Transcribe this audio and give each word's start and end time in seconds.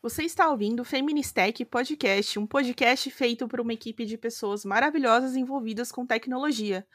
Você 0.00 0.22
está 0.22 0.48
ouvindo 0.48 0.80
o 0.80 0.84
Feministech 0.84 1.64
Podcast, 1.64 2.38
um 2.38 2.46
podcast 2.46 3.10
feito 3.10 3.46
por 3.46 3.60
uma 3.60 3.74
equipe 3.74 4.06
de 4.06 4.16
pessoas 4.16 4.64
maravilhosas 4.64 5.36
envolvidas 5.36 5.92
com 5.92 6.06
tecnologia. 6.06 6.86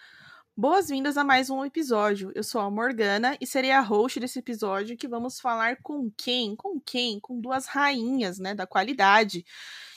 Boas-vindas 0.56 1.18
a 1.18 1.24
mais 1.24 1.50
um 1.50 1.66
episódio. 1.66 2.32
Eu 2.36 2.44
sou 2.44 2.62
a 2.62 2.70
Morgana 2.70 3.36
e 3.42 3.48
serei 3.48 3.72
a 3.72 3.82
host 3.82 4.20
desse 4.20 4.38
episódio 4.38 4.96
que 4.96 5.08
vamos 5.08 5.40
falar 5.40 5.78
com 5.82 6.12
quem? 6.16 6.56
Com 6.56 6.80
quem? 6.80 7.20
Com 7.20 7.42
duas 7.42 7.66
rainhas, 7.66 8.38
né, 8.38 8.54
da 8.54 8.68
qualidade. 8.68 9.44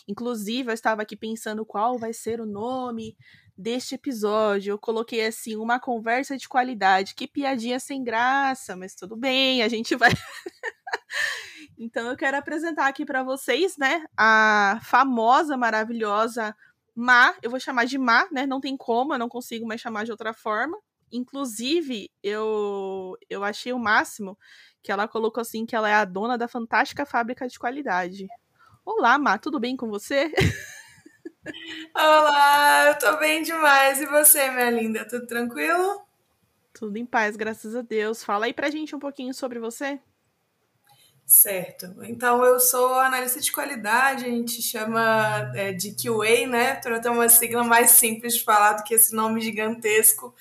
Inclusive, 0.09 0.71
eu 0.71 0.73
estava 0.73 1.03
aqui 1.03 1.15
pensando 1.15 1.67
qual 1.67 1.99
vai 1.99 2.15
ser 2.15 2.41
o 2.41 2.47
nome 2.47 3.19
deste 3.55 3.97
episódio. 3.97 4.71
Eu 4.71 4.79
coloquei 4.79 5.27
assim, 5.27 5.57
uma 5.57 5.79
conversa 5.79 6.39
de 6.39 6.49
qualidade. 6.49 7.15
Que 7.15 7.29
piadinha 7.29 7.79
sem 7.79 8.03
graça, 8.03 8.75
mas 8.75 8.95
tudo 8.95 9.15
bem, 9.15 9.63
a 9.63 9.69
gente 9.69 9.95
vai 9.95 10.11
Então 11.79 12.09
eu 12.09 12.17
quero 12.17 12.39
apresentar 12.39 12.87
aqui 12.87 13.05
para 13.05 13.23
vocês, 13.23 13.77
né, 13.77 14.07
a 14.17 14.81
famosa, 14.83 15.55
maravilhosa 15.55 16.57
Má, 16.97 17.35
eu 17.43 17.51
vou 17.51 17.61
chamar 17.61 17.85
de 17.85 17.99
Má, 17.99 18.27
né? 18.33 18.47
Não 18.47 18.59
tem 18.59 18.75
como, 18.75 19.13
eu 19.13 19.19
não 19.19 19.29
consigo 19.29 19.67
mais 19.67 19.83
chamar 19.83 20.07
de 20.07 20.11
outra 20.11 20.33
forma. 20.33 20.79
Inclusive, 21.13 22.11
eu 22.23 23.17
eu 23.29 23.45
achei 23.45 23.71
o 23.73 23.79
máximo 23.79 24.39
que 24.83 24.91
ela 24.91 25.07
colocou 25.07 25.43
assim 25.43 25.67
que 25.67 25.77
ela 25.77 25.91
é 25.91 25.95
a 25.95 26.07
dona 26.07 26.39
da 26.39 26.49
fantástica 26.49 27.05
fábrica 27.05 27.47
de 27.47 27.59
qualidade. 27.59 28.27
Olá, 28.83 29.19
Má, 29.19 29.37
tudo 29.37 29.61
bem 29.61 29.77
com 29.77 29.89
você? 29.89 30.33
Olá, 31.95 32.87
eu 32.89 32.99
tô 32.99 33.19
bem 33.19 33.43
demais. 33.43 34.01
E 34.01 34.07
você, 34.07 34.51
minha 34.51 34.71
linda? 34.71 35.07
Tudo 35.07 35.27
tranquilo? 35.27 36.03
Tudo 36.73 36.97
em 36.97 37.05
paz, 37.05 37.37
graças 37.37 37.77
a 37.77 37.83
Deus. 37.83 38.25
Fala 38.25 38.47
aí 38.47 38.55
pra 38.55 38.71
gente 38.71 38.97
um 38.97 38.99
pouquinho 38.99 39.35
sobre 39.35 39.59
você. 39.59 40.01
Certo. 41.27 41.93
Então, 42.05 42.45
eu 42.45 42.61
sou 42.61 42.95
analista 43.01 43.41
de 43.41 43.51
qualidade, 43.51 44.25
a 44.25 44.29
gente 44.29 44.63
chama 44.63 45.51
é, 45.57 45.73
de 45.73 45.91
QA, 45.91 46.47
né? 46.47 46.77
Para 46.77 47.01
ter 47.01 47.09
uma 47.09 47.29
sigla 47.29 47.65
mais 47.65 47.91
simples 47.91 48.37
de 48.37 48.45
falar 48.45 48.75
do 48.75 48.85
que 48.85 48.95
esse 48.95 49.13
nome 49.13 49.41
gigantesco. 49.41 50.33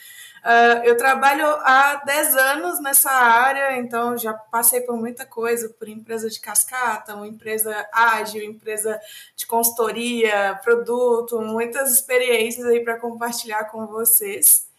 Uh, 0.44 0.86
eu 0.86 0.95
trabalho 0.95 1.44
há 1.44 2.03
10 2.05 2.36
anos 2.36 2.80
nessa 2.80 3.09
área, 3.09 3.80
então 3.80 4.16
já 4.16 4.31
passei 4.31 4.81
por 4.81 4.95
muita 4.95 5.25
coisa, 5.25 5.69
por 5.69 5.89
empresa 5.89 6.30
de 6.30 6.39
cascata, 6.39 7.16
uma 7.16 7.27
empresa 7.27 7.89
ágil, 7.92 8.44
empresa 8.44 9.02
de 9.36 9.47
consultoria, 9.47 10.59
produto, 10.64 11.42
muitas 11.42 11.92
experiências 11.92 12.64
aí 12.67 12.83
para 12.83 12.99
compartilhar 12.99 13.66
com 13.66 13.88
vocês. 13.88 14.70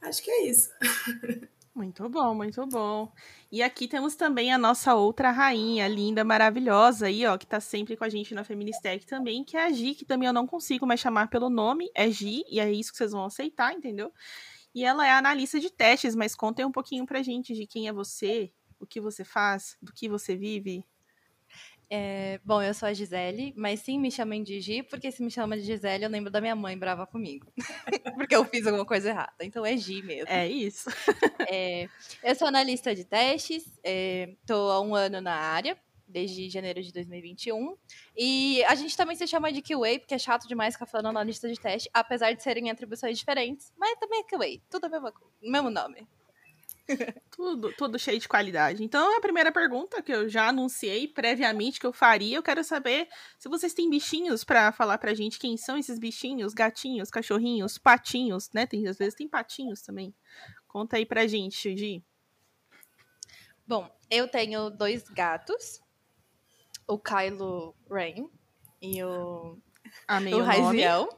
Acho 0.00 0.22
que 0.22 0.30
é 0.30 0.46
isso. 0.46 0.70
Muito 1.72 2.08
bom, 2.08 2.34
muito 2.34 2.66
bom. 2.66 3.10
E 3.52 3.64
aqui 3.64 3.88
temos 3.88 4.14
também 4.14 4.52
a 4.52 4.58
nossa 4.58 4.94
outra 4.94 5.32
rainha, 5.32 5.88
linda, 5.88 6.22
maravilhosa 6.22 7.06
aí, 7.06 7.26
ó, 7.26 7.36
que 7.36 7.46
tá 7.46 7.58
sempre 7.58 7.96
com 7.96 8.04
a 8.04 8.08
gente 8.08 8.32
na 8.32 8.44
Feministec 8.44 9.04
também, 9.04 9.42
que 9.42 9.56
é 9.56 9.66
a 9.66 9.72
Gi, 9.72 9.96
que 9.96 10.04
também 10.04 10.28
eu 10.28 10.32
não 10.32 10.46
consigo 10.46 10.86
mais 10.86 11.00
chamar 11.00 11.28
pelo 11.28 11.50
nome, 11.50 11.90
é 11.92 12.08
Gi, 12.08 12.44
e 12.48 12.60
é 12.60 12.70
isso 12.70 12.92
que 12.92 12.98
vocês 12.98 13.10
vão 13.10 13.24
aceitar, 13.24 13.74
entendeu? 13.74 14.12
E 14.72 14.84
ela 14.84 15.04
é 15.04 15.10
analista 15.10 15.58
de 15.58 15.68
testes, 15.68 16.14
mas 16.14 16.36
contem 16.36 16.64
um 16.64 16.70
pouquinho 16.70 17.04
pra 17.04 17.22
gente 17.22 17.52
de 17.52 17.66
quem 17.66 17.88
é 17.88 17.92
você, 17.92 18.52
o 18.78 18.86
que 18.86 19.00
você 19.00 19.24
faz, 19.24 19.76
do 19.82 19.92
que 19.92 20.08
você 20.08 20.36
vive. 20.36 20.84
É, 21.92 22.38
bom, 22.44 22.62
eu 22.62 22.72
sou 22.72 22.88
a 22.88 22.92
Gisele, 22.92 23.52
mas 23.56 23.80
sim 23.80 23.98
me 23.98 24.12
chamem 24.12 24.44
de 24.44 24.60
Gi, 24.60 24.84
porque 24.84 25.10
se 25.10 25.24
me 25.24 25.30
chama 25.30 25.56
de 25.56 25.64
Gisele, 25.64 26.04
eu 26.04 26.10
lembro 26.10 26.30
da 26.30 26.40
minha 26.40 26.54
mãe 26.54 26.78
brava 26.78 27.04
comigo. 27.04 27.52
porque 28.14 28.36
eu 28.36 28.44
fiz 28.44 28.64
alguma 28.64 28.86
coisa 28.86 29.08
errada. 29.08 29.34
Então 29.40 29.66
é 29.66 29.76
Gi 29.76 30.00
mesmo. 30.00 30.28
É 30.28 30.46
isso. 30.46 30.88
é, 31.50 31.88
eu 32.22 32.34
sou 32.36 32.46
analista 32.46 32.94
de 32.94 33.04
testes, 33.04 33.64
estou 33.82 34.70
é, 34.70 34.74
há 34.74 34.80
um 34.80 34.94
ano 34.94 35.20
na 35.20 35.34
área, 35.34 35.76
desde 36.06 36.48
janeiro 36.48 36.80
de 36.80 36.92
2021. 36.92 37.76
E 38.16 38.62
a 38.64 38.76
gente 38.76 38.96
também 38.96 39.16
se 39.16 39.26
chama 39.26 39.52
de 39.52 39.60
QA, 39.60 39.98
porque 39.98 40.14
é 40.14 40.18
chato 40.18 40.46
demais 40.46 40.74
ficar 40.74 40.86
falando 40.86 41.08
analista 41.08 41.48
de 41.48 41.58
teste, 41.58 41.90
apesar 41.92 42.32
de 42.32 42.42
serem 42.42 42.70
atribuições 42.70 43.18
diferentes. 43.18 43.72
Mas 43.76 43.98
também 43.98 44.20
é 44.20 44.22
QA, 44.22 44.62
tudo 44.70 44.86
o 44.86 44.90
mesmo, 44.90 45.12
mesmo 45.42 45.70
nome. 45.70 46.06
Tudo, 47.30 47.72
tudo 47.72 47.98
cheio 47.98 48.18
de 48.18 48.28
qualidade. 48.28 48.82
Então, 48.84 49.16
a 49.16 49.20
primeira 49.20 49.52
pergunta 49.52 50.02
que 50.02 50.12
eu 50.12 50.28
já 50.28 50.48
anunciei 50.48 51.08
previamente 51.08 51.80
que 51.80 51.86
eu 51.86 51.92
faria, 51.92 52.36
eu 52.36 52.42
quero 52.42 52.62
saber 52.64 53.08
se 53.38 53.48
vocês 53.48 53.74
têm 53.74 53.90
bichinhos 53.90 54.44
para 54.44 54.72
falar 54.72 54.98
pra 54.98 55.14
gente 55.14 55.38
quem 55.38 55.56
são 55.56 55.76
esses 55.76 55.98
bichinhos, 55.98 56.54
gatinhos, 56.54 57.10
cachorrinhos, 57.10 57.78
patinhos, 57.78 58.50
né? 58.52 58.66
Tem 58.66 58.86
às 58.86 58.98
vezes 58.98 59.14
tem 59.14 59.28
patinhos 59.28 59.82
também. 59.82 60.14
Conta 60.66 60.96
aí 60.96 61.06
pra 61.06 61.26
gente, 61.26 61.76
Gi. 61.76 62.04
Bom, 63.66 63.88
eu 64.10 64.28
tenho 64.28 64.70
dois 64.70 65.04
gatos, 65.04 65.80
o 66.86 66.98
Kylo 66.98 67.74
Rain 67.88 68.28
e 68.82 69.02
o 69.04 69.58
Amei 70.06 70.34
o, 70.34 70.38
o 70.38 70.42
Raziel. 70.42 71.08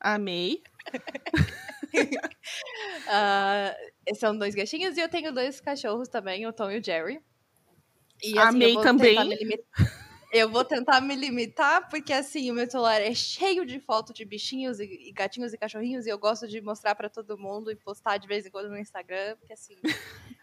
Amei. 0.00 0.62
uh, 3.04 3.74
são 4.14 4.36
dois 4.36 4.54
gatinhos 4.54 4.96
e 4.96 5.00
eu 5.00 5.08
tenho 5.08 5.32
dois 5.32 5.60
cachorros 5.60 6.08
também, 6.08 6.46
o 6.46 6.52
Tom 6.52 6.70
e 6.70 6.78
o 6.78 6.84
Jerry. 6.84 7.20
E, 8.22 8.38
assim, 8.38 8.48
Amei 8.48 8.74
também. 8.80 9.16
Eu 10.32 10.50
vou 10.50 10.64
tentar 10.64 11.00
me 11.00 11.14
limitar, 11.14 11.88
porque 11.88 12.12
assim, 12.12 12.50
o 12.50 12.54
meu 12.54 12.68
celular 12.68 13.00
é 13.00 13.14
cheio 13.14 13.64
de 13.64 13.78
fotos 13.78 14.14
de 14.14 14.24
bichinhos 14.24 14.80
e, 14.80 15.12
gatinhos 15.12 15.52
e 15.52 15.58
cachorrinhos, 15.58 16.04
e 16.04 16.10
eu 16.10 16.18
gosto 16.18 16.48
de 16.48 16.60
mostrar 16.60 16.94
para 16.94 17.08
todo 17.08 17.38
mundo 17.38 17.70
e 17.70 17.76
postar 17.76 18.18
de 18.18 18.26
vez 18.26 18.44
em 18.44 18.50
quando 18.50 18.68
no 18.68 18.76
Instagram, 18.76 19.36
porque 19.36 19.52
assim, 19.52 19.76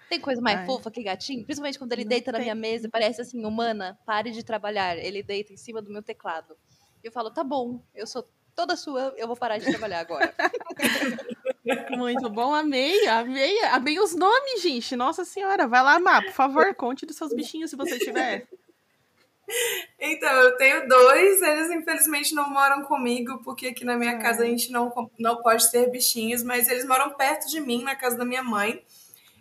tem 0.09 0.19
coisa 0.19 0.41
mais 0.41 0.59
Ai. 0.59 0.66
fofa 0.66 0.90
que 0.90 1.03
gatinho, 1.03 1.44
principalmente 1.44 1.78
quando 1.78 1.91
ele 1.91 2.06
Não 2.06 2.09
deita 2.09 2.31
tem. 2.31 2.40
na 2.40 2.40
minha 2.40 2.56
mesa, 2.56 2.90
parece 2.90 3.22
assim, 3.22 3.46
humana, 3.46 4.00
pare 4.06 4.31
de 4.31 4.44
trabalhar. 4.44 4.97
Ele 4.97 5.22
deita 5.22 5.52
em 5.52 5.57
cima 5.57 5.81
do 5.81 5.91
meu 5.91 6.02
teclado. 6.02 6.56
E 7.03 7.07
eu 7.07 7.12
falo, 7.12 7.29
tá 7.29 7.44
bom, 7.44 7.84
eu 7.94 8.07
sou 8.07 8.28
toda 8.56 8.75
sua, 8.75 9.13
eu 9.18 9.28
vou 9.28 9.35
parar 9.35 9.57
de 9.57 9.66
trabalhar 9.66 10.00
agora. 10.00 10.34
Muito 11.98 12.30
bom, 12.30 12.54
amei, 12.54 13.08
amei, 13.08 13.64
amei 13.66 14.00
os 14.00 14.16
nomes, 14.16 14.62
gente. 14.62 14.96
Nossa 14.96 15.26
senhora, 15.26 15.68
vai 15.68 15.84
lá, 15.84 16.00
Má, 16.00 16.22
por 16.22 16.34
favor, 16.34 16.74
conte 16.76 17.06
dos 17.06 17.16
seus 17.16 17.34
bichinhos 17.34 17.70
se 17.70 17.76
você 17.76 17.98
tiver. 18.00 18.48
Então, 20.00 20.32
eu 20.32 20.58
tenho 20.58 20.88
dois, 20.88 21.42
eles 21.42 21.70
infelizmente 21.70 22.34
não 22.34 22.50
moram 22.50 22.84
comigo, 22.84 23.42
porque 23.44 23.68
aqui 23.68 23.84
na 23.84 23.98
minha 23.98 24.18
casa 24.18 24.44
a 24.44 24.46
gente 24.46 24.72
não, 24.72 24.92
não 25.20 25.42
pode 25.42 25.70
ter 25.70 25.90
bichinhos, 25.92 26.44
mas 26.44 26.70
eles 26.70 26.86
moram 26.86 27.12
perto 27.12 27.48
de 27.50 27.59
mim, 27.59 27.84
na 27.84 27.96
casa 27.96 28.18
da 28.18 28.26
minha 28.26 28.44
mãe. 28.44 28.84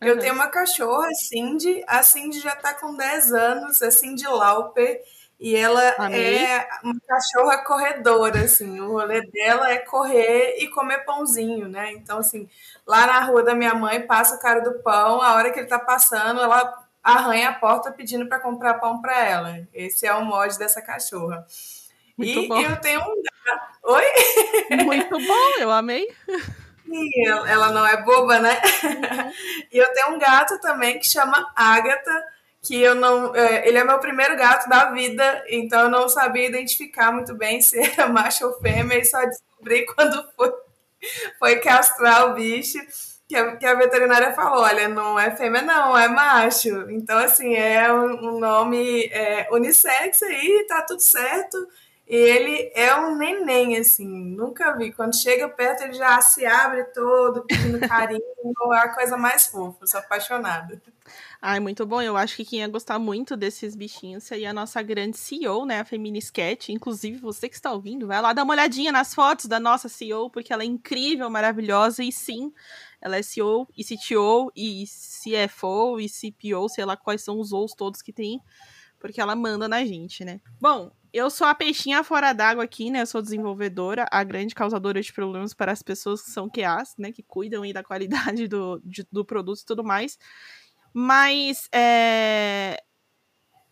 Eu 0.00 0.14
uhum. 0.14 0.20
tenho 0.20 0.34
uma 0.34 0.48
cachorra, 0.48 1.06
a 1.06 1.14
Cindy. 1.14 1.84
A 1.86 2.02
Cindy 2.02 2.40
já 2.40 2.56
tá 2.56 2.74
com 2.74 2.96
10 2.96 3.32
anos, 3.32 3.82
a 3.82 3.90
Cindy 3.90 4.26
Lauper. 4.26 5.00
E 5.42 5.56
ela 5.56 5.96
Amei. 5.98 6.36
é 6.36 6.68
uma 6.84 6.94
cachorra 7.00 7.64
corredora, 7.64 8.42
assim. 8.44 8.80
O 8.80 8.92
rolê 8.92 9.22
dela 9.22 9.72
é 9.72 9.78
correr 9.78 10.54
e 10.60 10.68
comer 10.68 11.04
pãozinho, 11.04 11.68
né? 11.68 11.90
Então, 11.94 12.18
assim, 12.18 12.48
lá 12.86 13.08
na 13.08 13.24
rua 13.24 13.42
da 13.42 13.52
minha 13.52 13.74
mãe, 13.74 14.06
passa 14.06 14.36
o 14.36 14.38
cara 14.38 14.60
do 14.60 14.74
pão, 14.84 15.20
a 15.20 15.34
hora 15.34 15.50
que 15.50 15.58
ele 15.58 15.66
tá 15.66 15.80
passando, 15.80 16.40
ela 16.40 16.86
arranha 17.02 17.48
a 17.48 17.54
porta 17.54 17.90
pedindo 17.90 18.28
para 18.28 18.38
comprar 18.38 18.74
pão 18.74 19.00
para 19.00 19.18
ela. 19.18 19.66
Esse 19.74 20.06
é 20.06 20.14
o 20.14 20.24
mod 20.24 20.56
dessa 20.56 20.80
cachorra. 20.80 21.44
Muito 22.16 22.38
e 22.38 22.46
bom. 22.46 22.60
eu 22.60 22.76
tenho 22.80 23.00
um 23.00 23.22
gato. 23.44 23.78
Oi? 23.82 24.04
Muito 24.84 25.18
bom, 25.18 25.50
eu 25.58 25.72
amei. 25.72 26.06
E 26.86 27.28
ela 27.28 27.72
não 27.72 27.84
é 27.84 28.00
boba, 28.04 28.38
né? 28.38 28.60
Uhum. 28.84 29.32
E 29.72 29.78
eu 29.78 29.92
tenho 29.92 30.14
um 30.14 30.18
gato 30.20 30.60
também 30.60 31.00
que 31.00 31.08
chama 31.08 31.50
Agatha 31.56 32.22
que 32.62 32.80
eu 32.80 32.94
não. 32.94 33.34
É, 33.34 33.66
ele 33.66 33.78
é 33.78 33.84
meu 33.84 33.98
primeiro 33.98 34.36
gato 34.36 34.68
da 34.68 34.90
vida, 34.92 35.44
então 35.48 35.82
eu 35.82 35.90
não 35.90 36.08
sabia 36.08 36.46
identificar 36.46 37.12
muito 37.12 37.34
bem 37.34 37.60
se 37.60 37.78
era 37.82 38.08
macho 38.08 38.46
ou 38.46 38.60
fêmea, 38.60 38.98
e 38.98 39.04
só 39.04 39.24
descobri 39.26 39.84
quando 39.86 40.24
foi, 40.36 40.52
foi 41.38 41.56
castrar 41.56 42.30
o 42.30 42.34
bicho. 42.34 42.78
Que 43.28 43.36
a, 43.36 43.56
que 43.56 43.66
a 43.66 43.74
veterinária 43.74 44.32
falou: 44.32 44.62
olha, 44.62 44.88
não 44.88 45.18
é 45.18 45.34
fêmea, 45.34 45.62
não, 45.62 45.96
é 45.96 46.06
macho. 46.08 46.90
Então, 46.90 47.18
assim, 47.18 47.54
é 47.54 47.92
um, 47.92 48.36
um 48.36 48.38
nome 48.38 49.06
é, 49.06 49.48
unissex 49.50 50.22
aí, 50.22 50.66
tá 50.68 50.82
tudo 50.82 51.00
certo. 51.00 51.56
E 52.12 52.14
ele 52.14 52.70
é 52.74 52.94
um 52.94 53.16
neném, 53.16 53.78
assim, 53.78 54.06
nunca 54.06 54.76
vi. 54.76 54.92
Quando 54.92 55.16
chega 55.16 55.48
perto, 55.48 55.84
ele 55.84 55.94
já 55.94 56.20
se 56.20 56.44
abre 56.44 56.84
todo, 56.92 57.42
pedindo 57.46 57.80
carinho, 57.88 58.20
é 58.74 58.76
a 58.76 58.94
coisa 58.94 59.16
mais 59.16 59.46
fofa, 59.46 59.86
sou 59.86 59.98
apaixonada. 59.98 60.82
Ai, 61.40 61.58
muito 61.58 61.86
bom. 61.86 62.02
Eu 62.02 62.14
acho 62.14 62.36
que 62.36 62.44
quem 62.44 62.58
ia 62.58 62.68
gostar 62.68 62.98
muito 62.98 63.34
desses 63.34 63.74
bichinhos 63.74 64.24
seria 64.24 64.50
a 64.50 64.52
nossa 64.52 64.82
grande 64.82 65.16
CEO, 65.16 65.64
né? 65.64 65.80
A 65.80 65.86
Feminiscat. 65.86 66.70
Inclusive, 66.70 67.16
você 67.16 67.48
que 67.48 67.54
está 67.54 67.72
ouvindo, 67.72 68.06
vai 68.06 68.20
lá 68.20 68.34
dar 68.34 68.42
uma 68.42 68.52
olhadinha 68.52 68.92
nas 68.92 69.14
fotos 69.14 69.46
da 69.46 69.58
nossa 69.58 69.88
CEO, 69.88 70.28
porque 70.28 70.52
ela 70.52 70.64
é 70.64 70.66
incrível, 70.66 71.30
maravilhosa. 71.30 72.04
E 72.04 72.12
sim, 72.12 72.52
ela 73.00 73.16
é 73.16 73.22
CEO 73.22 73.66
e 73.74 73.82
CTO 73.82 74.52
e 74.54 74.84
CFO 74.84 75.98
e 75.98 76.10
CPO, 76.10 76.68
sei 76.68 76.84
lá 76.84 76.94
quais 76.94 77.24
são 77.24 77.40
os 77.40 77.54
O's 77.54 77.72
todos 77.72 78.02
que 78.02 78.12
tem, 78.12 78.38
porque 79.00 79.18
ela 79.18 79.34
manda 79.34 79.66
na 79.66 79.82
gente, 79.82 80.26
né? 80.26 80.42
Bom, 80.60 80.92
eu 81.12 81.28
sou 81.28 81.46
a 81.46 81.54
peixinha 81.54 82.02
fora 82.02 82.32
d'água 82.32 82.64
aqui, 82.64 82.90
né? 82.90 83.02
Eu 83.02 83.06
sou 83.06 83.20
desenvolvedora, 83.20 84.06
a 84.10 84.24
grande 84.24 84.54
causadora 84.54 85.00
de 85.02 85.12
problemas 85.12 85.52
para 85.52 85.70
as 85.70 85.82
pessoas 85.82 86.22
que 86.22 86.30
são 86.30 86.48
QAs, 86.48 86.94
né? 86.98 87.12
Que 87.12 87.22
cuidam 87.22 87.62
aí 87.62 87.72
da 87.72 87.84
qualidade 87.84 88.48
do, 88.48 88.80
de, 88.84 89.06
do 89.12 89.24
produto 89.24 89.60
e 89.60 89.66
tudo 89.66 89.84
mais. 89.84 90.18
Mas, 90.94 91.68
é, 91.72 92.82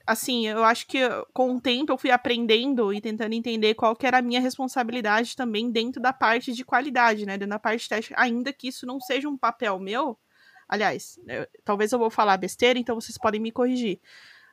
assim, 0.06 0.46
eu 0.48 0.64
acho 0.64 0.86
que 0.86 0.98
com 1.32 1.56
o 1.56 1.60
tempo 1.60 1.92
eu 1.92 1.98
fui 1.98 2.10
aprendendo 2.10 2.92
e 2.92 3.00
tentando 3.00 3.32
entender 3.32 3.74
qual 3.74 3.96
que 3.96 4.06
era 4.06 4.18
a 4.18 4.22
minha 4.22 4.40
responsabilidade 4.40 5.34
também 5.34 5.70
dentro 5.70 6.00
da 6.00 6.12
parte 6.12 6.52
de 6.52 6.64
qualidade, 6.64 7.24
né? 7.24 7.38
Dentro 7.38 7.50
da 7.50 7.58
parte 7.58 7.88
teste, 7.88 8.12
ainda 8.16 8.52
que 8.52 8.68
isso 8.68 8.84
não 8.84 9.00
seja 9.00 9.28
um 9.28 9.38
papel 9.38 9.78
meu. 9.78 10.18
Aliás, 10.68 11.18
eu, 11.26 11.46
talvez 11.64 11.90
eu 11.90 11.98
vou 11.98 12.10
falar 12.10 12.36
besteira, 12.36 12.78
então 12.78 13.00
vocês 13.00 13.16
podem 13.16 13.40
me 13.40 13.50
corrigir. 13.50 13.98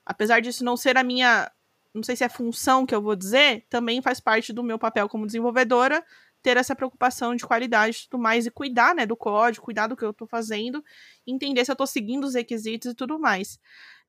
Apesar 0.06 0.40
disso 0.40 0.64
não 0.64 0.78
ser 0.78 0.98
a 0.98 1.04
minha 1.04 1.52
não 1.98 2.04
sei 2.04 2.16
se 2.16 2.24
é 2.24 2.30
função 2.30 2.86
que 2.86 2.96
eu 2.96 3.02
vou 3.02 3.16
dizer, 3.16 3.66
também 3.70 4.02
faz 4.02 4.20
parte 4.20 4.54
do 4.54 4.64
meu 4.64 4.80
papel 4.80 5.10
como 5.10 5.26
desenvolvedora 5.26 6.04
ter 6.42 6.56
essa 6.56 6.76
preocupação 6.76 7.36
de 7.36 7.46
qualidade 7.46 7.98
e 7.98 8.10
tudo 8.10 8.22
mais, 8.22 8.46
e 8.46 8.52
cuidar, 8.52 8.96
né, 8.96 9.06
do 9.06 9.18
código, 9.18 9.66
cuidar 9.66 9.88
do 9.88 9.98
que 9.98 10.06
eu 10.06 10.12
estou 10.12 10.28
fazendo, 10.28 10.84
entender 11.26 11.66
se 11.66 11.72
eu 11.72 11.74
estou 11.74 11.88
seguindo 11.88 12.24
os 12.24 12.36
requisitos 12.36 12.92
e 12.92 12.96
tudo 12.96 13.20
mais. 13.20 13.60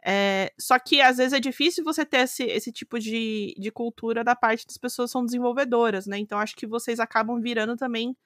É, 0.04 0.52
só 0.58 0.78
que 0.78 1.00
às 1.00 1.16
vezes 1.16 1.32
é 1.32 1.40
difícil 1.40 1.82
você 1.82 2.04
ter 2.06 2.18
esse, 2.18 2.44
esse 2.44 2.70
tipo 2.70 3.00
de, 3.00 3.54
de 3.58 3.70
cultura 3.72 4.22
da 4.22 4.36
parte 4.36 4.64
das 4.66 4.76
pessoas 4.76 5.10
que 5.10 5.12
são 5.12 5.24
desenvolvedoras, 5.24 6.06
né? 6.06 6.18
Então 6.18 6.38
acho 6.38 6.54
que 6.54 6.66
vocês 6.66 7.00
acabam 7.00 7.40
virando 7.40 7.76
também 7.76 8.16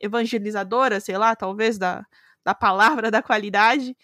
evangelizadoras, 0.00 1.04
sei 1.04 1.16
lá, 1.16 1.36
talvez, 1.36 1.78
da, 1.78 2.04
da 2.44 2.54
palavra 2.54 3.10
da 3.10 3.22
qualidade. 3.22 3.96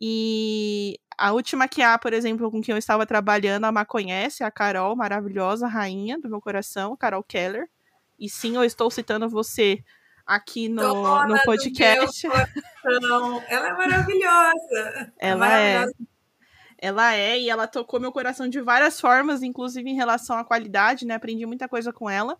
E 0.00 0.98
a 1.18 1.32
última 1.32 1.66
que 1.68 1.82
há, 1.82 1.98
por 1.98 2.12
exemplo, 2.12 2.50
com 2.50 2.60
quem 2.60 2.72
eu 2.72 2.78
estava 2.78 3.06
trabalhando, 3.06 3.64
a 3.64 3.72
Má 3.72 3.84
conhece, 3.84 4.44
a 4.44 4.50
Carol, 4.50 4.94
maravilhosa, 4.94 5.66
rainha 5.66 6.18
do 6.18 6.28
meu 6.28 6.40
coração, 6.40 6.96
Carol 6.96 7.22
Keller. 7.22 7.68
E 8.18 8.28
sim, 8.28 8.56
eu 8.56 8.64
estou 8.64 8.90
citando 8.90 9.28
você 9.28 9.82
aqui 10.26 10.68
no, 10.68 11.26
no 11.26 11.38
podcast. 11.44 12.26
Ela 12.26 13.68
é 13.68 13.72
maravilhosa. 13.72 15.12
É 15.18 15.28
ela 15.30 15.46
é. 15.46 15.74
Maravilhosa. 15.74 15.96
é. 16.00 16.16
Ela 16.78 17.14
é, 17.14 17.40
e 17.40 17.48
ela 17.48 17.66
tocou 17.66 17.98
meu 17.98 18.12
coração 18.12 18.46
de 18.48 18.60
várias 18.60 19.00
formas, 19.00 19.42
inclusive 19.42 19.88
em 19.88 19.94
relação 19.94 20.36
à 20.36 20.44
qualidade, 20.44 21.06
né? 21.06 21.14
Aprendi 21.14 21.46
muita 21.46 21.66
coisa 21.66 21.90
com 21.90 22.08
ela. 22.08 22.38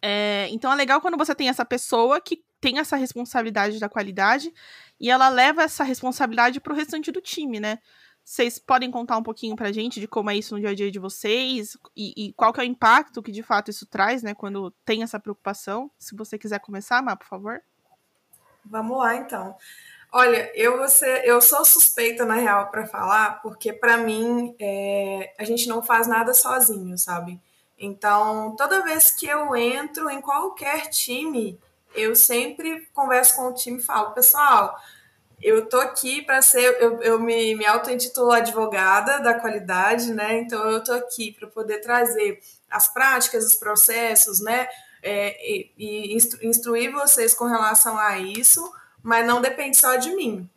É, 0.00 0.46
então 0.50 0.72
é 0.72 0.76
legal 0.76 1.00
quando 1.00 1.18
você 1.18 1.34
tem 1.34 1.48
essa 1.48 1.64
pessoa 1.64 2.20
que 2.20 2.44
tem 2.60 2.78
essa 2.78 2.96
responsabilidade 2.96 3.78
da 3.78 3.88
qualidade 3.88 4.52
e 4.98 5.10
ela 5.10 5.28
leva 5.28 5.62
essa 5.62 5.84
responsabilidade 5.84 6.60
para 6.60 6.72
o 6.72 6.76
restante 6.76 7.12
do 7.12 7.20
time, 7.20 7.60
né? 7.60 7.78
Vocês 8.24 8.58
podem 8.58 8.90
contar 8.90 9.16
um 9.16 9.22
pouquinho 9.22 9.56
pra 9.56 9.72
gente 9.72 10.00
de 10.00 10.06
como 10.06 10.28
é 10.28 10.36
isso 10.36 10.54
no 10.54 10.60
dia 10.60 10.70
a 10.70 10.74
dia 10.74 10.90
de 10.90 10.98
vocês 10.98 11.78
e, 11.96 12.12
e, 12.14 12.32
qual 12.34 12.52
que 12.52 12.60
é 12.60 12.62
o 12.62 12.66
impacto 12.66 13.22
que 13.22 13.32
de 13.32 13.42
fato 13.42 13.70
isso 13.70 13.86
traz, 13.86 14.22
né, 14.22 14.34
quando 14.34 14.70
tem 14.84 15.02
essa 15.02 15.18
preocupação? 15.18 15.90
Se 15.98 16.14
você 16.14 16.36
quiser 16.36 16.60
começar, 16.60 17.00
Má, 17.02 17.16
por 17.16 17.26
favor. 17.26 17.62
Vamos 18.64 18.98
lá, 18.98 19.16
então. 19.16 19.56
Olha, 20.12 20.50
eu, 20.54 20.76
você, 20.78 21.22
eu 21.24 21.40
sou 21.40 21.64
suspeita, 21.64 22.24
na 22.24 22.34
real, 22.34 22.70
para 22.70 22.86
falar, 22.86 23.40
porque 23.40 23.72
para 23.72 23.96
mim 23.96 24.54
é, 24.58 25.34
a 25.38 25.44
gente 25.44 25.66
não 25.66 25.82
faz 25.82 26.06
nada 26.06 26.34
sozinho, 26.34 26.98
sabe? 26.98 27.40
Então, 27.78 28.54
toda 28.56 28.82
vez 28.82 29.10
que 29.10 29.26
eu 29.26 29.54
entro 29.54 30.10
em 30.10 30.20
qualquer 30.20 30.88
time, 30.88 31.58
eu 32.00 32.14
sempre 32.16 32.88
converso 32.92 33.36
com 33.36 33.48
o 33.48 33.54
time 33.54 33.78
e 33.78 33.82
falo, 33.82 34.12
pessoal, 34.12 34.78
eu 35.40 35.66
tô 35.66 35.78
aqui 35.78 36.22
para 36.22 36.42
ser, 36.42 36.80
eu, 36.82 37.00
eu 37.02 37.20
me, 37.20 37.54
me 37.54 37.64
auto-intitulo 37.64 38.32
advogada 38.32 39.20
da 39.20 39.34
qualidade, 39.34 40.12
né? 40.12 40.38
Então 40.38 40.68
eu 40.68 40.82
tô 40.82 40.92
aqui 40.92 41.32
para 41.32 41.48
poder 41.48 41.80
trazer 41.80 42.40
as 42.68 42.88
práticas, 42.92 43.44
os 43.44 43.54
processos, 43.54 44.40
né? 44.40 44.68
É, 45.00 45.36
e, 45.40 45.72
e 45.78 46.16
instru, 46.16 46.44
instruir 46.44 46.90
vocês 46.92 47.32
com 47.32 47.44
relação 47.44 47.96
a 47.96 48.18
isso, 48.18 48.72
mas 49.02 49.26
não 49.26 49.40
depende 49.40 49.76
só 49.76 49.96
de 49.96 50.14
mim. 50.14 50.50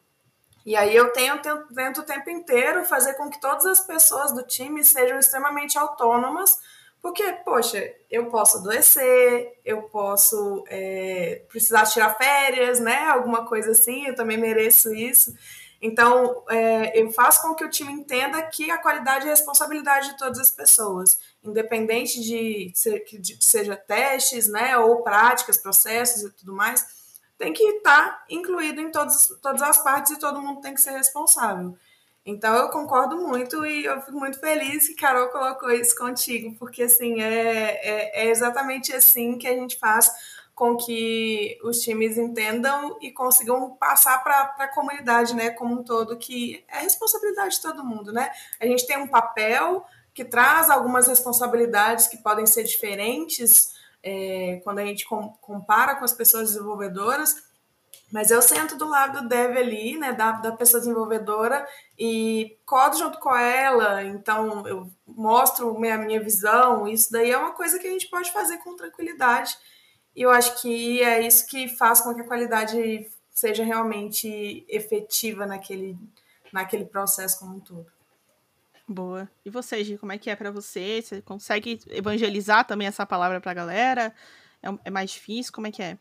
E 0.65 0.75
aí 0.75 0.95
eu 0.95 1.11
tenho, 1.11 1.39
tento 1.73 2.01
o 2.01 2.05
tempo 2.05 2.29
inteiro 2.29 2.85
fazer 2.85 3.13
com 3.15 3.29
que 3.29 3.39
todas 3.39 3.65
as 3.65 3.79
pessoas 3.81 4.31
do 4.31 4.43
time 4.43 4.83
sejam 4.83 5.17
extremamente 5.17 5.77
autônomas 5.77 6.59
porque, 7.01 7.23
poxa, 7.43 7.93
eu 8.09 8.27
posso 8.27 8.57
adoecer, 8.57 9.59
eu 9.65 9.83
posso 9.83 10.63
é, 10.67 11.43
precisar 11.49 11.85
tirar 11.85 12.15
férias, 12.15 12.79
né? 12.79 13.07
Alguma 13.07 13.45
coisa 13.47 13.71
assim, 13.71 14.05
eu 14.05 14.15
também 14.15 14.37
mereço 14.37 14.93
isso. 14.93 15.35
Então, 15.81 16.43
é, 16.47 17.01
eu 17.01 17.11
faço 17.11 17.41
com 17.41 17.55
que 17.55 17.65
o 17.65 17.69
time 17.69 17.91
entenda 17.91 18.39
que 18.43 18.69
a 18.69 18.77
qualidade 18.77 19.25
é 19.25 19.31
responsabilidade 19.31 20.11
de 20.11 20.17
todas 20.17 20.37
as 20.37 20.51
pessoas, 20.51 21.19
independente 21.43 22.21
de, 22.21 22.71
de 23.19 23.43
seja 23.43 23.75
testes, 23.75 24.47
né, 24.47 24.77
ou 24.77 25.01
práticas, 25.01 25.57
processos 25.57 26.21
e 26.21 26.31
tudo 26.31 26.53
mais, 26.53 26.85
tem 27.35 27.51
que 27.51 27.63
estar 27.63 28.23
incluído 28.29 28.79
em 28.79 28.91
todos, 28.91 29.35
todas 29.41 29.63
as 29.63 29.83
partes 29.83 30.11
e 30.11 30.19
todo 30.19 30.39
mundo 30.39 30.61
tem 30.61 30.75
que 30.75 30.81
ser 30.81 30.91
responsável. 30.91 31.75
Então 32.25 32.55
eu 32.55 32.69
concordo 32.69 33.17
muito 33.17 33.65
e 33.65 33.85
eu 33.85 33.99
fico 34.01 34.17
muito 34.17 34.39
feliz 34.39 34.87
que 34.87 34.95
Carol 34.95 35.29
colocou 35.29 35.71
isso 35.71 35.95
contigo, 35.95 36.55
porque 36.59 36.83
assim 36.83 37.19
é, 37.19 37.79
é, 37.81 38.25
é 38.25 38.29
exatamente 38.29 38.93
assim 38.93 39.37
que 39.37 39.47
a 39.47 39.53
gente 39.53 39.77
faz 39.79 40.11
com 40.53 40.77
que 40.77 41.57
os 41.63 41.79
times 41.79 42.17
entendam 42.17 42.99
e 43.01 43.11
consigam 43.11 43.71
passar 43.71 44.23
para 44.23 44.53
a 44.59 44.67
comunidade, 44.67 45.35
né, 45.35 45.49
como 45.49 45.79
um 45.79 45.83
todo, 45.83 46.17
que 46.17 46.63
é 46.67 46.81
responsabilidade 46.81 47.55
de 47.55 47.61
todo 47.63 47.83
mundo, 47.83 48.11
né? 48.11 48.29
A 48.59 48.67
gente 48.67 48.85
tem 48.85 48.97
um 48.97 49.07
papel 49.07 49.83
que 50.13 50.23
traz 50.23 50.69
algumas 50.69 51.07
responsabilidades 51.07 52.07
que 52.07 52.17
podem 52.17 52.45
ser 52.45 52.63
diferentes 52.63 53.73
é, 54.03 54.61
quando 54.63 54.79
a 54.79 54.85
gente 54.85 55.07
com, 55.07 55.29
compara 55.41 55.95
com 55.95 56.05
as 56.05 56.13
pessoas 56.13 56.49
desenvolvedoras, 56.49 57.43
mas 58.11 58.29
eu 58.29 58.41
sento 58.41 58.77
do 58.77 58.87
lado 58.87 59.21
do 59.21 59.27
dev 59.29 59.57
ali, 59.57 59.97
né, 59.97 60.11
da, 60.11 60.33
da 60.33 60.51
pessoa 60.51 60.81
desenvolvedora, 60.81 61.65
e 61.97 62.57
codo 62.65 62.97
junto 62.97 63.19
com 63.19 63.35
ela, 63.35 64.03
então 64.03 64.67
eu 64.67 64.91
mostro 65.07 65.79
minha, 65.79 65.97
minha 65.97 66.21
visão. 66.21 66.87
Isso 66.87 67.11
daí 67.11 67.31
é 67.31 67.37
uma 67.37 67.51
coisa 67.51 67.79
que 67.79 67.87
a 67.87 67.91
gente 67.91 68.09
pode 68.09 68.31
fazer 68.31 68.57
com 68.57 68.75
tranquilidade. 68.75 69.57
E 70.15 70.21
eu 70.21 70.29
acho 70.29 70.61
que 70.61 71.01
é 71.01 71.25
isso 71.25 71.47
que 71.47 71.69
faz 71.69 72.01
com 72.01 72.13
que 72.13 72.21
a 72.21 72.27
qualidade 72.27 73.09
seja 73.31 73.63
realmente 73.63 74.65
efetiva 74.67 75.45
naquele, 75.45 75.97
naquele 76.51 76.85
processo 76.85 77.39
como 77.39 77.55
um 77.55 77.59
todo. 77.59 77.87
Boa. 78.87 79.29
E 79.45 79.49
você, 79.49 79.81
Gi, 79.83 79.97
como 79.97 80.11
é 80.11 80.17
que 80.17 80.29
é 80.29 80.35
para 80.35 80.51
você? 80.51 81.01
Você 81.01 81.21
consegue 81.21 81.79
evangelizar 81.89 82.65
também 82.65 82.87
essa 82.87 83.05
palavra 83.05 83.39
para 83.39 83.51
a 83.51 83.55
galera? 83.55 84.13
É, 84.61 84.67
é 84.85 84.89
mais 84.89 85.11
difícil? 85.11 85.53
Como 85.53 85.67
é 85.67 85.71
que 85.71 85.81
é? 85.81 85.97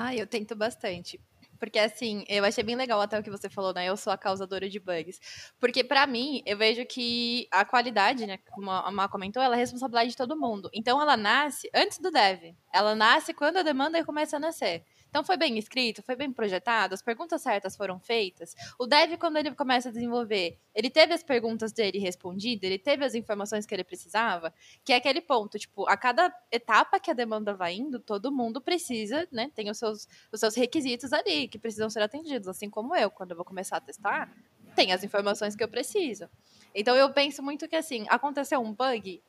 Ah, 0.00 0.14
eu 0.14 0.26
tento 0.26 0.54
bastante. 0.54 1.20
Porque, 1.58 1.76
assim, 1.78 2.24
eu 2.28 2.44
achei 2.44 2.62
bem 2.62 2.76
legal 2.76 3.00
até 3.00 3.18
o 3.18 3.22
que 3.22 3.30
você 3.30 3.48
falou, 3.50 3.74
né? 3.74 3.84
Eu 3.86 3.96
sou 3.96 4.12
a 4.12 4.16
causadora 4.18 4.68
de 4.68 4.78
bugs. 4.78 5.18
Porque, 5.58 5.82
para 5.82 6.06
mim, 6.06 6.40
eu 6.46 6.56
vejo 6.56 6.86
que 6.86 7.48
a 7.50 7.64
qualidade, 7.64 8.26
né? 8.28 8.38
Como 8.50 8.70
a 8.70 8.90
Má 8.92 9.08
comentou, 9.08 9.42
ela 9.42 9.56
é 9.56 9.58
responsabilidade 9.58 10.10
de 10.10 10.16
todo 10.16 10.38
mundo. 10.38 10.70
Então, 10.72 11.00
ela 11.02 11.16
nasce 11.16 11.68
antes 11.74 11.98
do 11.98 12.12
dev. 12.12 12.54
Ela 12.72 12.94
nasce 12.94 13.34
quando 13.34 13.56
a 13.56 13.62
demanda 13.64 14.04
começa 14.04 14.36
a 14.36 14.40
nascer. 14.40 14.84
Então 15.08 15.24
foi 15.24 15.36
bem 15.36 15.56
escrito, 15.58 16.02
foi 16.02 16.14
bem 16.14 16.30
projetado, 16.30 16.94
as 16.94 17.02
perguntas 17.02 17.40
certas 17.40 17.76
foram 17.76 17.98
feitas. 17.98 18.54
O 18.78 18.86
dev, 18.86 19.16
quando 19.18 19.38
ele 19.38 19.54
começa 19.54 19.88
a 19.88 19.92
desenvolver, 19.92 20.58
ele 20.74 20.90
teve 20.90 21.14
as 21.14 21.22
perguntas 21.22 21.72
dele 21.72 21.98
respondidas, 21.98 22.64
ele 22.64 22.78
teve 22.78 23.04
as 23.04 23.14
informações 23.14 23.64
que 23.64 23.74
ele 23.74 23.84
precisava, 23.84 24.52
que 24.84 24.92
é 24.92 24.96
aquele 24.96 25.20
ponto, 25.20 25.58
tipo, 25.58 25.88
a 25.88 25.96
cada 25.96 26.32
etapa 26.52 27.00
que 27.00 27.10
a 27.10 27.14
demanda 27.14 27.54
vai 27.54 27.74
indo, 27.74 27.98
todo 27.98 28.30
mundo 28.30 28.60
precisa, 28.60 29.26
né, 29.32 29.50
tem 29.54 29.70
os 29.70 29.78
seus, 29.78 30.06
os 30.30 30.40
seus 30.40 30.54
requisitos 30.54 31.12
ali, 31.12 31.48
que 31.48 31.58
precisam 31.58 31.88
ser 31.88 32.02
atendidos, 32.02 32.46
assim 32.46 32.68
como 32.68 32.94
eu, 32.94 33.10
quando 33.10 33.30
eu 33.30 33.36
vou 33.36 33.44
começar 33.44 33.78
a 33.78 33.80
testar, 33.80 34.30
tem 34.76 34.92
as 34.92 35.02
informações 35.02 35.56
que 35.56 35.64
eu 35.64 35.68
preciso. 35.68 36.28
Então 36.74 36.94
eu 36.94 37.10
penso 37.12 37.42
muito 37.42 37.66
que, 37.66 37.76
assim, 37.76 38.04
aconteceu 38.08 38.60
um 38.60 38.72
bug, 38.72 39.22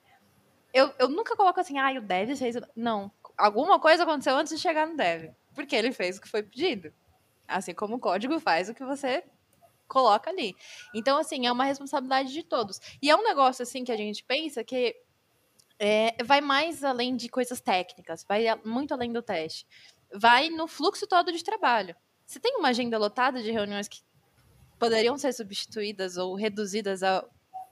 eu, 0.74 0.93
eu 1.00 1.07
nunca 1.07 1.36
coloco 1.36 1.59
assim, 1.59 1.79
ah, 1.79 1.91
o 1.98 2.01
dev 2.01 2.36
fez... 2.36 2.55
Não, 2.75 3.12
alguma 3.36 3.79
coisa 3.79 4.03
aconteceu 4.03 4.36
antes 4.36 4.55
de 4.55 4.62
chegar 4.62 4.86
no 4.86 4.95
dev 4.95 5.31
porque 5.53 5.75
ele 5.75 5.91
fez 5.91 6.18
o 6.18 6.22
que 6.22 6.29
foi 6.29 6.44
pedido. 6.44 6.94
Assim 7.48 7.74
como 7.74 7.96
o 7.96 8.00
código 8.00 8.39
faz 8.39 8.70
o 8.70 8.74
que 8.74 8.84
você 8.84 9.24
coloca 9.88 10.29
ali. 10.29 10.56
Então, 10.94 11.18
assim, 11.18 11.48
é 11.48 11.51
uma 11.51 11.65
responsabilidade 11.65 12.32
de 12.32 12.44
todos. 12.44 12.79
E 13.01 13.10
é 13.10 13.15
um 13.15 13.24
negócio, 13.24 13.63
assim, 13.63 13.84
que 13.84 13.91
a 13.91 13.98
gente 13.98 14.24
pensa 14.24 14.63
que 14.63 14.96
é, 15.79 16.24
vai 16.24 16.41
mais 16.41 16.84
além 16.84 17.15
de 17.15 17.27
coisas 17.27 17.60
técnicas, 17.60 18.24
vai 18.27 18.46
muito 18.63 18.94
além 18.94 19.12
do 19.12 19.22
teste. 19.22 19.65
Vai 20.13 20.50
no 20.50 20.68
fluxo 20.68 21.08
todo 21.08 21.32
de 21.32 21.44
trabalho. 21.44 21.96
Você 22.25 22.39
tem 22.39 22.58
uma 22.58 22.70
agenda 22.70 22.98
lotada 22.98 23.41
de 23.41 23.51
reuniões 23.51 23.88
que 23.88 24.01
poderiam 24.77 25.18
ser 25.18 25.34
substituídas 25.34 26.18
ou 26.18 26.36
reduzidas 26.36 27.01
a 27.01 27.25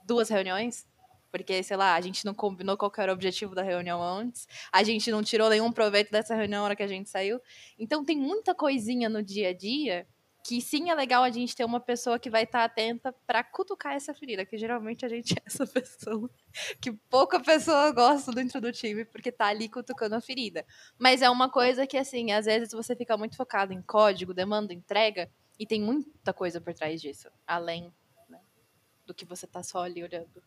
duas 0.04 0.28
reuniões? 0.28 0.86
Porque, 1.30 1.62
sei 1.62 1.76
lá, 1.76 1.94
a 1.94 2.00
gente 2.00 2.24
não 2.24 2.34
combinou 2.34 2.76
qual 2.76 2.92
era 2.98 3.12
o 3.12 3.14
objetivo 3.14 3.54
da 3.54 3.62
reunião 3.62 4.02
antes, 4.02 4.46
a 4.72 4.82
gente 4.82 5.10
não 5.10 5.22
tirou 5.22 5.50
nenhum 5.50 5.70
proveito 5.70 6.10
dessa 6.10 6.34
reunião 6.34 6.60
na 6.60 6.64
hora 6.64 6.76
que 6.76 6.82
a 6.82 6.88
gente 6.88 7.10
saiu. 7.10 7.40
Então 7.78 8.04
tem 8.04 8.16
muita 8.16 8.54
coisinha 8.54 9.08
no 9.08 9.22
dia 9.22 9.50
a 9.50 9.52
dia 9.52 10.06
que 10.48 10.62
sim 10.62 10.88
é 10.88 10.94
legal 10.94 11.22
a 11.22 11.30
gente 11.30 11.54
ter 11.54 11.64
uma 11.64 11.78
pessoa 11.78 12.18
que 12.18 12.30
vai 12.30 12.44
estar 12.44 12.60
tá 12.60 12.64
atenta 12.64 13.14
para 13.26 13.44
cutucar 13.44 13.94
essa 13.94 14.14
ferida, 14.14 14.46
que 14.46 14.56
geralmente 14.56 15.04
a 15.04 15.08
gente 15.08 15.34
é 15.34 15.42
essa 15.44 15.66
pessoa 15.68 16.30
que 16.80 16.90
pouca 16.90 17.38
pessoa 17.38 17.90
gosta 17.92 18.32
dentro 18.32 18.58
do 18.58 18.72
time 18.72 19.04
porque 19.04 19.30
tá 19.30 19.48
ali 19.48 19.68
cutucando 19.68 20.14
a 20.14 20.22
ferida. 20.22 20.64
Mas 20.98 21.20
é 21.20 21.28
uma 21.28 21.50
coisa 21.50 21.86
que 21.86 21.98
assim, 21.98 22.32
às 22.32 22.46
vezes 22.46 22.72
você 22.72 22.96
fica 22.96 23.14
muito 23.16 23.36
focado 23.36 23.74
em 23.74 23.82
código, 23.82 24.32
demanda, 24.32 24.72
entrega 24.72 25.30
e 25.58 25.66
tem 25.66 25.82
muita 25.82 26.32
coisa 26.32 26.60
por 26.60 26.72
trás 26.72 27.00
disso, 27.02 27.28
além 27.46 27.92
né, 28.26 28.40
do 29.04 29.12
que 29.12 29.26
você 29.26 29.46
tá 29.46 29.62
só 29.62 29.82
ali 29.82 30.02
olhando. 30.02 30.42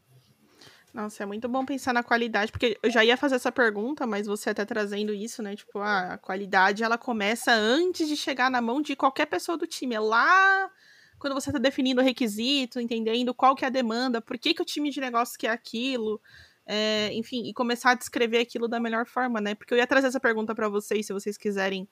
Nossa, 0.94 1.24
é 1.24 1.26
muito 1.26 1.48
bom 1.48 1.66
pensar 1.66 1.94
na 1.94 2.04
qualidade, 2.04 2.52
porque 2.52 2.78
eu 2.84 2.92
já 2.92 3.04
ia 3.04 3.16
fazer 3.16 3.36
essa 3.36 3.52
pergunta, 3.52 4.06
mas 4.06 4.28
você 4.28 4.50
até 4.50 4.66
trazendo 4.66 5.14
isso, 5.14 5.42
né? 5.42 5.56
Tipo, 5.56 5.80
a 5.80 6.18
qualidade 6.18 6.84
ela 6.84 6.98
começa 6.98 7.54
antes 7.54 8.10
de 8.10 8.18
chegar 8.18 8.52
na 8.52 8.60
mão 8.60 8.82
de 8.82 8.94
qualquer 8.94 9.26
pessoa 9.26 9.58
do 9.58 9.66
time. 9.66 9.96
É 9.96 10.00
lá 10.00 10.70
quando 11.18 11.34
você 11.34 11.50
está 11.50 11.60
definindo 11.60 12.02
o 12.02 12.04
requisito, 12.04 12.80
entendendo 12.80 13.34
qual 13.34 13.56
que 13.56 13.64
é 13.64 13.68
a 13.68 13.72
demanda, 13.72 14.20
por 14.20 14.38
que, 14.38 14.54
que 14.54 14.62
o 14.62 14.66
time 14.66 14.90
de 14.90 15.00
negócios 15.00 15.38
quer 15.38 15.52
aquilo, 15.52 16.20
é, 16.66 17.14
enfim, 17.14 17.48
e 17.48 17.54
começar 17.54 17.92
a 17.92 17.96
descrever 17.96 18.40
aquilo 18.40 18.68
da 18.68 18.80
melhor 18.80 19.06
forma, 19.06 19.40
né? 19.40 19.56
Porque 19.56 19.74
eu 19.74 19.78
ia 19.78 19.88
trazer 19.88 20.08
essa 20.08 20.20
pergunta 20.20 20.54
para 20.54 20.68
vocês, 20.68 21.06
se 21.06 21.14
vocês 21.14 21.38
quiserem 21.38 21.88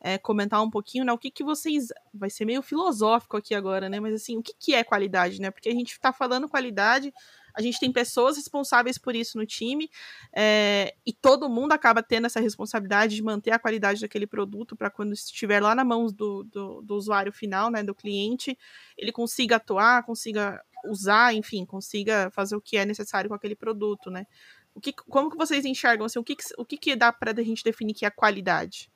é, 0.00 0.16
comentar 0.18 0.62
um 0.62 0.70
pouquinho, 0.70 1.04
né? 1.04 1.12
O 1.12 1.18
que, 1.18 1.30
que 1.30 1.42
vocês. 1.42 1.88
Vai 2.12 2.30
ser 2.30 2.44
meio 2.44 2.62
filosófico 2.62 3.36
aqui 3.36 3.54
agora, 3.54 3.88
né? 3.88 3.98
Mas 3.98 4.14
assim, 4.14 4.36
o 4.36 4.42
que, 4.42 4.52
que 4.58 4.74
é 4.74 4.84
qualidade, 4.84 5.40
né? 5.40 5.50
Porque 5.50 5.68
a 5.68 5.72
gente 5.72 5.92
está 5.92 6.12
falando 6.12 6.48
qualidade 6.48 7.12
a 7.54 7.62
gente 7.62 7.78
tem 7.78 7.92
pessoas 7.92 8.36
responsáveis 8.36 8.98
por 8.98 9.14
isso 9.14 9.38
no 9.38 9.46
time, 9.46 9.88
é, 10.32 10.94
e 11.06 11.12
todo 11.12 11.48
mundo 11.48 11.72
acaba 11.72 12.02
tendo 12.02 12.26
essa 12.26 12.40
responsabilidade 12.40 13.14
de 13.14 13.22
manter 13.22 13.52
a 13.52 13.58
qualidade 13.58 14.00
daquele 14.00 14.26
produto 14.26 14.74
para 14.74 14.90
quando 14.90 15.12
estiver 15.12 15.62
lá 15.62 15.74
na 15.74 15.84
mão 15.84 16.06
do, 16.06 16.42
do, 16.44 16.82
do, 16.82 16.94
usuário 16.96 17.32
final, 17.32 17.70
né, 17.70 17.82
do 17.82 17.94
cliente, 17.94 18.58
ele 18.98 19.12
consiga 19.12 19.56
atuar, 19.56 20.02
consiga 20.04 20.60
usar, 20.86 21.32
enfim, 21.32 21.64
consiga 21.64 22.30
fazer 22.32 22.56
o 22.56 22.60
que 22.60 22.76
é 22.76 22.84
necessário 22.84 23.28
com 23.28 23.34
aquele 23.34 23.54
produto, 23.54 24.10
né? 24.10 24.26
O 24.74 24.80
que, 24.80 24.92
como 24.92 25.30
que 25.30 25.36
vocês 25.36 25.64
enxergam, 25.64 26.04
assim, 26.04 26.18
o 26.18 26.24
que, 26.24 26.36
o 26.58 26.64
que, 26.64 26.76
que 26.76 26.96
dá 26.96 27.12
para 27.12 27.30
a 27.30 27.44
gente 27.44 27.62
definir 27.62 27.94
que 27.94 28.04
é 28.04 28.08
a 28.08 28.10
qualidade? 28.10 28.90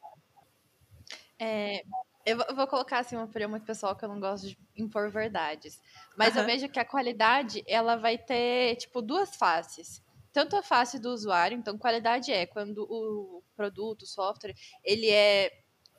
É, 1.39 1.85
eu 2.31 2.55
vou 2.55 2.67
colocar 2.67 2.99
assim 2.99 3.17
uma 3.17 3.25
opinião 3.25 3.51
muito 3.51 3.65
pessoal 3.65 3.97
que 3.97 4.05
eu 4.05 4.09
não 4.09 4.21
gosto 4.21 4.49
de 4.49 4.59
impor 4.77 5.11
verdades. 5.11 5.81
Mas 6.17 6.35
uhum. 6.35 6.41
eu 6.41 6.47
vejo 6.47 6.69
que 6.69 6.79
a 6.79 6.85
qualidade, 6.85 7.63
ela 7.67 7.97
vai 7.97 8.19
ter, 8.19 8.77
tipo, 8.77 9.01
duas 9.03 9.37
faces. 9.37 10.03
Tanto 10.33 10.57
a 10.57 10.63
face 10.63 10.99
do 10.99 11.11
usuário, 11.11 11.57
então 11.57 11.79
qualidade 11.79 12.33
é 12.33 12.47
quando 12.47 12.87
o 12.89 13.43
produto, 13.57 14.03
o 14.03 14.07
software, 14.07 14.55
ele 14.85 15.11
é 15.11 15.51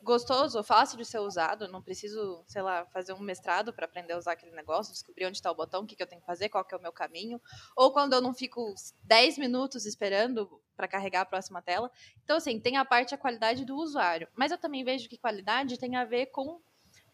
gostoso, 0.02 0.62
fácil 0.62 0.96
de 0.96 1.04
ser 1.04 1.18
usado, 1.18 1.68
não 1.68 1.82
preciso, 1.82 2.42
sei 2.46 2.62
lá, 2.62 2.86
fazer 2.86 3.12
um 3.12 3.20
mestrado 3.20 3.72
para 3.72 3.84
aprender 3.84 4.14
a 4.14 4.18
usar 4.18 4.32
aquele 4.32 4.52
negócio, 4.52 4.92
descobrir 4.92 5.26
onde 5.26 5.36
está 5.36 5.50
o 5.50 5.54
botão, 5.54 5.82
o 5.82 5.86
que, 5.86 5.94
que 5.94 6.02
eu 6.02 6.06
tenho 6.06 6.20
que 6.20 6.26
fazer, 6.26 6.48
qual 6.48 6.64
que 6.64 6.74
é 6.74 6.78
o 6.78 6.82
meu 6.82 6.92
caminho. 6.92 7.40
Ou 7.76 7.92
quando 7.92 8.14
eu 8.14 8.20
não 8.20 8.32
fico 8.32 8.74
10 9.04 9.38
minutos 9.38 9.84
esperando 9.84 10.60
para 10.80 10.88
carregar 10.88 11.20
a 11.20 11.26
próxima 11.26 11.60
tela. 11.60 11.90
Então, 12.24 12.38
assim, 12.38 12.58
tem 12.58 12.78
a 12.78 12.84
parte, 12.86 13.14
a 13.14 13.18
qualidade 13.18 13.66
do 13.66 13.76
usuário. 13.76 14.26
Mas 14.34 14.50
eu 14.50 14.56
também 14.56 14.82
vejo 14.82 15.10
que 15.10 15.18
qualidade 15.18 15.78
tem 15.78 15.94
a 15.94 16.04
ver 16.06 16.26
com 16.26 16.58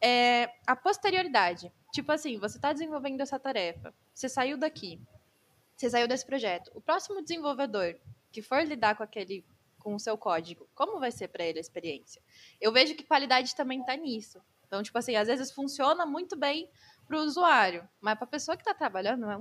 é, 0.00 0.48
a 0.64 0.76
posterioridade. 0.76 1.72
Tipo 1.92 2.12
assim, 2.12 2.38
você 2.38 2.58
está 2.58 2.72
desenvolvendo 2.72 3.20
essa 3.20 3.40
tarefa, 3.40 3.92
você 4.14 4.28
saiu 4.28 4.56
daqui, 4.56 5.00
você 5.76 5.90
saiu 5.90 6.06
desse 6.06 6.24
projeto. 6.24 6.70
O 6.74 6.80
próximo 6.80 7.20
desenvolvedor 7.20 7.96
que 8.30 8.40
for 8.40 8.62
lidar 8.62 8.94
com 8.94 9.02
aquele 9.02 9.44
com 9.80 9.94
o 9.94 10.00
seu 10.00 10.18
código, 10.18 10.68
como 10.74 10.98
vai 10.98 11.12
ser 11.12 11.28
para 11.28 11.44
ele 11.44 11.58
a 11.58 11.60
experiência? 11.60 12.20
Eu 12.60 12.72
vejo 12.72 12.96
que 12.96 13.04
qualidade 13.04 13.54
também 13.54 13.80
está 13.80 13.96
nisso. 13.96 14.40
Então, 14.66 14.82
tipo 14.82 14.98
assim, 14.98 15.14
às 15.14 15.28
vezes 15.28 15.52
funciona 15.52 16.04
muito 16.04 16.36
bem 16.36 16.68
para 17.06 17.18
o 17.18 17.22
usuário, 17.22 17.88
mas 18.00 18.16
para 18.16 18.24
a 18.24 18.30
pessoa 18.30 18.56
que 18.56 18.62
está 18.62 18.74
trabalhando 18.74 19.30
é 19.30 19.38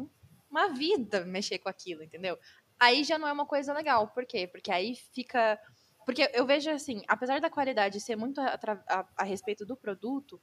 uma 0.50 0.70
vida 0.70 1.26
mexer 1.26 1.58
com 1.58 1.68
aquilo, 1.68 2.04
entendeu? 2.04 2.38
Aí 2.80 3.04
já 3.04 3.18
não 3.18 3.28
é 3.28 3.34
uma 3.34 3.46
coisa 3.46 3.74
legal. 3.74 4.08
Por 4.10 4.26
quê? 4.26 4.48
Porque 4.48 4.72
aí 4.72 4.96
fica. 5.14 5.60
Porque 6.06 6.30
eu 6.34 6.46
vejo 6.46 6.70
assim, 6.70 7.02
apesar 7.08 7.42
da 7.42 7.50
qualidade 7.50 8.00
ser 8.00 8.16
muito 8.16 8.40
a, 8.40 8.60
a, 8.88 9.08
a 9.18 9.24
respeito 9.24 9.66
do 9.66 9.76
produto, 9.76 10.40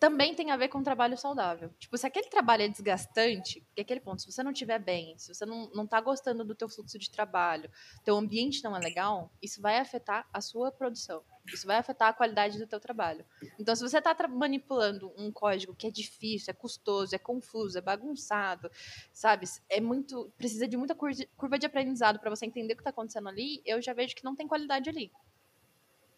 também 0.00 0.34
tem 0.34 0.50
a 0.50 0.56
ver 0.56 0.68
com 0.68 0.82
trabalho 0.82 1.16
saudável. 1.18 1.70
Tipo, 1.78 1.98
se 1.98 2.06
aquele 2.06 2.30
trabalho 2.30 2.62
é 2.62 2.68
desgastante, 2.68 3.60
que 3.74 3.80
é 3.80 3.82
aquele 3.82 4.00
ponto, 4.00 4.22
se 4.22 4.32
você 4.32 4.42
não 4.42 4.50
estiver 4.50 4.78
bem, 4.78 5.14
se 5.18 5.32
você 5.32 5.44
não, 5.44 5.70
não 5.74 5.86
tá 5.86 6.00
gostando 6.00 6.42
do 6.42 6.54
teu 6.54 6.70
fluxo 6.70 6.98
de 6.98 7.10
trabalho, 7.10 7.70
teu 8.02 8.16
ambiente 8.16 8.64
não 8.64 8.74
é 8.74 8.80
legal, 8.80 9.30
isso 9.42 9.60
vai 9.60 9.76
afetar 9.76 10.26
a 10.32 10.40
sua 10.40 10.72
produção. 10.72 11.22
Isso 11.46 11.66
vai 11.66 11.76
afetar 11.76 12.08
a 12.08 12.12
qualidade 12.14 12.58
do 12.58 12.66
teu 12.66 12.80
trabalho. 12.80 13.26
Então, 13.58 13.76
se 13.76 13.82
você 13.82 13.98
está 13.98 14.16
manipulando 14.26 15.12
um 15.18 15.30
código 15.30 15.74
que 15.74 15.86
é 15.86 15.90
difícil, 15.90 16.50
é 16.50 16.54
custoso, 16.54 17.14
é 17.14 17.18
confuso, 17.18 17.76
é 17.76 17.82
bagunçado, 17.82 18.70
sabe? 19.12 19.46
É 19.68 19.82
muito, 19.82 20.32
precisa 20.38 20.66
de 20.66 20.78
muita 20.78 20.94
curva 20.94 21.58
de 21.58 21.66
aprendizado 21.66 22.18
para 22.18 22.30
você 22.30 22.46
entender 22.46 22.72
o 22.72 22.76
que 22.76 22.80
está 22.80 22.90
acontecendo 22.90 23.28
ali, 23.28 23.60
eu 23.66 23.82
já 23.82 23.92
vejo 23.92 24.14
que 24.14 24.24
não 24.24 24.34
tem 24.34 24.48
qualidade 24.48 24.88
ali. 24.88 25.12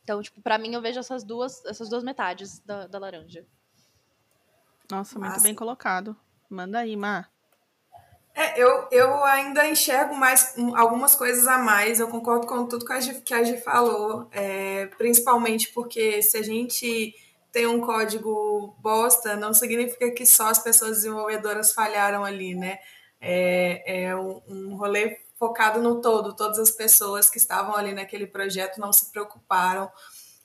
Então, 0.04 0.22
tipo, 0.22 0.40
para 0.40 0.56
mim 0.58 0.72
eu 0.74 0.80
vejo 0.80 1.00
essas 1.00 1.24
duas, 1.24 1.64
essas 1.64 1.88
duas 1.88 2.04
metades 2.04 2.60
da, 2.60 2.86
da 2.86 2.98
laranja. 2.98 3.44
Nossa, 4.92 5.18
muito 5.18 5.42
bem 5.42 5.54
colocado. 5.54 6.14
Manda 6.50 6.80
aí, 6.80 6.94
Mar. 6.96 7.30
É, 8.34 8.62
eu, 8.62 8.88
eu 8.90 9.24
ainda 9.24 9.66
enxergo 9.66 10.14
mais 10.14 10.54
algumas 10.74 11.14
coisas 11.14 11.48
a 11.48 11.56
mais. 11.56 11.98
Eu 11.98 12.08
concordo 12.08 12.46
com 12.46 12.66
tudo 12.66 12.84
que 12.84 12.92
a 12.92 13.00
Gi, 13.00 13.22
que 13.22 13.32
a 13.32 13.42
Gi 13.42 13.56
falou, 13.56 14.28
é, 14.32 14.84
principalmente 14.98 15.72
porque 15.72 16.20
se 16.20 16.36
a 16.36 16.42
gente 16.42 17.14
tem 17.50 17.66
um 17.66 17.80
código 17.80 18.76
bosta, 18.80 19.34
não 19.34 19.54
significa 19.54 20.10
que 20.10 20.26
só 20.26 20.48
as 20.48 20.58
pessoas 20.58 20.98
desenvolvedoras 20.98 21.72
falharam 21.72 22.22
ali, 22.22 22.54
né? 22.54 22.78
É, 23.18 24.04
é 24.04 24.16
um, 24.16 24.42
um 24.46 24.76
rolê 24.76 25.18
focado 25.38 25.80
no 25.80 26.02
todo. 26.02 26.36
Todas 26.36 26.58
as 26.58 26.70
pessoas 26.70 27.30
que 27.30 27.38
estavam 27.38 27.74
ali 27.74 27.94
naquele 27.94 28.26
projeto 28.26 28.78
não 28.78 28.92
se 28.92 29.10
preocuparam 29.10 29.90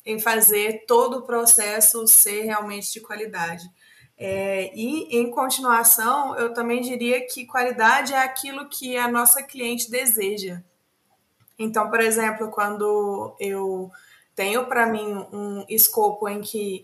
em 0.06 0.18
fazer 0.22 0.86
todo 0.88 1.18
o 1.18 1.22
processo 1.24 2.08
ser 2.08 2.44
realmente 2.44 2.94
de 2.94 3.02
qualidade. 3.02 3.70
É, 4.20 4.72
e, 4.74 5.16
em 5.16 5.30
continuação, 5.30 6.36
eu 6.38 6.54
também 6.54 6.82
diria 6.82 7.26
que 7.28 7.46
qualidade 7.46 8.14
é 8.14 8.20
aquilo 8.20 8.68
que 8.68 8.98
a 8.98 9.08
nossa 9.08 9.44
cliente 9.44 9.92
deseja. 9.92 10.62
Então, 11.60 11.90
por 11.90 12.02
exemplo, 12.02 12.50
quando 12.50 13.36
eu 13.40 13.92
tenho 14.36 14.66
para 14.66 14.86
mim 14.86 15.26
um 15.32 15.66
escopo 15.70 16.28
em 16.28 16.42
que 16.42 16.84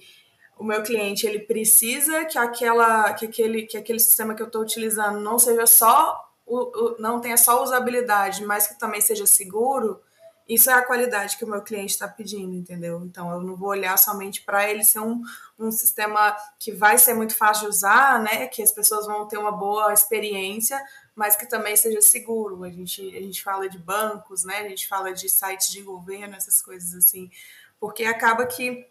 o 0.58 0.64
meu 0.64 0.84
cliente 0.84 1.26
ele 1.26 1.40
precisa 1.40 2.26
que 2.26 2.38
aquela 2.38 3.14
que 3.14 3.26
aquele 3.26 3.64
que 3.64 3.78
aquele 3.78 4.00
sistema 4.00 4.34
que 4.34 4.42
eu 4.42 4.48
estou 4.48 4.62
utilizando 4.62 5.20
não 5.20 5.38
seja 5.38 5.66
só 5.66 6.20
o, 6.46 6.58
o, 6.58 6.96
não 7.00 7.20
tenha 7.20 7.38
só 7.38 7.64
usabilidade, 7.64 8.44
mas 8.46 8.68
que 8.68 8.80
também 8.80 9.02
seja 9.02 9.26
seguro, 9.26 10.00
isso 10.48 10.70
é 10.70 10.74
a 10.74 10.86
qualidade 10.86 11.38
que 11.38 11.46
o 11.46 11.48
meu 11.48 11.62
cliente 11.62 11.94
está 11.94 12.08
pedindo, 12.08 12.54
entendeu? 12.54 13.02
Então 13.06 13.32
eu 13.32 13.42
não 13.42 13.56
vou 13.56 13.70
olhar 13.70 13.98
somente 13.98 14.42
para 14.42 14.70
ele 14.70 14.84
ser 14.84 15.00
um, 15.00 15.22
um 15.58 15.72
sistema 15.72 16.36
que 16.60 16.72
vai 16.72 16.98
ser 16.98 17.14
muito 17.14 17.36
fácil 17.36 17.64
de 17.64 17.70
usar, 17.70 18.20
né? 18.20 18.48
Que 18.48 18.62
as 18.62 18.72
pessoas 18.72 19.06
vão 19.06 19.28
ter 19.28 19.38
uma 19.38 19.52
boa 19.52 19.94
experiência, 19.94 20.82
mas 21.16 21.36
que 21.36 21.46
também 21.46 21.76
seja 21.76 22.02
seguro. 22.02 22.64
A 22.64 22.70
gente, 22.70 23.02
a 23.16 23.22
gente 23.22 23.42
fala 23.42 23.70
de 23.70 23.78
bancos, 23.78 24.44
né? 24.44 24.58
A 24.58 24.70
gente 24.70 24.88
fala 24.88 25.14
de 25.14 25.30
sites 25.30 25.70
de 25.70 25.82
governo, 25.82 26.36
essas 26.36 26.62
coisas 26.62 26.94
assim, 26.94 27.32
porque 27.80 28.04
acaba 28.04 28.46
que 28.46 28.86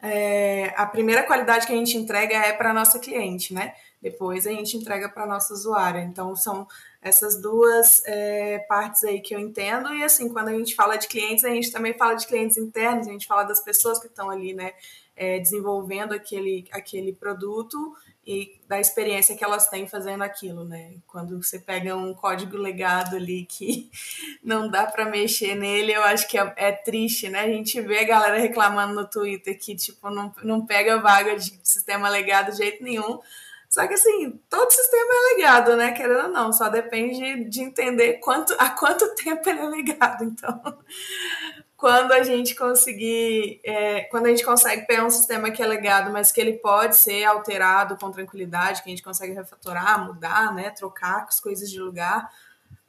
é, 0.00 0.74
a 0.76 0.86
primeira 0.86 1.22
qualidade 1.22 1.66
que 1.66 1.72
a 1.72 1.76
gente 1.76 1.96
entrega 1.96 2.36
é 2.36 2.52
para 2.52 2.74
nossa 2.74 2.98
cliente, 2.98 3.54
né? 3.54 3.74
Depois 4.04 4.46
a 4.46 4.50
gente 4.50 4.76
entrega 4.76 5.08
para 5.08 5.24
nossa 5.24 5.54
usuária. 5.54 6.00
Então 6.00 6.36
são 6.36 6.68
essas 7.00 7.40
duas 7.40 8.02
é, 8.04 8.58
partes 8.68 9.02
aí 9.02 9.18
que 9.18 9.34
eu 9.34 9.40
entendo. 9.40 9.94
E 9.94 10.04
assim, 10.04 10.28
quando 10.30 10.48
a 10.48 10.52
gente 10.52 10.74
fala 10.74 10.96
de 10.96 11.08
clientes, 11.08 11.42
a 11.42 11.48
gente 11.48 11.72
também 11.72 11.94
fala 11.94 12.12
de 12.12 12.26
clientes 12.26 12.58
internos, 12.58 13.08
a 13.08 13.10
gente 13.10 13.26
fala 13.26 13.44
das 13.44 13.60
pessoas 13.60 13.98
que 13.98 14.06
estão 14.06 14.28
ali, 14.28 14.52
né, 14.52 14.74
é, 15.16 15.38
desenvolvendo 15.38 16.12
aquele, 16.12 16.66
aquele 16.70 17.14
produto 17.14 17.94
e 18.26 18.60
da 18.68 18.78
experiência 18.78 19.34
que 19.34 19.44
elas 19.44 19.68
têm 19.68 19.86
fazendo 19.86 20.22
aquilo, 20.22 20.64
né? 20.64 20.96
Quando 21.06 21.42
você 21.42 21.58
pega 21.58 21.96
um 21.96 22.12
código 22.12 22.58
legado 22.58 23.16
ali 23.16 23.46
que 23.46 23.90
não 24.44 24.68
dá 24.68 24.86
para 24.86 25.06
mexer 25.06 25.54
nele, 25.54 25.92
eu 25.92 26.02
acho 26.02 26.28
que 26.28 26.36
é, 26.36 26.52
é, 26.56 26.72
triste, 26.72 27.30
né? 27.30 27.40
A 27.40 27.48
gente 27.48 27.80
vê 27.80 28.00
a 28.00 28.04
galera 28.04 28.38
reclamando 28.38 28.94
no 28.94 29.08
Twitter 29.08 29.58
que, 29.58 29.74
tipo, 29.74 30.10
não, 30.10 30.34
não 30.42 30.66
pega 30.66 31.00
vaga 31.00 31.36
de 31.36 31.58
sistema 31.62 32.10
legado 32.10 32.50
de 32.50 32.58
jeito 32.58 32.82
nenhum, 32.84 33.18
só 33.74 33.88
que 33.88 33.94
assim, 33.94 34.40
todo 34.48 34.70
sistema 34.70 35.12
é 35.12 35.34
legado, 35.34 35.76
né? 35.76 35.90
Querendo 35.90 36.26
ou 36.26 36.28
não, 36.28 36.52
só 36.52 36.68
depende 36.68 37.42
de 37.46 37.60
entender 37.60 38.20
quanto, 38.20 38.54
há 38.56 38.70
quanto 38.70 39.12
tempo 39.20 39.50
ele 39.50 39.58
é 39.58 39.66
legado. 39.66 40.22
Então, 40.22 40.78
quando 41.76 42.12
a 42.12 42.22
gente 42.22 42.54
conseguir, 42.54 43.60
é, 43.64 44.02
quando 44.02 44.26
a 44.26 44.28
gente 44.28 44.44
consegue 44.44 44.86
pegar 44.86 45.04
um 45.04 45.10
sistema 45.10 45.50
que 45.50 45.60
é 45.60 45.66
legado, 45.66 46.12
mas 46.12 46.30
que 46.30 46.40
ele 46.40 46.52
pode 46.52 46.96
ser 46.96 47.24
alterado 47.24 47.96
com 47.96 48.12
tranquilidade, 48.12 48.80
que 48.80 48.88
a 48.88 48.92
gente 48.92 49.02
consegue 49.02 49.32
refatorar, 49.32 50.06
mudar, 50.06 50.54
né? 50.54 50.70
Trocar 50.70 51.24
as 51.24 51.40
coisas 51.40 51.68
de 51.68 51.80
lugar, 51.80 52.30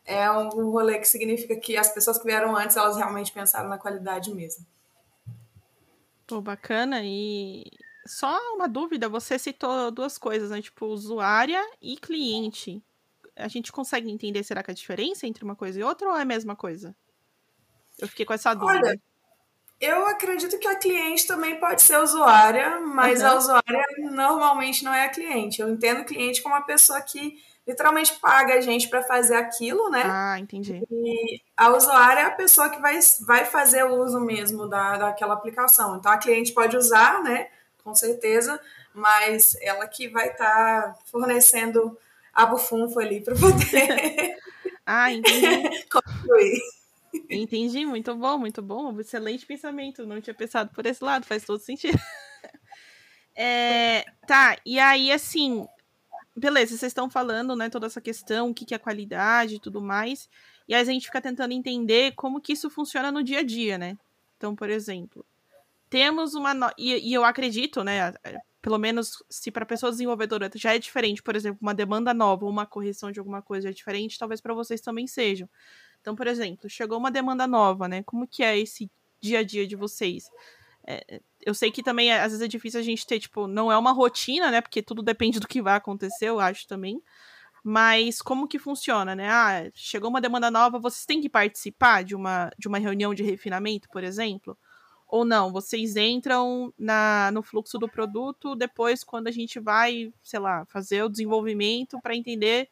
é 0.06 0.30
um 0.30 0.70
rolê 0.70 1.00
que 1.00 1.08
significa 1.08 1.56
que 1.56 1.76
as 1.76 1.90
pessoas 1.90 2.20
que 2.20 2.26
vieram 2.26 2.56
antes, 2.56 2.78
elas 2.78 2.96
realmente 2.96 3.32
pensaram 3.32 3.70
na 3.70 3.80
qualidade 3.80 4.32
mesmo. 4.32 4.64
Pô, 6.28 6.40
bacana. 6.42 7.02
E 7.04 7.66
só 8.06 8.38
uma 8.54 8.68
dúvida, 8.68 9.10
você 9.10 9.40
citou 9.40 9.92
duas 9.92 10.18
coisas, 10.18 10.52
né? 10.52 10.62
Tipo, 10.62 10.86
usuária 10.86 11.62
e 11.82 11.98
cliente. 11.98 12.84
A 13.36 13.48
gente 13.48 13.72
consegue 13.72 14.10
entender, 14.10 14.44
será 14.44 14.64
que 14.64 14.72
a 14.72 14.74
diferença 14.74 15.28
entre 15.28 15.44
uma 15.44 15.56
coisa 15.56 15.80
e 15.80 15.84
outra 15.84 16.10
ou 16.10 16.16
é 16.16 16.22
a 16.22 16.26
mesma 16.26 16.56
coisa? 16.56 16.96
Eu 18.00 18.08
fiquei 18.08 18.26
com 18.26 18.34
essa 18.34 18.54
dúvida. 18.54 18.88
Olha, 18.88 19.02
eu 19.80 20.06
acredito 20.08 20.58
que 20.58 20.68
a 20.68 20.76
cliente 20.76 21.28
também 21.28 21.60
pode 21.60 21.82
ser 21.82 21.98
usuária, 21.98 22.80
mas 22.80 23.22
uhum. 23.22 23.28
a 23.28 23.36
usuária 23.36 23.86
normalmente 23.98 24.84
não 24.84 24.94
é 24.94 25.06
a 25.06 25.10
cliente. 25.10 25.62
Eu 25.62 25.70
entendo 25.70 26.06
cliente 26.06 26.42
como 26.42 26.56
uma 26.56 26.66
pessoa 26.66 27.02
que 27.02 27.38
literalmente 27.68 28.14
paga 28.20 28.54
a 28.54 28.62
gente 28.62 28.88
para 28.88 29.02
fazer 29.04 29.36
aquilo, 29.36 29.90
né? 29.90 30.04
Ah, 30.06 30.40
entendi. 30.40 30.84
E 30.90 31.42
a 31.58 31.70
usuária 31.76 32.22
é 32.22 32.26
a 32.26 32.32
pessoa 32.32 32.70
que 32.70 32.80
vai, 32.80 33.00
vai 33.22 33.46
fazer 33.46 33.84
o 33.84 34.04
uso 34.04 34.20
mesmo 34.20 34.68
da, 34.68 34.98
daquela 34.98 35.34
aplicação. 35.34 35.98
Então 35.98 36.12
a 36.12 36.18
cliente 36.18 36.54
pode 36.54 36.78
usar, 36.78 37.24
né? 37.24 37.50
Com 37.86 37.94
certeza, 37.94 38.60
mas 38.96 39.56
ela 39.62 39.88
que 39.88 40.08
vai 40.08 40.32
estar 40.32 40.82
tá 40.82 41.00
fornecendo 41.06 41.96
a 42.34 42.44
bufunfa 42.48 43.00
ali 43.00 43.22
para 43.22 43.36
poder. 43.36 44.38
ah, 44.84 45.14
entendi. 45.14 45.86
construir. 45.88 46.60
Entendi, 47.30 47.86
muito 47.86 48.16
bom, 48.16 48.40
muito 48.40 48.60
bom. 48.60 49.00
Excelente 49.00 49.46
pensamento. 49.46 50.04
Não 50.04 50.20
tinha 50.20 50.34
pensado 50.34 50.72
por 50.74 50.84
esse 50.88 51.04
lado, 51.04 51.28
faz 51.28 51.46
todo 51.46 51.60
sentido. 51.60 51.98
É, 53.38 54.06
tá, 54.26 54.58
e 54.66 54.80
aí, 54.80 55.12
assim, 55.12 55.68
beleza, 56.34 56.78
vocês 56.78 56.92
estão 56.92 57.10
falando, 57.10 57.54
né, 57.54 57.70
toda 57.70 57.86
essa 57.86 58.00
questão, 58.00 58.50
o 58.50 58.54
que, 58.54 58.64
que 58.64 58.74
é 58.74 58.78
qualidade 58.78 59.56
e 59.56 59.60
tudo 59.60 59.82
mais, 59.82 60.30
e 60.70 60.74
aí 60.74 60.80
a 60.80 60.86
gente 60.86 61.08
fica 61.08 61.20
tentando 61.20 61.52
entender 61.52 62.14
como 62.14 62.40
que 62.40 62.54
isso 62.54 62.70
funciona 62.70 63.12
no 63.12 63.22
dia 63.22 63.40
a 63.40 63.44
dia, 63.44 63.78
né? 63.78 63.98
Então, 64.38 64.56
por 64.56 64.70
exemplo, 64.70 65.26
temos 65.90 66.34
uma. 66.34 66.54
No... 66.54 66.70
E, 66.78 67.10
e, 67.10 67.14
eu 67.14 67.24
acredito, 67.24 67.84
né? 67.84 68.14
Pelo 68.62 68.78
menos 68.78 69.24
se 69.30 69.52
para 69.52 69.66
pessoa 69.66 69.92
desenvolvedora 69.92 70.50
já 70.56 70.74
é 70.74 70.80
diferente, 70.80 71.22
por 71.22 71.36
exemplo, 71.36 71.60
uma 71.62 71.74
demanda 71.74 72.14
nova 72.14 72.46
ou 72.46 72.52
uma 72.52 72.66
correção 72.66 73.12
de 73.12 73.20
alguma 73.20 73.42
coisa 73.42 73.70
é 73.70 73.72
diferente, 73.72 74.18
talvez 74.18 74.42
para 74.42 74.54
vocês 74.54 74.82
também 74.82 75.08
sejam. 75.08 75.48
Então, 76.02 76.16
por 76.16 76.28
exemplo, 76.28 76.70
chegou 76.70 76.98
uma 76.98 77.12
demanda 77.12 77.48
nova, 77.48 77.88
né? 77.88 78.04
Como 78.04 78.28
que 78.28 78.44
é 78.44 78.58
esse 78.58 78.90
dia 79.22 79.40
a 79.40 79.44
dia 79.44 79.68
de 79.68 79.76
vocês? 79.76 80.30
É, 80.88 81.22
eu 81.44 81.54
sei 81.54 81.72
que 81.72 81.82
também 81.82 82.12
às 82.14 82.32
vezes 82.32 82.42
é 82.42 82.48
difícil 82.48 82.80
a 82.80 82.84
gente 82.84 83.06
ter, 83.06 83.20
tipo, 83.20 83.48
não 83.48 83.72
é 83.72 83.78
uma 83.78 83.92
rotina, 83.92 84.52
né? 84.52 84.62
Porque 84.62 84.82
tudo 84.82 85.02
depende 85.02 85.40
do 85.40 85.48
que 85.48 85.62
vai 85.62 85.76
acontecer, 85.76 86.30
eu 86.30 86.40
acho 86.40 86.68
também. 86.68 87.02
Mas 87.64 88.22
como 88.22 88.48
que 88.48 88.60
funciona, 88.60 89.16
né? 89.16 89.28
Ah, 89.28 89.72
chegou 89.74 90.10
uma 90.10 90.22
demanda 90.22 90.52
nova, 90.52 90.80
vocês 90.80 91.06
têm 91.06 91.20
que 91.22 91.30
participar 91.30 92.04
de 92.04 92.16
uma, 92.16 92.52
de 92.60 92.68
uma 92.68 92.78
reunião 92.78 93.14
de 93.14 93.24
refinamento, 93.24 93.90
por 93.90 94.04
exemplo? 94.04 94.56
Ou 95.08 95.24
não? 95.24 95.52
Vocês 95.52 95.96
entram 95.96 96.74
na, 96.78 97.30
no 97.32 97.44
fluxo 97.44 97.78
do 97.78 97.88
produto 97.88 98.56
depois, 98.56 99.04
quando 99.04 99.28
a 99.28 99.32
gente 99.32 99.60
vai, 99.60 100.12
sei 100.24 100.40
lá, 100.40 100.66
fazer 100.66 101.04
o 101.04 101.10
desenvolvimento 101.10 102.00
para 102.02 102.16
entender 102.16 102.70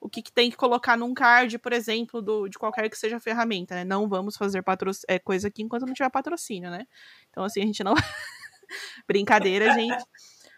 o 0.00 0.08
que, 0.08 0.22
que, 0.22 0.32
tem 0.32 0.50
que 0.50 0.56
colocar 0.56 0.96
num 0.96 1.14
card, 1.14 1.58
por 1.58 1.72
exemplo, 1.72 2.22
do, 2.22 2.48
de 2.48 2.58
qualquer 2.58 2.88
que 2.88 2.96
seja 2.96 3.16
a 3.16 3.20
ferramenta, 3.20 3.74
né? 3.74 3.84
Não 3.84 4.08
vamos 4.08 4.36
fazer 4.36 4.62
é, 5.08 5.18
coisa 5.18 5.48
aqui 5.48 5.62
enquanto 5.62 5.86
não 5.86 5.94
tiver 5.94 6.10
patrocínio, 6.10 6.70
né? 6.70 6.86
Então, 7.30 7.44
assim, 7.44 7.60
a 7.60 7.66
gente 7.66 7.82
não. 7.82 7.94
Brincadeira, 9.06 9.72
gente. 9.72 10.04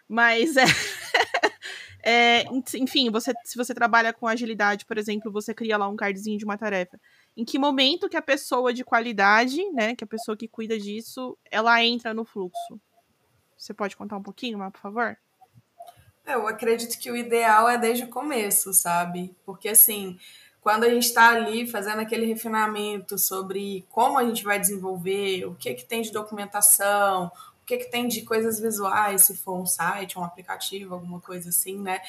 Mas 0.07 0.55
é. 0.57 0.65
é. 2.03 2.43
enfim, 2.75 3.09
você, 3.09 3.31
se 3.43 3.57
você 3.57 3.73
trabalha 3.73 4.13
com 4.13 4.27
agilidade, 4.27 4.85
por 4.85 4.97
exemplo, 4.97 5.31
você 5.31 5.53
cria 5.53 5.77
lá 5.77 5.87
um 5.87 5.95
cardzinho 5.95 6.37
de 6.37 6.45
uma 6.45 6.57
tarefa. 6.57 6.99
Em 7.35 7.45
que 7.45 7.57
momento 7.57 8.09
que 8.09 8.17
a 8.17 8.21
pessoa 8.21 8.73
de 8.73 8.83
qualidade, 8.83 9.63
né? 9.71 9.95
Que 9.95 10.03
a 10.03 10.07
pessoa 10.07 10.35
que 10.35 10.47
cuida 10.47 10.77
disso, 10.77 11.37
ela 11.49 11.83
entra 11.83 12.13
no 12.13 12.25
fluxo? 12.25 12.79
Você 13.57 13.73
pode 13.73 13.95
contar 13.95 14.17
um 14.17 14.23
pouquinho, 14.23 14.57
por 14.71 14.79
favor? 14.79 15.17
É, 16.25 16.35
eu 16.35 16.47
acredito 16.47 16.99
que 16.99 17.09
o 17.09 17.17
ideal 17.17 17.67
é 17.67 17.77
desde 17.77 18.03
o 18.03 18.09
começo, 18.09 18.73
sabe? 18.73 19.35
Porque 19.45 19.67
assim, 19.67 20.17
quando 20.61 20.83
a 20.83 20.89
gente 20.89 21.05
está 21.05 21.29
ali 21.29 21.65
fazendo 21.65 21.99
aquele 21.99 22.25
refinamento 22.25 23.17
sobre 23.17 23.85
como 23.89 24.17
a 24.17 24.23
gente 24.23 24.43
vai 24.43 24.59
desenvolver, 24.59 25.45
o 25.45 25.55
que 25.55 25.73
que 25.73 25.85
tem 25.85 26.01
de 26.01 26.11
documentação, 26.11 27.31
o 27.61 27.65
que 27.65 27.77
que 27.77 27.89
tem 27.89 28.07
de 28.07 28.21
coisas 28.21 28.59
visuais, 28.59 29.23
se 29.23 29.37
for 29.37 29.59
um 29.59 29.65
site, 29.65 30.19
um 30.19 30.23
aplicativo, 30.23 30.93
alguma 30.93 31.19
coisa 31.19 31.49
assim, 31.49 31.79
né? 31.79 31.99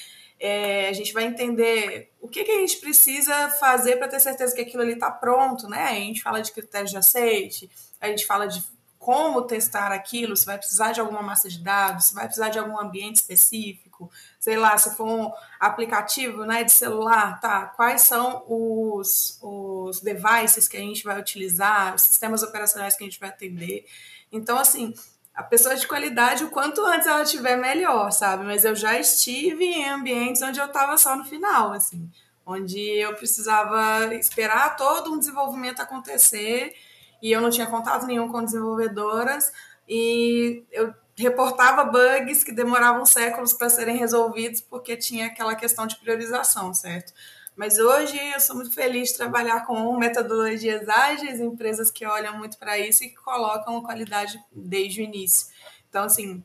É, 0.43 0.89
a 0.89 0.93
gente 0.95 1.13
vai 1.13 1.25
entender 1.25 2.11
o 2.19 2.27
que, 2.27 2.43
que 2.43 2.51
a 2.51 2.59
gente 2.61 2.79
precisa 2.79 3.51
fazer 3.61 3.97
para 3.97 4.09
ter 4.09 4.21
certeza 4.21 4.55
que 4.55 4.63
aquilo 4.63 4.83
ali 4.83 4.95
está 4.95 5.11
pronto, 5.11 5.69
né? 5.69 5.85
A 5.85 5.95
gente 5.95 6.23
fala 6.23 6.41
de 6.41 6.51
critérios 6.51 6.91
de 6.91 6.97
aceite, 6.97 7.71
a 8.01 8.09
gente 8.09 8.25
fala 8.25 8.47
de 8.47 8.65
como 9.01 9.43
testar 9.43 9.93
aquilo, 9.93 10.37
se 10.37 10.45
vai 10.45 10.59
precisar 10.59 10.93
de 10.93 11.01
alguma 11.01 11.23
massa 11.23 11.49
de 11.49 11.59
dados, 11.63 12.07
se 12.07 12.15
vai 12.15 12.27
precisar 12.27 12.51
de 12.51 12.59
algum 12.59 12.79
ambiente 12.79 13.17
específico, 13.17 14.11
sei 14.39 14.59
lá, 14.59 14.77
se 14.77 14.95
for 14.95 15.07
um 15.07 15.33
aplicativo 15.59 16.45
né, 16.45 16.65
de 16.65 16.71
celular, 16.71 17.41
tá? 17.41 17.65
Quais 17.67 18.03
são 18.03 18.45
os, 18.47 19.39
os 19.43 20.01
devices 20.01 20.69
que 20.69 20.77
a 20.77 20.81
gente 20.81 21.03
vai 21.03 21.19
utilizar, 21.19 21.95
os 21.95 22.03
sistemas 22.03 22.43
operacionais 22.43 22.95
que 22.95 23.03
a 23.03 23.07
gente 23.07 23.19
vai 23.19 23.31
atender. 23.31 23.87
Então, 24.31 24.59
assim, 24.59 24.93
a 25.41 25.43
pessoa 25.43 25.75
de 25.75 25.87
qualidade, 25.87 26.45
o 26.45 26.51
quanto 26.51 26.85
antes 26.85 27.07
ela 27.07 27.25
tiver, 27.25 27.57
melhor, 27.57 28.11
sabe? 28.13 28.45
Mas 28.45 28.65
eu 28.65 28.77
já 28.77 28.99
estive 28.99 29.65
em 29.65 29.89
ambientes 29.89 30.43
onde 30.43 30.61
eu 30.61 30.67
estava 30.67 30.99
só 30.99 31.17
no 31.17 31.25
final, 31.25 31.73
assim, 31.73 32.11
onde 32.45 32.79
eu 32.79 33.15
precisava 33.15 34.15
esperar 34.15 34.77
todo 34.77 35.13
um 35.13 35.19
desenvolvimento 35.19 35.81
acontecer 35.81 36.75
e 37.23 37.33
eu 37.33 37.41
não 37.41 37.49
tinha 37.49 37.67
contato 37.67 38.07
nenhum 38.07 38.31
com 38.31 38.45
desenvolvedoras 38.45 39.51
e 39.89 40.63
eu 40.71 40.95
reportava 41.17 41.85
bugs 41.85 42.45
que 42.45 42.53
demoravam 42.53 43.07
séculos 43.07 43.53
para 43.55 43.71
serem 43.71 43.97
resolvidos 43.97 44.61
porque 44.61 44.97
tinha 44.97 45.27
aquela 45.27 45.55
questão 45.55 45.87
de 45.87 45.97
priorização, 45.97 46.75
certo? 46.75 47.15
Mas 47.61 47.79
hoje 47.79 48.19
eu 48.33 48.41
sou 48.41 48.57
muito 48.57 48.73
feliz 48.73 49.11
de 49.11 49.19
trabalhar 49.19 49.67
com 49.67 49.95
metodologias 49.99 50.89
ágeis, 50.89 51.41
empresas 51.41 51.91
que 51.91 52.07
olham 52.07 52.39
muito 52.39 52.57
para 52.57 52.79
isso 52.79 53.05
e 53.05 53.11
que 53.11 53.17
colocam 53.17 53.83
qualidade 53.83 54.43
desde 54.51 55.03
o 55.03 55.05
início. 55.05 55.49
Então, 55.87 56.05
assim, 56.05 56.43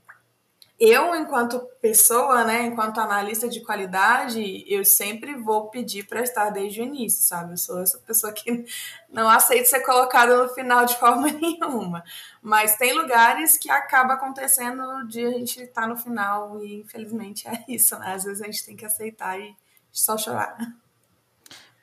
eu, 0.77 1.15
enquanto 1.15 1.61
pessoa, 1.81 2.43
né, 2.43 2.63
enquanto 2.65 2.99
analista 2.99 3.47
de 3.47 3.61
qualidade, 3.61 4.65
eu 4.67 4.83
sempre 4.83 5.35
vou 5.35 5.69
pedir 5.69 6.05
para 6.05 6.19
estar 6.19 6.49
desde 6.49 6.81
o 6.81 6.83
início, 6.83 7.23
sabe? 7.23 7.53
Eu 7.53 7.57
sou 7.57 7.81
essa 7.81 7.97
pessoa 7.99 8.33
que 8.33 8.65
não 9.09 9.29
aceita 9.29 9.69
ser 9.69 9.79
colocada 9.85 10.43
no 10.43 10.49
final 10.49 10.85
de 10.85 10.97
forma 10.97 11.31
nenhuma. 11.31 12.03
Mas 12.41 12.75
tem 12.75 12.91
lugares 12.91 13.57
que 13.57 13.71
acaba 13.71 14.15
acontecendo 14.15 15.07
de 15.07 15.25
a 15.25 15.31
gente 15.31 15.61
estar 15.61 15.83
tá 15.83 15.87
no 15.87 15.95
final 15.95 16.61
e 16.61 16.81
infelizmente 16.81 17.47
é 17.47 17.63
isso, 17.69 17.97
né? 17.99 18.15
Às 18.15 18.25
vezes 18.25 18.41
a 18.41 18.47
gente 18.47 18.65
tem 18.65 18.75
que 18.75 18.85
aceitar 18.85 19.39
e 19.39 19.55
só 19.93 20.17
chorar. 20.17 20.57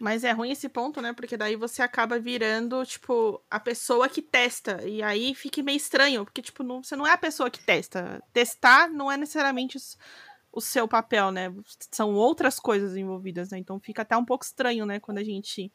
Mas 0.02 0.24
é 0.24 0.32
ruim 0.32 0.50
esse 0.50 0.68
ponto, 0.68 1.00
né? 1.00 1.12
Porque 1.12 1.36
daí 1.36 1.54
você 1.54 1.80
acaba 1.80 2.18
virando, 2.18 2.84
tipo, 2.84 3.40
a 3.48 3.60
pessoa 3.60 4.08
que 4.08 4.20
testa. 4.20 4.82
E 4.82 5.00
aí 5.00 5.32
fica 5.32 5.62
meio 5.62 5.76
estranho, 5.76 6.24
porque, 6.24 6.42
tipo, 6.42 6.64
não, 6.64 6.82
você 6.82 6.96
não 6.96 7.06
é 7.06 7.12
a 7.12 7.16
pessoa 7.16 7.48
que 7.48 7.62
testa. 7.62 8.20
Testar 8.32 8.88
não 8.90 9.12
é 9.12 9.16
necessariamente 9.16 9.78
o 10.50 10.60
seu 10.60 10.88
papel, 10.88 11.30
né? 11.30 11.54
São 11.92 12.14
outras 12.14 12.58
coisas 12.58 12.96
envolvidas, 12.96 13.50
né? 13.50 13.58
Então 13.58 13.78
fica 13.78 14.02
até 14.02 14.16
um 14.16 14.24
pouco 14.24 14.44
estranho, 14.44 14.84
né? 14.84 14.98
Quando 14.98 15.18
a 15.18 15.24
gente 15.24 15.72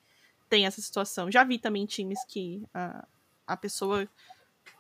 tem 0.49 0.65
essa 0.65 0.81
situação. 0.81 1.31
Já 1.31 1.45
vi 1.45 1.57
também 1.57 1.85
times 1.85 2.19
que 2.27 2.67
a, 2.73 3.07
a 3.47 3.55
pessoa 3.55 4.09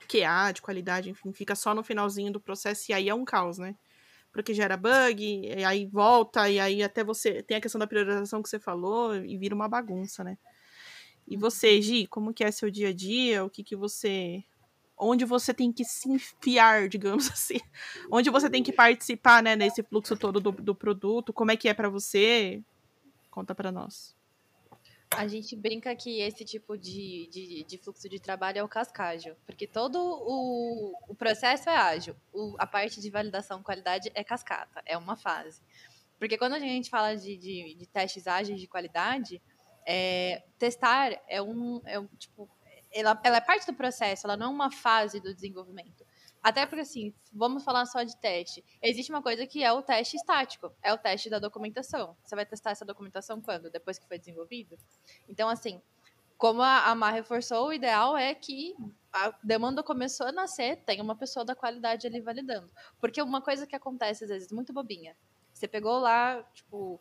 que 0.09 0.25
há 0.25 0.51
de 0.51 0.61
qualidade, 0.61 1.09
enfim, 1.09 1.31
fica 1.31 1.55
só 1.55 1.73
no 1.73 1.83
finalzinho 1.83 2.33
do 2.33 2.41
processo 2.41 2.91
e 2.91 2.93
aí 2.93 3.07
é 3.07 3.15
um 3.15 3.23
caos, 3.23 3.57
né? 3.57 3.75
Porque 4.31 4.53
gera 4.53 4.77
bug, 4.77 5.23
e 5.23 5.63
aí 5.63 5.85
volta, 5.85 6.49
e 6.49 6.59
aí 6.59 6.83
até 6.83 7.03
você 7.03 7.41
tem 7.43 7.57
a 7.57 7.61
questão 7.61 7.79
da 7.79 7.87
priorização 7.87 8.41
que 8.41 8.49
você 8.49 8.59
falou, 8.59 9.15
e 9.15 9.37
vira 9.37 9.55
uma 9.55 9.67
bagunça, 9.67 10.23
né? 10.23 10.37
E 11.27 11.35
uhum. 11.35 11.41
você, 11.41 11.81
Gi, 11.81 12.07
como 12.07 12.33
que 12.33 12.43
é 12.43 12.51
seu 12.51 12.69
dia 12.69 12.89
a 12.89 12.93
dia? 12.93 13.43
O 13.43 13.49
que 13.49 13.63
que 13.63 13.75
você 13.75 14.43
onde 14.97 15.25
você 15.25 15.53
tem 15.53 15.71
que 15.71 15.85
se 15.85 16.09
enfiar, 16.09 16.89
digamos 16.89 17.29
assim, 17.29 17.59
onde 18.11 18.29
você 18.29 18.49
tem 18.49 18.63
que 18.63 18.73
participar, 18.73 19.43
né, 19.43 19.55
nesse 19.55 19.83
fluxo 19.83 20.17
todo 20.17 20.39
do, 20.39 20.51
do 20.51 20.73
produto, 20.73 21.31
como 21.31 21.51
é 21.51 21.55
que 21.55 21.69
é 21.69 21.73
para 21.73 21.89
você? 21.89 22.63
Conta 23.29 23.53
para 23.53 23.71
nós. 23.71 24.16
A 25.11 25.27
gente 25.27 25.55
brinca 25.55 25.95
que 25.95 26.19
esse 26.19 26.43
tipo 26.43 26.77
de, 26.77 27.27
de, 27.31 27.63
de, 27.63 27.77
fluxo 27.77 28.09
de 28.09 28.19
trabalho 28.19 28.59
é 28.59 28.63
o 28.63 28.67
cascágio, 28.67 29.35
porque 29.45 29.65
todo 29.65 29.97
o, 29.97 30.93
o 31.07 31.15
processo 31.15 31.69
é 31.69 31.75
ágil, 31.75 32.15
o, 32.33 32.55
a 32.59 32.67
parte 32.67 32.99
de 32.99 33.09
validação 33.09 33.63
qualidade 33.63 34.11
é 34.13 34.23
cascata, 34.23 34.81
é 34.85 34.97
uma 34.97 35.15
fase. 35.15 35.61
Porque 36.19 36.37
quando 36.37 36.53
a 36.53 36.59
gente 36.59 36.89
fala 36.89 37.15
de, 37.15 37.37
de, 37.37 37.75
de 37.75 37.85
testes 37.87 38.27
ágeis 38.27 38.59
de 38.59 38.67
qualidade, 38.67 39.41
é, 39.85 40.43
testar 40.57 41.11
é 41.27 41.41
um, 41.41 41.81
é 41.85 41.99
um 41.99 42.07
tipo, 42.17 42.49
ela, 42.91 43.19
ela 43.23 43.37
é 43.37 43.41
parte 43.41 43.65
do 43.65 43.73
processo, 43.73 44.27
ela 44.27 44.35
não 44.35 44.47
é 44.47 44.49
uma 44.49 44.71
fase 44.71 45.19
do 45.19 45.33
desenvolvimento. 45.33 46.05
Até 46.47 46.65
porque, 46.65 46.79
assim, 46.79 47.13
vamos 47.33 47.61
falar 47.65 47.85
só 47.85 48.03
de 48.03 48.15
teste. 48.15 48.63
Existe 48.81 49.11
uma 49.11 49.21
coisa 49.21 49.45
que 49.45 49.65
é 49.65 49.73
o 49.73 49.81
teste 49.81 50.15
estático, 50.15 50.71
é 50.81 50.93
o 50.93 50.97
teste 50.97 51.29
da 51.29 51.39
documentação. 51.39 52.15
Você 52.23 52.37
vai 52.37 52.45
testar 52.45 52.71
essa 52.71 52.85
documentação 52.85 53.41
quando? 53.41 53.69
Depois 53.69 53.99
que 53.99 54.07
foi 54.07 54.17
desenvolvido? 54.17 54.77
Então, 55.27 55.49
assim, 55.49 55.81
como 56.37 56.61
a 56.61 56.95
Mar 56.95 57.11
reforçou, 57.11 57.67
o 57.67 57.73
ideal 57.73 58.15
é 58.15 58.33
que 58.33 58.73
a 59.11 59.37
demanda 59.43 59.83
começou 59.83 60.27
a 60.27 60.31
nascer, 60.31 60.77
tem 60.85 61.01
uma 61.01 61.17
pessoa 61.17 61.43
da 61.43 61.53
qualidade 61.53 62.07
ali 62.07 62.21
validando. 62.21 62.71
Porque 62.97 63.21
uma 63.21 63.41
coisa 63.41 63.67
que 63.67 63.75
acontece 63.75 64.23
às 64.23 64.29
vezes, 64.29 64.49
muito 64.49 64.71
bobinha. 64.71 65.17
Você 65.51 65.67
pegou 65.67 65.99
lá, 65.99 66.41
tipo. 66.53 66.97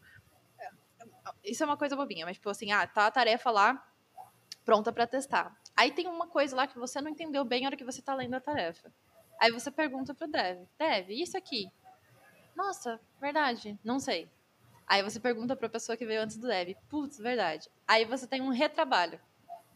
Isso 1.44 1.62
é 1.62 1.66
uma 1.66 1.76
coisa 1.76 1.94
bobinha, 1.94 2.26
mas 2.26 2.36
tipo 2.36 2.50
assim, 2.50 2.72
ah, 2.72 2.84
tá 2.84 3.06
a 3.06 3.12
tarefa 3.12 3.48
lá 3.52 3.80
pronta 4.64 4.92
para 4.92 5.06
testar. 5.06 5.56
Aí 5.76 5.92
tem 5.92 6.08
uma 6.08 6.26
coisa 6.26 6.56
lá 6.56 6.66
que 6.66 6.76
você 6.76 7.00
não 7.00 7.12
entendeu 7.12 7.44
bem 7.44 7.62
na 7.62 7.68
hora 7.68 7.76
que 7.76 7.84
você 7.84 8.02
tá 8.02 8.12
lendo 8.12 8.34
a 8.34 8.40
tarefa. 8.40 8.92
Aí 9.40 9.50
você 9.52 9.70
pergunta 9.70 10.14
pro 10.14 10.26
Dev, 10.26 10.66
Dev, 10.78 11.10
isso 11.10 11.36
aqui? 11.36 11.70
Nossa, 12.54 13.00
verdade, 13.20 13.78
não 13.84 13.98
sei. 13.98 14.28
Aí 14.86 15.02
você 15.02 15.18
pergunta 15.20 15.56
pra 15.56 15.68
pessoa 15.68 15.96
que 15.96 16.06
veio 16.06 16.22
antes 16.22 16.36
do 16.36 16.46
Dev, 16.46 16.74
putz, 16.88 17.18
verdade. 17.18 17.68
Aí 17.86 18.04
você 18.04 18.26
tem 18.26 18.40
um 18.40 18.50
retrabalho 18.50 19.20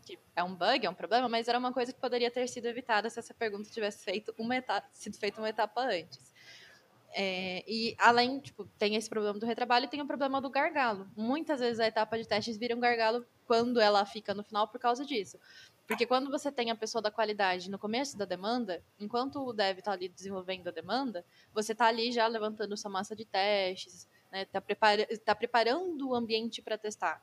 que 0.04 0.18
é 0.34 0.42
um 0.42 0.54
bug, 0.54 0.86
é 0.86 0.90
um 0.90 0.94
problema, 0.94 1.28
mas 1.28 1.46
era 1.46 1.58
uma 1.58 1.72
coisa 1.72 1.92
que 1.92 2.00
poderia 2.00 2.30
ter 2.30 2.46
sido 2.48 2.66
evitada 2.66 3.08
se 3.10 3.18
essa 3.18 3.34
pergunta 3.34 3.70
tivesse 3.70 4.04
feito 4.04 4.34
uma 4.38 4.56
etapa, 4.56 4.88
sido 4.92 5.16
feita 5.18 5.40
uma 5.40 5.48
etapa 5.48 5.82
antes. 5.82 6.32
É, 7.12 7.64
e 7.66 7.94
além, 7.98 8.38
tipo, 8.38 8.64
tem 8.78 8.94
esse 8.94 9.10
problema 9.10 9.38
do 9.38 9.46
retrabalho 9.46 9.84
e 9.84 9.88
tem 9.88 10.00
o 10.00 10.06
problema 10.06 10.40
do 10.40 10.48
gargalo. 10.48 11.10
Muitas 11.16 11.60
vezes 11.60 11.80
a 11.80 11.86
etapa 11.86 12.16
de 12.16 12.26
testes 12.26 12.56
vira 12.56 12.74
um 12.74 12.80
gargalo 12.80 13.26
quando 13.46 13.80
ela 13.80 14.04
fica 14.04 14.32
no 14.32 14.44
final 14.44 14.68
por 14.68 14.78
causa 14.78 15.04
disso. 15.04 15.38
Porque 15.90 16.06
quando 16.06 16.30
você 16.30 16.52
tem 16.52 16.70
a 16.70 16.76
pessoa 16.76 17.02
da 17.02 17.10
qualidade 17.10 17.68
no 17.68 17.76
começo 17.76 18.16
da 18.16 18.24
demanda, 18.24 18.80
enquanto 18.96 19.44
o 19.44 19.52
dev 19.52 19.78
está 19.78 19.90
ali 19.90 20.08
desenvolvendo 20.08 20.68
a 20.68 20.70
demanda, 20.70 21.26
você 21.52 21.72
está 21.72 21.86
ali 21.86 22.12
já 22.12 22.28
levantando 22.28 22.76
sua 22.76 22.88
massa 22.88 23.16
de 23.16 23.24
testes, 23.24 24.08
né? 24.30 24.44
Tá, 24.44 24.60
prepara 24.60 25.04
tá 25.24 25.34
preparando 25.34 26.08
o 26.08 26.14
ambiente 26.14 26.62
para 26.62 26.78
testar. 26.78 27.20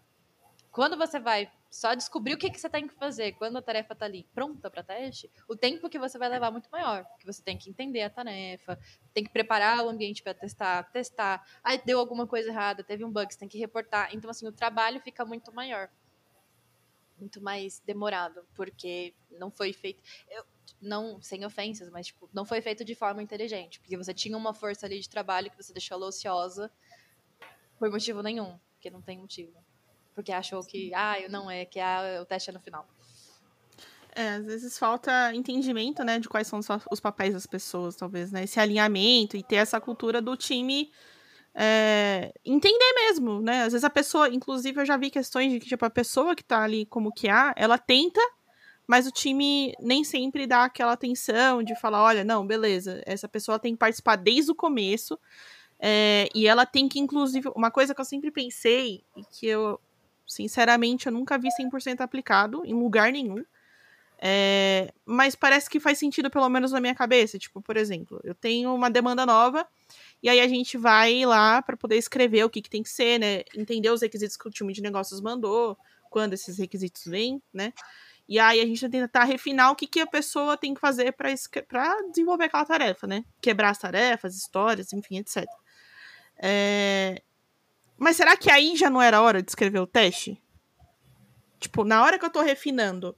Quando 0.69 0.97
você 0.97 1.17
vai 1.17 1.49
só 1.71 1.93
descobrir 1.93 2.33
o 2.33 2.37
que, 2.37 2.49
que 2.49 2.59
você 2.59 2.69
tem 2.69 2.89
que 2.89 2.93
fazer, 2.95 3.31
quando 3.37 3.55
a 3.55 3.61
tarefa 3.61 3.93
está 3.93 4.05
ali 4.05 4.27
pronta 4.35 4.69
para 4.69 4.83
teste, 4.83 5.31
o 5.47 5.55
tempo 5.55 5.89
que 5.89 5.97
você 5.97 6.17
vai 6.17 6.27
levar 6.27 6.47
é 6.47 6.51
muito 6.51 6.69
maior. 6.69 7.05
Porque 7.05 7.25
você 7.25 7.41
tem 7.41 7.57
que 7.57 7.69
entender 7.69 8.01
a 8.01 8.09
tarefa, 8.09 8.77
tem 9.13 9.23
que 9.23 9.29
preparar 9.29 9.85
o 9.85 9.87
ambiente 9.87 10.21
para 10.21 10.33
testar, 10.33 10.83
testar. 10.91 11.41
Aí 11.63 11.81
deu 11.85 11.99
alguma 11.99 12.27
coisa 12.27 12.49
errada, 12.49 12.83
teve 12.83 13.05
um 13.05 13.09
bug, 13.09 13.31
você 13.31 13.39
tem 13.39 13.47
que 13.47 13.57
reportar. 13.57 14.09
Então, 14.13 14.29
assim, 14.29 14.45
o 14.45 14.51
trabalho 14.51 14.99
fica 14.99 15.23
muito 15.23 15.53
maior. 15.53 15.89
Muito 17.17 17.41
mais 17.41 17.79
demorado, 17.79 18.45
porque 18.53 19.13
não 19.31 19.49
foi 19.49 19.73
feito. 19.73 20.03
Eu, 20.29 20.45
não, 20.81 21.21
sem 21.21 21.43
ofensas, 21.45 21.89
mas 21.89 22.07
tipo, 22.07 22.29
não 22.31 22.45
foi 22.45 22.61
feito 22.61 22.85
de 22.85 22.93
forma 22.93 23.23
inteligente. 23.23 23.79
Porque 23.79 23.97
você 23.97 24.13
tinha 24.13 24.37
uma 24.37 24.53
força 24.53 24.85
ali 24.85 24.99
de 24.99 25.09
trabalho 25.09 25.49
que 25.49 25.57
você 25.57 25.73
deixou 25.73 25.95
ela 25.97 26.07
ociosa 26.07 26.71
por 27.79 27.89
motivo 27.89 28.21
nenhum, 28.21 28.59
porque 28.75 28.89
não 28.89 29.01
tem 29.01 29.17
motivo 29.17 29.57
porque 30.17 30.31
achou 30.31 30.63
que, 30.63 30.91
ah, 30.95 31.15
não 31.29 31.49
é, 31.49 31.63
que 31.63 31.79
ah, 31.79 32.17
o 32.19 32.25
teste 32.25 32.49
é 32.49 32.53
no 32.53 32.59
final. 32.59 32.87
É, 34.15 34.29
às 34.29 34.45
vezes 34.47 34.75
falta 34.75 35.31
entendimento, 35.35 36.03
né, 36.03 36.17
de 36.17 36.27
quais 36.27 36.47
são 36.47 36.59
os 36.89 36.99
papéis 36.99 37.35
das 37.35 37.45
pessoas, 37.45 37.95
talvez, 37.95 38.31
né, 38.31 38.43
esse 38.43 38.59
alinhamento 38.59 39.37
e 39.37 39.43
ter 39.43 39.57
essa 39.57 39.79
cultura 39.79 40.19
do 40.19 40.35
time 40.35 40.91
é, 41.57 42.31
entender 42.45 42.93
mesmo, 42.93 43.41
né, 43.41 43.63
às 43.63 43.73
vezes 43.73 43.83
a 43.83 43.89
pessoa, 43.89 44.29
inclusive 44.29 44.79
eu 44.79 44.85
já 44.85 44.95
vi 44.95 45.09
questões 45.09 45.51
de 45.51 45.59
que, 45.59 45.67
tipo, 45.67 45.83
a 45.83 45.89
pessoa 45.89 46.35
que 46.35 46.43
tá 46.43 46.61
ali 46.61 46.85
como 46.85 47.11
que 47.11 47.27
há, 47.27 47.53
ela 47.57 47.77
tenta, 47.77 48.21
mas 48.87 49.07
o 49.07 49.11
time 49.11 49.73
nem 49.79 50.03
sempre 50.03 50.45
dá 50.45 50.65
aquela 50.65 50.93
atenção 50.93 51.63
de 51.63 51.75
falar, 51.79 52.03
olha, 52.03 52.23
não, 52.23 52.45
beleza, 52.45 53.01
essa 53.05 53.27
pessoa 53.27 53.59
tem 53.59 53.73
que 53.73 53.79
participar 53.79 54.15
desde 54.17 54.51
o 54.51 54.55
começo, 54.55 55.19
é, 55.79 56.29
e 56.33 56.47
ela 56.47 56.65
tem 56.65 56.87
que, 56.87 56.99
inclusive, 56.99 57.49
uma 57.55 57.71
coisa 57.71 57.95
que 57.95 58.01
eu 58.01 58.05
sempre 58.05 58.31
pensei, 58.31 59.03
e 59.15 59.23
que 59.25 59.47
eu 59.47 59.79
Sinceramente, 60.27 61.07
eu 61.07 61.11
nunca 61.13 61.37
vi 61.37 61.47
100% 61.49 62.01
aplicado 62.01 62.61
em 62.65 62.73
lugar 62.73 63.11
nenhum. 63.11 63.43
É, 64.19 64.91
mas 65.05 65.35
parece 65.35 65.69
que 65.69 65.79
faz 65.79 65.97
sentido, 65.97 66.29
pelo 66.29 66.49
menos 66.49 66.71
na 66.73 66.81
minha 66.81 66.93
cabeça. 66.93 67.39
Tipo, 67.39 67.61
por 67.61 67.77
exemplo, 67.77 68.19
eu 68.23 68.35
tenho 68.35 68.75
uma 68.75 68.89
demanda 68.89 69.25
nova, 69.25 69.65
e 70.27 70.29
aí 70.29 70.41
a 70.41 70.47
gente 70.49 70.77
vai 70.77 71.25
lá 71.25 71.61
para 71.61 71.77
poder 71.77 71.95
escrever 71.95 72.43
o 72.43 72.49
que, 72.49 72.61
que 72.61 72.69
tem 72.69 72.83
que 72.83 72.89
ser, 72.89 73.17
né? 73.17 73.43
Entender 73.55 73.89
os 73.89 74.01
requisitos 74.01 74.35
que 74.35 74.45
o 74.45 74.51
time 74.51 74.73
de 74.73 74.81
negócios 74.81 75.21
mandou, 75.21 75.77
quando 76.09 76.33
esses 76.33 76.57
requisitos 76.57 77.05
vêm, 77.05 77.41
né? 77.53 77.71
E 78.27 78.37
aí 78.37 78.59
a 78.59 78.65
gente 78.65 78.89
tentar 78.89 79.23
refinar 79.23 79.71
o 79.71 79.75
que, 79.75 79.87
que 79.87 80.01
a 80.01 80.05
pessoa 80.05 80.57
tem 80.57 80.73
que 80.73 80.81
fazer 80.81 81.13
para 81.13 81.31
desenvolver 82.09 82.43
aquela 82.43 82.65
tarefa, 82.65 83.07
né? 83.07 83.23
Quebrar 83.39 83.69
as 83.69 83.77
tarefas, 83.77 84.35
histórias, 84.35 84.91
enfim, 84.91 85.19
etc. 85.19 85.45
É, 86.37 87.21
mas 87.97 88.17
será 88.17 88.35
que 88.35 88.51
aí 88.51 88.75
já 88.75 88.89
não 88.89 89.01
era 89.01 89.21
hora 89.21 89.41
de 89.41 89.49
escrever 89.49 89.79
o 89.79 89.87
teste? 89.87 90.43
Tipo, 91.57 91.85
na 91.85 92.03
hora 92.03 92.19
que 92.19 92.25
eu 92.25 92.29
tô 92.29 92.41
refinando, 92.41 93.17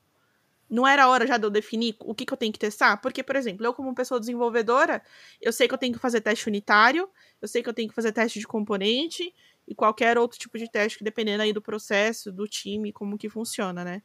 não 0.70 0.88
era 0.88 1.08
hora 1.08 1.26
já 1.26 1.38
de 1.38 1.46
eu 1.46 1.50
definir 1.50 1.96
o 2.00 2.14
que, 2.14 2.26
que 2.26 2.34
eu 2.34 2.38
tenho 2.38 2.54
que 2.54 2.60
testar? 2.60 2.98
Porque, 2.98 3.24
por 3.24 3.36
exemplo, 3.36 3.66
eu, 3.66 3.74
como 3.74 3.94
pessoa 3.96 4.20
desenvolvedora, 4.20 5.02
eu 5.42 5.52
sei 5.52 5.68
que 5.68 5.74
eu 5.74 5.78
tenho 5.78 5.94
que 5.94 6.00
fazer 6.00 6.22
teste 6.22 6.48
unitário, 6.48 7.10
eu 7.42 7.48
sei 7.48 7.64
que 7.64 7.70
eu 7.70 7.74
tenho 7.74 7.90
que 7.90 7.96
fazer 7.96 8.12
teste 8.12 8.40
de 8.40 8.48
componente 8.48 9.34
e 9.68 9.74
qualquer 9.74 10.18
outro 10.18 10.38
tipo 10.38 10.58
de 10.58 10.70
teste, 10.70 11.04
dependendo 11.04 11.44
aí 11.44 11.54
do 11.54 11.62
processo, 11.62 12.32
do 12.32 12.48
time, 12.48 12.92
como 12.92 13.18
que 13.18 13.30
funciona, 13.30 13.84
né? 13.84 14.02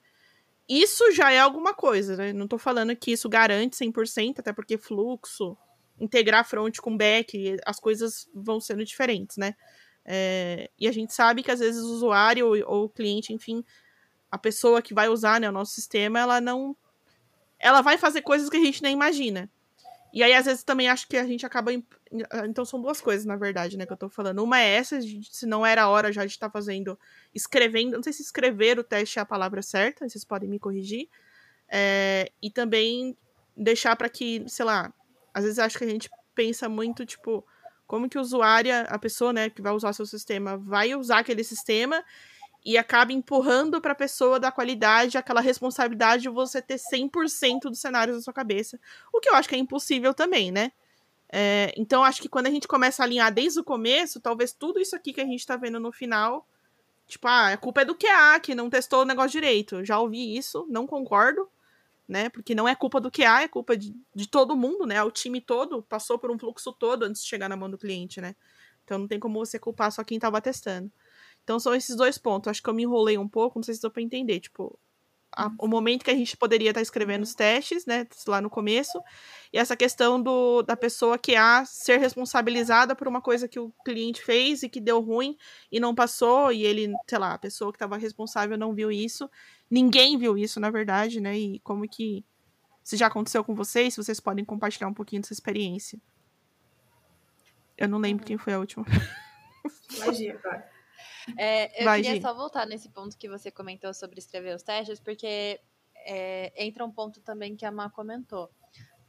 Isso 0.68 1.12
já 1.12 1.30
é 1.30 1.38
alguma 1.38 1.74
coisa, 1.74 2.16
né? 2.16 2.32
Não 2.32 2.48
tô 2.48 2.56
falando 2.56 2.96
que 2.96 3.12
isso 3.12 3.28
garante 3.28 3.76
100%, 3.76 4.38
até 4.38 4.52
porque 4.52 4.78
fluxo, 4.78 5.56
integrar 6.00 6.46
front 6.46 6.78
com 6.78 6.96
back, 6.96 7.56
as 7.66 7.78
coisas 7.78 8.28
vão 8.34 8.60
sendo 8.60 8.84
diferentes, 8.84 9.36
né? 9.36 9.54
É, 10.06 10.70
e 10.78 10.86
a 10.86 10.92
gente 10.92 11.14
sabe 11.14 11.42
que 11.42 11.50
às 11.50 11.60
vezes 11.60 11.82
o 11.82 11.94
usuário 11.94 12.46
ou, 12.46 12.56
ou, 12.66 12.84
o 12.84 12.88
cliente, 12.88 13.32
enfim, 13.32 13.64
a 14.34 14.38
pessoa 14.38 14.82
que 14.82 14.92
vai 14.92 15.08
usar 15.08 15.40
né, 15.40 15.48
o 15.48 15.52
nosso 15.52 15.72
sistema, 15.72 16.18
ela 16.18 16.40
não. 16.40 16.76
Ela 17.56 17.82
vai 17.82 17.96
fazer 17.96 18.20
coisas 18.20 18.50
que 18.50 18.56
a 18.56 18.60
gente 18.60 18.82
nem 18.82 18.92
imagina. 18.92 19.48
E 20.12 20.24
aí, 20.24 20.34
às 20.34 20.44
vezes, 20.46 20.64
também 20.64 20.88
acho 20.88 21.06
que 21.06 21.16
a 21.16 21.24
gente 21.24 21.46
acaba. 21.46 21.70
Então, 22.44 22.64
são 22.64 22.82
duas 22.82 23.00
coisas, 23.00 23.24
na 23.24 23.36
verdade, 23.36 23.76
né, 23.76 23.86
que 23.86 23.92
eu 23.92 23.96
tô 23.96 24.08
falando. 24.08 24.42
Uma 24.42 24.58
é 24.58 24.74
essa, 24.74 24.98
se 25.00 25.46
não 25.46 25.64
era 25.64 25.88
hora 25.88 26.12
já 26.12 26.24
de 26.24 26.32
estar 26.32 26.48
tá 26.48 26.52
fazendo. 26.52 26.98
Escrevendo. 27.32 27.94
Não 27.94 28.02
sei 28.02 28.12
se 28.12 28.22
escrever 28.22 28.76
o 28.76 28.82
teste 28.82 29.20
é 29.20 29.22
a 29.22 29.24
palavra 29.24 29.62
certa, 29.62 30.08
vocês 30.08 30.24
podem 30.24 30.48
me 30.48 30.58
corrigir. 30.58 31.08
É, 31.68 32.32
e 32.42 32.50
também 32.50 33.16
deixar 33.56 33.94
para 33.94 34.08
que, 34.08 34.44
sei 34.48 34.64
lá, 34.64 34.92
às 35.32 35.44
vezes 35.44 35.60
acho 35.60 35.78
que 35.78 35.84
a 35.84 35.88
gente 35.88 36.10
pensa 36.34 36.68
muito, 36.68 37.06
tipo, 37.06 37.46
como 37.86 38.08
que 38.08 38.18
o 38.18 38.20
usuário, 38.20 38.72
a 38.88 38.98
pessoa, 38.98 39.32
né, 39.32 39.48
que 39.48 39.62
vai 39.62 39.72
usar 39.72 39.90
o 39.90 39.94
seu 39.94 40.06
sistema, 40.06 40.56
vai 40.56 40.92
usar 40.96 41.18
aquele 41.18 41.44
sistema 41.44 42.04
e 42.64 42.78
acaba 42.78 43.12
empurrando 43.12 43.80
para 43.80 43.92
a 43.92 43.96
pessoa 43.96 44.40
da 44.40 44.50
qualidade 44.50 45.18
aquela 45.18 45.40
responsabilidade 45.40 46.22
de 46.22 46.28
você 46.28 46.62
ter 46.62 46.76
100% 46.76 47.62
dos 47.64 47.78
cenários 47.78 48.16
na 48.16 48.22
sua 48.22 48.32
cabeça, 48.32 48.80
o 49.12 49.20
que 49.20 49.28
eu 49.28 49.34
acho 49.34 49.48
que 49.48 49.54
é 49.54 49.58
impossível 49.58 50.14
também, 50.14 50.50
né? 50.50 50.72
É, 51.30 51.74
então, 51.76 52.04
acho 52.04 52.22
que 52.22 52.28
quando 52.28 52.46
a 52.46 52.50
gente 52.50 52.68
começa 52.68 53.02
a 53.02 53.06
alinhar 53.06 53.32
desde 53.32 53.58
o 53.58 53.64
começo, 53.64 54.20
talvez 54.20 54.52
tudo 54.52 54.80
isso 54.80 54.94
aqui 54.94 55.12
que 55.12 55.20
a 55.20 55.26
gente 55.26 55.40
está 55.40 55.56
vendo 55.56 55.80
no 55.80 55.90
final, 55.90 56.46
tipo, 57.06 57.26
ah, 57.26 57.52
a 57.52 57.56
culpa 57.56 57.82
é 57.82 57.84
do 57.84 57.94
QA, 57.94 58.38
que 58.40 58.54
não 58.54 58.70
testou 58.70 59.02
o 59.02 59.04
negócio 59.04 59.32
direito. 59.32 59.84
Já 59.84 59.98
ouvi 59.98 60.36
isso, 60.36 60.64
não 60.70 60.86
concordo 60.86 61.48
né? 62.08 62.28
Porque 62.28 62.54
não 62.54 62.68
é 62.68 62.74
culpa 62.74 63.00
do 63.00 63.10
QA, 63.10 63.42
é 63.42 63.48
culpa 63.48 63.76
de, 63.76 63.94
de 64.14 64.28
todo 64.28 64.56
mundo, 64.56 64.86
né? 64.86 65.02
O 65.02 65.10
time 65.10 65.40
todo 65.40 65.82
passou 65.82 66.18
por 66.18 66.30
um 66.30 66.38
fluxo 66.38 66.72
todo 66.72 67.04
antes 67.04 67.22
de 67.22 67.28
chegar 67.28 67.48
na 67.48 67.56
mão 67.56 67.70
do 67.70 67.78
cliente, 67.78 68.20
né? 68.20 68.36
Então 68.84 68.98
não 68.98 69.08
tem 69.08 69.18
como 69.18 69.38
você 69.38 69.58
culpar 69.58 69.90
só 69.90 70.04
quem 70.04 70.16
estava 70.16 70.40
testando. 70.40 70.90
Então 71.44 71.60
são 71.60 71.74
esses 71.74 71.94
dois 71.94 72.18
pontos. 72.18 72.48
Acho 72.48 72.62
que 72.62 72.68
eu 72.68 72.74
me 72.74 72.82
enrolei 72.82 73.16
um 73.16 73.28
pouco, 73.28 73.58
não 73.58 73.62
sei 73.62 73.74
se 73.74 73.80
deu 73.80 73.90
para 73.90 74.02
entender. 74.02 74.40
Tipo, 74.40 74.78
a, 75.36 75.50
o 75.58 75.66
momento 75.66 76.04
que 76.04 76.10
a 76.10 76.14
gente 76.14 76.36
poderia 76.36 76.70
estar 76.70 76.78
tá 76.78 76.82
escrevendo 76.82 77.22
os 77.22 77.34
testes, 77.34 77.84
né, 77.86 78.06
lá 78.26 78.40
no 78.40 78.48
começo, 78.48 79.00
e 79.52 79.58
essa 79.58 79.76
questão 79.76 80.20
do, 80.20 80.62
da 80.62 80.76
pessoa 80.76 81.18
que 81.18 81.36
há 81.36 81.64
ser 81.64 81.98
responsabilizada 81.98 82.94
por 82.94 83.06
uma 83.08 83.20
coisa 83.20 83.48
que 83.48 83.58
o 83.58 83.72
cliente 83.84 84.22
fez 84.22 84.62
e 84.62 84.68
que 84.68 84.80
deu 84.80 85.00
ruim 85.00 85.36
e 85.70 85.78
não 85.78 85.94
passou, 85.94 86.52
e 86.52 86.64
ele, 86.64 86.92
sei 87.08 87.18
lá, 87.18 87.34
a 87.34 87.38
pessoa 87.38 87.72
que 87.72 87.76
estava 87.76 87.96
responsável 87.96 88.56
não 88.56 88.74
viu 88.74 88.90
isso. 88.90 89.28
Ninguém 89.70 90.16
viu 90.16 90.38
isso, 90.38 90.60
na 90.60 90.70
verdade, 90.70 91.20
né? 91.20 91.36
E 91.36 91.58
como 91.60 91.88
que. 91.88 92.24
Se 92.82 92.96
já 92.96 93.06
aconteceu 93.06 93.42
com 93.42 93.54
vocês, 93.54 93.94
se 93.94 94.02
vocês 94.02 94.20
podem 94.20 94.44
compartilhar 94.44 94.88
um 94.88 94.94
pouquinho 94.94 95.22
dessa 95.22 95.32
experiência. 95.32 95.98
Eu 97.78 97.88
não 97.88 97.98
lembro 97.98 98.26
quem 98.26 98.36
foi 98.36 98.52
a 98.52 98.58
última. 98.58 98.84
Imagina, 99.96 100.38
vai. 100.44 100.73
É, 101.36 101.82
eu 101.82 101.84
Vai, 101.84 102.02
queria 102.02 102.16
Gi. 102.16 102.22
só 102.22 102.34
voltar 102.34 102.66
nesse 102.66 102.88
ponto 102.90 103.16
que 103.16 103.28
você 103.28 103.50
comentou 103.50 103.92
sobre 103.94 104.18
escrever 104.18 104.54
os 104.54 104.62
testes, 104.62 105.00
porque 105.00 105.60
é, 106.06 106.52
entra 106.56 106.84
um 106.84 106.92
ponto 106.92 107.20
também 107.20 107.56
que 107.56 107.64
a 107.64 107.72
Má 107.72 107.90
comentou. 107.90 108.50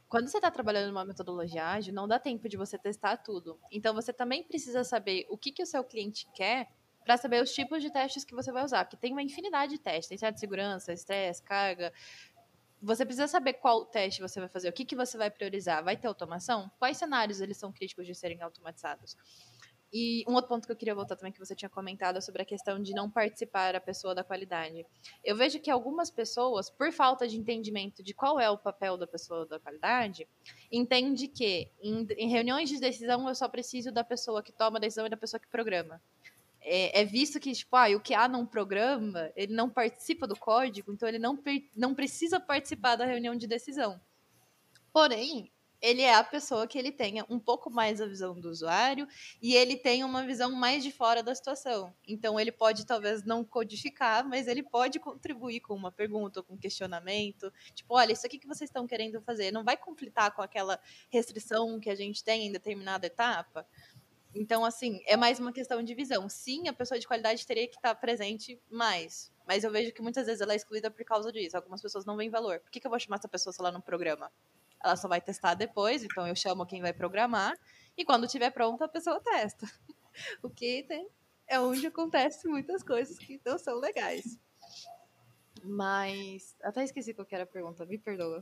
Quando 0.08 0.28
você 0.28 0.38
está 0.38 0.50
trabalhando 0.50 0.88
numa 0.88 1.04
metodologia 1.04 1.66
ágil, 1.66 1.92
não 1.92 2.06
dá 2.06 2.18
tempo 2.18 2.48
de 2.48 2.56
você 2.56 2.78
testar 2.78 3.16
tudo. 3.16 3.58
Então, 3.72 3.92
você 3.92 4.12
também 4.12 4.42
precisa 4.44 4.84
saber 4.84 5.26
o 5.28 5.36
que, 5.36 5.50
que 5.50 5.62
o 5.62 5.66
seu 5.66 5.82
cliente 5.82 6.26
quer 6.32 6.68
para 7.04 7.16
saber 7.16 7.42
os 7.42 7.52
tipos 7.52 7.82
de 7.82 7.90
testes 7.90 8.24
que 8.24 8.34
você 8.34 8.52
vai 8.52 8.64
usar. 8.64 8.84
Porque 8.84 8.96
tem 8.96 9.12
uma 9.12 9.22
infinidade 9.22 9.72
de 9.72 9.78
testes. 9.78 10.08
Tem 10.08 10.18
certo 10.18 10.38
segurança, 10.38 10.92
estresse, 10.92 11.42
carga. 11.42 11.92
Você 12.80 13.04
precisa 13.04 13.26
saber 13.26 13.54
qual 13.54 13.84
teste 13.84 14.20
você 14.20 14.38
vai 14.38 14.48
fazer, 14.48 14.68
o 14.68 14.72
que, 14.72 14.84
que 14.84 14.94
você 14.94 15.18
vai 15.18 15.30
priorizar. 15.30 15.82
Vai 15.82 15.96
ter 15.96 16.06
automação? 16.06 16.70
Quais 16.78 16.96
cenários 16.96 17.40
eles 17.40 17.56
são 17.56 17.72
críticos 17.72 18.06
de 18.06 18.14
serem 18.14 18.40
automatizados? 18.42 19.16
E 19.92 20.24
um 20.28 20.34
outro 20.34 20.48
ponto 20.48 20.66
que 20.66 20.72
eu 20.72 20.76
queria 20.76 20.94
voltar 20.94 21.16
também, 21.16 21.32
que 21.32 21.38
você 21.38 21.54
tinha 21.54 21.68
comentado, 21.68 22.20
sobre 22.20 22.42
a 22.42 22.44
questão 22.44 22.82
de 22.82 22.92
não 22.92 23.10
participar 23.10 23.74
a 23.74 23.80
pessoa 23.80 24.14
da 24.14 24.24
qualidade. 24.24 24.84
Eu 25.24 25.36
vejo 25.36 25.60
que 25.60 25.70
algumas 25.70 26.10
pessoas, 26.10 26.68
por 26.68 26.92
falta 26.92 27.26
de 27.26 27.36
entendimento 27.36 28.02
de 28.02 28.12
qual 28.12 28.38
é 28.40 28.50
o 28.50 28.58
papel 28.58 28.96
da 28.96 29.06
pessoa 29.06 29.46
da 29.46 29.58
qualidade, 29.58 30.28
entende 30.70 31.28
que 31.28 31.70
em, 31.80 32.06
em 32.16 32.28
reuniões 32.28 32.68
de 32.68 32.80
decisão 32.80 33.26
eu 33.28 33.34
só 33.34 33.48
preciso 33.48 33.92
da 33.92 34.02
pessoa 34.02 34.42
que 34.42 34.52
toma 34.52 34.78
a 34.78 34.80
decisão 34.80 35.06
e 35.06 35.10
da 35.10 35.16
pessoa 35.16 35.40
que 35.40 35.48
programa. 35.48 36.00
É, 36.60 37.02
é, 37.02 37.04
visto 37.04 37.38
que, 37.38 37.52
tipo, 37.52 37.76
ah, 37.76 37.88
o 37.90 38.00
que 38.00 38.12
há 38.12 38.26
não 38.26 38.44
programa, 38.44 39.30
ele 39.36 39.54
não 39.54 39.70
participa 39.70 40.26
do 40.26 40.34
código, 40.34 40.92
então 40.92 41.08
ele 41.08 41.18
não, 41.18 41.38
não 41.76 41.94
precisa 41.94 42.40
participar 42.40 42.96
da 42.96 43.06
reunião 43.06 43.36
de 43.36 43.46
decisão. 43.46 44.00
Porém, 44.92 45.52
ele 45.86 46.02
é 46.02 46.16
a 46.16 46.24
pessoa 46.24 46.66
que 46.66 46.76
ele 46.76 46.90
tenha 46.90 47.24
um 47.30 47.38
pouco 47.38 47.70
mais 47.70 48.00
a 48.00 48.06
visão 48.06 48.34
do 48.40 48.50
usuário 48.50 49.06
e 49.40 49.54
ele 49.54 49.76
tem 49.76 50.02
uma 50.02 50.26
visão 50.26 50.50
mais 50.50 50.82
de 50.82 50.90
fora 50.90 51.22
da 51.22 51.32
situação. 51.32 51.94
Então 52.08 52.40
ele 52.40 52.50
pode 52.50 52.84
talvez 52.84 53.22
não 53.22 53.44
codificar, 53.44 54.28
mas 54.28 54.48
ele 54.48 54.64
pode 54.64 54.98
contribuir 54.98 55.60
com 55.60 55.74
uma 55.74 55.92
pergunta, 55.92 56.42
com 56.42 56.54
um 56.54 56.58
questionamento, 56.58 57.52
tipo, 57.72 57.94
olha, 57.94 58.12
isso 58.12 58.26
aqui 58.26 58.36
que 58.36 58.48
vocês 58.48 58.68
estão 58.68 58.84
querendo 58.84 59.22
fazer 59.22 59.52
não 59.52 59.62
vai 59.62 59.76
conflitar 59.76 60.34
com 60.34 60.42
aquela 60.42 60.80
restrição 61.08 61.78
que 61.78 61.88
a 61.88 61.94
gente 61.94 62.24
tem 62.24 62.48
em 62.48 62.52
determinada 62.52 63.06
etapa. 63.06 63.64
Então, 64.34 64.64
assim, 64.64 65.00
é 65.06 65.16
mais 65.16 65.38
uma 65.38 65.52
questão 65.52 65.82
de 65.84 65.94
visão. 65.94 66.28
Sim, 66.28 66.66
a 66.66 66.72
pessoa 66.72 66.98
de 66.98 67.06
qualidade 67.06 67.46
teria 67.46 67.68
que 67.68 67.76
estar 67.76 67.94
presente 67.94 68.60
mais. 68.68 69.32
Mas 69.46 69.62
eu 69.62 69.70
vejo 69.70 69.92
que 69.92 70.02
muitas 70.02 70.26
vezes 70.26 70.40
ela 70.40 70.52
é 70.52 70.56
excluída 70.56 70.90
por 70.90 71.04
causa 71.04 71.32
disso. 71.32 71.56
Algumas 71.56 71.80
pessoas 71.80 72.04
não 72.04 72.16
veem 72.16 72.28
valor. 72.28 72.58
Por 72.58 72.70
que, 72.70 72.80
que 72.80 72.86
eu 72.86 72.90
vou 72.90 72.98
chamar 72.98 73.16
essa 73.16 73.28
pessoa, 73.28 73.52
sei 73.52 73.62
lá, 73.62 73.70
no 73.70 73.80
programa? 73.80 74.30
Ela 74.82 74.96
só 74.96 75.08
vai 75.08 75.20
testar 75.20 75.54
depois, 75.54 76.04
então 76.04 76.26
eu 76.26 76.36
chamo 76.36 76.66
quem 76.66 76.80
vai 76.80 76.92
programar. 76.92 77.56
E 77.96 78.04
quando 78.04 78.28
tiver 78.28 78.50
pronto, 78.50 78.82
a 78.84 78.88
pessoa 78.88 79.20
testa. 79.20 79.66
O 80.42 80.48
que 80.48 80.82
tem, 80.84 81.06
é 81.46 81.60
onde 81.60 81.86
acontece 81.86 82.48
muitas 82.48 82.82
coisas 82.82 83.18
que 83.18 83.38
não 83.44 83.58
são 83.58 83.78
legais. 83.78 84.38
Mas. 85.62 86.56
Até 86.62 86.84
esqueci 86.84 87.12
qual 87.12 87.28
era 87.30 87.42
a 87.42 87.46
pergunta, 87.46 87.84
me 87.84 87.98
perdoa. 87.98 88.40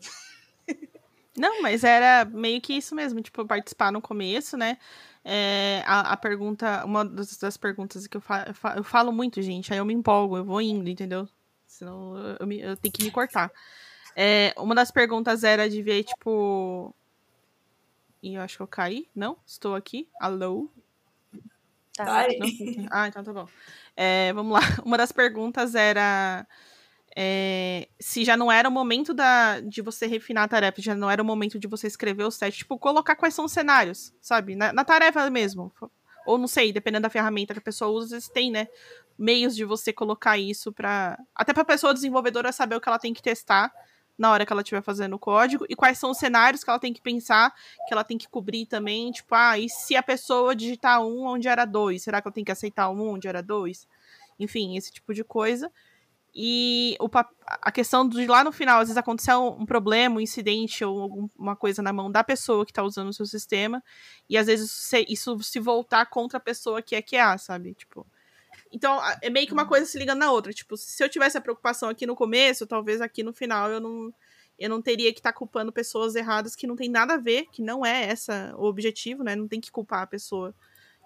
Não, 1.37 1.61
mas 1.63 1.83
era 1.83 2.25
meio 2.25 2.61
que 2.61 2.75
isso 2.75 2.95
mesmo, 2.95 3.21
tipo, 3.21 3.45
participar 3.45 3.91
no 3.91 4.01
começo, 4.01 4.57
né? 4.57 4.79
É, 5.25 5.83
a, 5.85 6.13
a, 6.13 6.17
pergunta, 6.17 6.85
uma 6.85 7.05
das, 7.05 7.37
das 7.37 7.57
perguntas 7.57 8.07
que 8.07 8.17
eu 8.17 8.21
falo, 8.21 8.45
eu 8.77 8.85
falo, 8.85 9.13
muito, 9.13 9.43
gente, 9.43 9.73
aí 9.73 9.79
eu 9.79 9.85
me 9.85 9.93
empolgo, 9.93 10.37
eu 10.37 10.45
vou 10.45 10.61
indo, 10.61 10.89
entendeu? 10.89 11.29
Senão 11.67 12.17
eu, 12.17 12.37
eu, 12.39 12.47
me, 12.47 12.61
eu 12.61 12.77
tenho 12.77 12.93
que 12.93 13.03
me 13.03 13.11
cortar. 13.11 13.51
É, 14.17 14.55
uma 14.57 14.75
das 14.75 14.91
perguntas 14.91 15.45
era 15.45 15.69
de 15.69 15.83
ver, 15.83 16.05
tipo. 16.05 16.95
E 18.23 18.35
eu 18.35 18.43
acho 18.43 18.57
que 18.57 18.63
eu 18.63 18.67
caí. 18.67 19.09
Não? 19.15 19.37
Estou 19.47 19.75
aqui. 19.75 20.09
Alô? 20.21 20.71
Tá. 21.97 22.27
Não, 22.39 22.89
ah, 22.91 23.09
então 23.09 23.23
tá 23.23 23.33
bom. 23.33 23.47
É, 23.97 24.33
vamos 24.33 24.53
lá. 24.53 24.61
Uma 24.85 24.97
das 24.97 25.13
perguntas 25.13 25.75
era. 25.75 26.47
É, 27.17 27.89
se 28.01 28.25
já 28.25 28.37
não 28.37 28.51
era 28.51 28.69
o 28.69 28.73
momento 28.73 29.15
da, 29.15 29.61
de 29.61 29.81
você 29.81 30.07
refinar 30.07 30.45
a 30.45 30.49
tarefa, 30.49 30.83
já 30.83 30.97
não 30.97 31.09
era 31.09 31.23
o 31.23 31.25
momento 31.25 31.61
de 31.61 31.69
você 31.69 31.87
escrever 31.87 32.25
os 32.25 32.37
testes, 32.37 32.59
tipo, 32.59 32.77
colocar 32.77 33.15
quais 33.15 33.35
são 33.35 33.45
os 33.45 33.53
cenários, 33.53 34.13
sabe? 34.21 34.57
Na, 34.57 34.73
na 34.73 34.85
tarefa 34.85 35.31
mesmo. 35.31 35.73
Ou 36.27 36.39
não 36.39 36.49
sei, 36.49 36.73
dependendo 36.73 37.03
da 37.03 37.11
ferramenta 37.11 37.53
que 37.53 37.61
a 37.61 37.63
pessoa 37.63 37.91
usa, 37.91 38.09
vocês 38.09 38.29
têm, 38.29 38.51
né? 38.51 38.67
Meios 39.17 39.55
de 39.55 39.65
você 39.65 39.93
colocar 39.93 40.37
isso 40.37 40.73
para 40.73 41.17
Até 41.37 41.53
pra 41.53 41.65
pessoa 41.65 41.95
desenvolvedora 41.95 42.51
saber 42.51 42.75
o 42.75 42.81
que 42.81 42.89
ela 42.89 42.99
tem 42.99 43.15
que 43.15 43.23
testar 43.23 43.73
na 44.17 44.31
hora 44.31 44.47
que 44.47 44.53
ela 44.53 44.63
estiver 44.63 44.83
fazendo 44.83 45.15
o 45.15 45.19
código 45.19 45.65
e 45.69 45.75
quais 45.75 45.99
são 45.99 46.11
os 46.11 46.19
cenários 46.19 46.63
que 46.63 46.71
ela 46.71 46.79
tem 46.79 46.93
que 46.93 47.01
pensar, 47.01 47.53
que 47.87 47.93
ela 47.93 48.05
tem 48.05 48.17
que 48.17 48.29
cobrir 48.29 48.67
também, 48.67 49.11
tipo, 49.11 49.35
ah, 49.35 49.59
e 49.59 49.69
se 49.69 49.97
a 49.97 50.03
pessoa 50.03 50.55
digitar 50.55 51.03
um 51.05 51.27
onde 51.27 51.49
era 51.49 51.65
dois, 51.65 52.03
será 52.03 52.23
que 52.23 52.29
eu 52.29 52.33
tenho 52.33 52.45
que 52.45 52.53
aceitar 52.53 52.91
um 52.91 53.09
onde 53.09 53.29
era 53.29 53.43
dois? 53.43 53.87
Enfim, 54.39 54.77
esse 54.77 54.93
tipo 54.93 55.13
de 55.13 55.25
coisa. 55.25 55.71
E 56.37 56.97
o, 57.01 57.09
a 57.63 57.71
questão 57.71 58.09
de 58.09 58.27
lá 58.27 58.43
no 58.43 58.51
final, 58.51 58.81
às 58.81 58.89
vezes 58.89 58.97
aconteceu 58.97 59.47
um 59.47 59.65
problema, 59.65 60.17
um 60.17 60.21
incidente 60.21 60.85
ou 60.85 61.01
alguma 61.01 61.55
coisa 61.55 61.81
na 61.81 61.93
mão 61.93 62.11
da 62.11 62.25
pessoa 62.25 62.65
que 62.65 62.73
está 62.73 62.83
usando 62.83 63.09
o 63.09 63.13
seu 63.13 63.25
sistema, 63.25 63.83
e 64.29 64.37
às 64.37 64.49
vezes 64.49 64.91
isso 65.09 65.41
se 65.45 65.61
voltar 65.61 66.07
contra 66.07 66.39
a 66.39 66.41
pessoa 66.41 66.83
que 66.83 66.97
é 66.97 67.03
QA, 67.03 67.39
sabe? 67.39 67.75
Tipo, 67.75 68.05
então, 68.75 69.01
é 69.23 69.31
meio 69.31 69.47
que 69.47 69.53
uma 69.53 69.69
coisa 69.69 69.87
se 69.87 69.97
liga 69.97 70.17
na 70.17 70.33
outra. 70.33 70.53
Tipo, 70.53 70.77
se 70.77 71.03
eu 71.03 71.09
tivesse 71.09 71.39
a 71.39 71.41
preocupação 71.41 71.89
aqui 71.89 72.05
no 72.05 72.17
começo, 72.17 72.67
talvez 72.67 73.01
aqui 73.01 73.23
no 73.23 73.33
final 73.33 73.71
eu 73.71 73.79
não, 73.79 74.13
eu 74.59 74.69
não 74.69 74.83
teria 74.83 75.13
que 75.13 75.21
estar 75.21 75.31
tá 75.31 75.39
culpando 75.39 75.73
pessoas 75.73 76.17
erradas 76.17 76.57
que 76.57 76.67
não 76.67 76.75
tem 76.75 76.89
nada 76.89 77.15
a 77.15 77.17
ver, 77.17 77.47
que 77.53 77.63
não 77.63 77.87
é 77.87 78.05
essa 78.05 78.53
o 78.59 78.65
objetivo, 78.65 79.23
né? 79.23 79.37
Não 79.37 79.47
tem 79.47 79.61
que 79.61 79.71
culpar 79.71 80.03
a 80.03 80.07
pessoa 80.09 80.53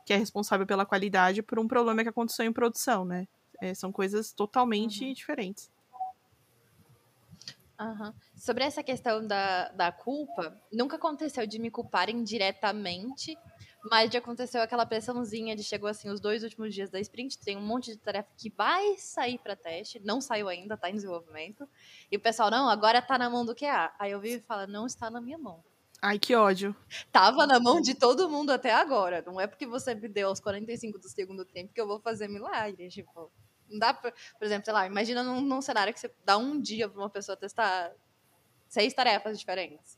que 0.06 0.14
é 0.14 0.16
responsável 0.16 0.66
pela 0.66 0.86
qualidade 0.86 1.42
por 1.42 1.58
um 1.58 1.68
problema 1.68 2.02
que 2.02 2.08
aconteceu 2.08 2.46
em 2.46 2.52
produção, 2.54 3.04
né? 3.04 3.28
É, 3.60 3.74
são 3.74 3.92
coisas 3.92 4.32
totalmente 4.32 5.04
uhum. 5.04 5.12
diferentes. 5.12 5.70
Uhum. 7.78 8.14
Sobre 8.34 8.64
essa 8.64 8.82
questão 8.82 9.26
da, 9.26 9.68
da 9.72 9.92
culpa, 9.92 10.58
nunca 10.72 10.96
aconteceu 10.96 11.46
de 11.46 11.58
me 11.58 11.70
culparem 11.70 12.24
diretamente 12.24 13.36
mas 13.90 14.10
já 14.12 14.18
aconteceu 14.18 14.62
aquela 14.62 14.86
pressãozinha 14.86 15.54
de 15.56 15.62
chegou 15.62 15.88
assim 15.88 16.08
os 16.08 16.20
dois 16.20 16.42
últimos 16.42 16.74
dias 16.74 16.90
da 16.90 17.00
sprint, 17.00 17.38
tem 17.38 17.56
um 17.56 17.60
monte 17.60 17.92
de 17.92 17.98
tarefa 17.98 18.28
que 18.36 18.50
vai 18.50 18.96
sair 18.96 19.38
para 19.38 19.56
teste, 19.56 20.00
não 20.04 20.20
saiu 20.20 20.48
ainda, 20.48 20.76
tá 20.76 20.90
em 20.90 20.94
desenvolvimento. 20.94 21.68
E 22.10 22.16
o 22.16 22.20
pessoal, 22.20 22.50
não, 22.50 22.68
agora 22.68 23.02
tá 23.02 23.18
na 23.18 23.28
mão 23.28 23.44
do 23.44 23.54
QA. 23.54 23.92
Aí 23.98 24.12
eu 24.12 24.20
vi 24.20 24.34
e 24.34 24.40
fala, 24.40 24.66
não 24.66 24.86
está 24.86 25.10
na 25.10 25.20
minha 25.20 25.38
mão. 25.38 25.62
Ai, 26.00 26.18
que 26.18 26.34
ódio. 26.34 26.74
Tava 27.10 27.46
na 27.46 27.58
mão 27.58 27.80
de 27.80 27.94
todo 27.94 28.30
mundo 28.30 28.50
até 28.50 28.72
agora. 28.72 29.22
Não 29.26 29.40
é 29.40 29.46
porque 29.46 29.66
você 29.66 29.94
me 29.94 30.08
deu 30.08 30.28
aos 30.28 30.38
45 30.38 30.98
do 30.98 31.08
segundo 31.08 31.44
tempo 31.44 31.72
que 31.74 31.80
eu 31.80 31.88
vou 31.88 31.98
fazer 31.98 32.28
milagre. 32.28 32.88
Tipo, 32.88 33.32
não 33.68 33.78
dá 33.78 33.92
pra, 33.92 34.12
por 34.12 34.44
exemplo, 34.44 34.64
sei 34.64 34.74
lá, 34.74 34.86
imagina 34.86 35.24
num, 35.24 35.40
num 35.40 35.60
cenário 35.60 35.92
que 35.92 35.98
você 35.98 36.10
dá 36.24 36.38
um 36.38 36.60
dia 36.60 36.88
pra 36.88 37.00
uma 37.00 37.10
pessoa 37.10 37.36
testar 37.36 37.92
seis 38.68 38.94
tarefas 38.94 39.38
diferentes. 39.38 39.97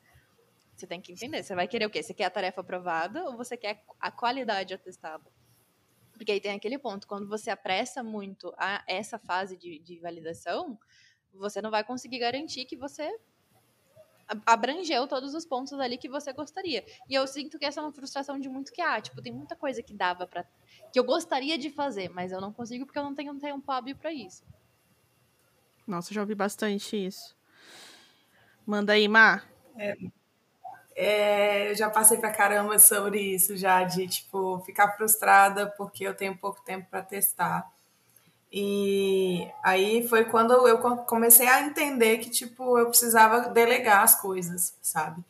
Você 0.81 0.87
tem 0.87 1.01
que 1.01 1.13
entender. 1.13 1.43
Você 1.43 1.55
vai 1.55 1.69
querer 1.69 1.85
o 1.85 1.91
quê? 1.91 2.03
Você 2.03 2.15
quer 2.15 2.25
a 2.25 2.31
tarefa 2.31 2.63
aprovada 2.63 3.25
ou 3.25 3.37
você 3.37 3.57
quer 3.57 3.85
a 4.01 4.11
qualidade 4.11 4.73
atestada? 4.73 5.25
Porque 6.13 6.33
aí 6.33 6.41
tem 6.41 6.53
aquele 6.53 6.79
ponto, 6.79 7.07
quando 7.07 7.29
você 7.29 7.51
apressa 7.51 8.03
muito 8.03 8.53
a 8.57 8.83
essa 8.87 9.19
fase 9.19 9.57
de, 9.57 9.79
de 9.79 9.99
validação, 9.99 10.79
você 11.35 11.61
não 11.61 11.71
vai 11.71 11.85
conseguir 11.85 12.19
garantir 12.19 12.65
que 12.65 12.77
você 12.77 13.15
abrangeu 14.47 15.07
todos 15.07 15.35
os 15.35 15.45
pontos 15.45 15.73
ali 15.75 15.99
que 15.99 16.09
você 16.09 16.33
gostaria. 16.33 16.85
E 17.09 17.15
eu 17.15 17.27
sinto 17.27 17.59
que 17.59 17.65
essa 17.65 17.81
é 17.81 17.83
uma 17.83 17.93
frustração 17.93 18.39
de 18.39 18.49
muito 18.49 18.73
que 18.73 18.81
há, 18.81 19.01
tipo, 19.01 19.21
tem 19.21 19.33
muita 19.33 19.57
coisa 19.57 19.83
que 19.83 19.93
dava 19.93 20.27
para 20.27 20.45
que 20.93 20.99
eu 20.99 21.05
gostaria 21.05 21.59
de 21.59 21.69
fazer, 21.69 22.09
mas 22.09 22.33
eu 22.33 22.41
não 22.41 22.53
consigo 22.53 22.87
porque 22.87 22.99
eu 22.99 23.05
não 23.05 23.15
tenho 23.15 23.33
um 23.33 23.39
tempo 23.39 23.71
hábil 23.71 23.97
para 23.97 24.13
isso. 24.13 24.45
Nossa, 25.87 26.15
já 26.15 26.21
ouvi 26.21 26.35
bastante 26.35 26.97
isso. 26.97 27.37
Manda 28.65 28.93
aí, 28.93 29.09
Mar. 29.09 29.51
É, 29.77 29.97
é, 30.95 31.71
eu 31.71 31.75
já 31.75 31.89
passei 31.89 32.19
pra 32.19 32.33
caramba 32.33 32.79
sobre 32.79 33.21
isso, 33.21 33.57
já 33.57 33.85
de 33.85 34.07
tipo 34.09 34.61
ficar 34.61 34.93
frustrada 34.97 35.67
porque 35.77 36.05
eu 36.05 36.15
tenho 36.15 36.37
pouco 36.37 36.61
tempo 36.63 36.87
para 36.91 37.03
testar. 37.03 37.71
E 38.53 39.49
aí 39.63 40.07
foi 40.09 40.25
quando 40.25 40.53
eu 40.67 40.79
comecei 40.79 41.47
a 41.49 41.63
entender 41.63 42.19
que 42.19 42.29
tipo 42.31 42.79
eu 42.79 42.87
precisava 42.89 43.49
delegar 43.51 44.03
as 44.03 44.21
coisas, 44.21 44.77
sabe? 44.83 45.23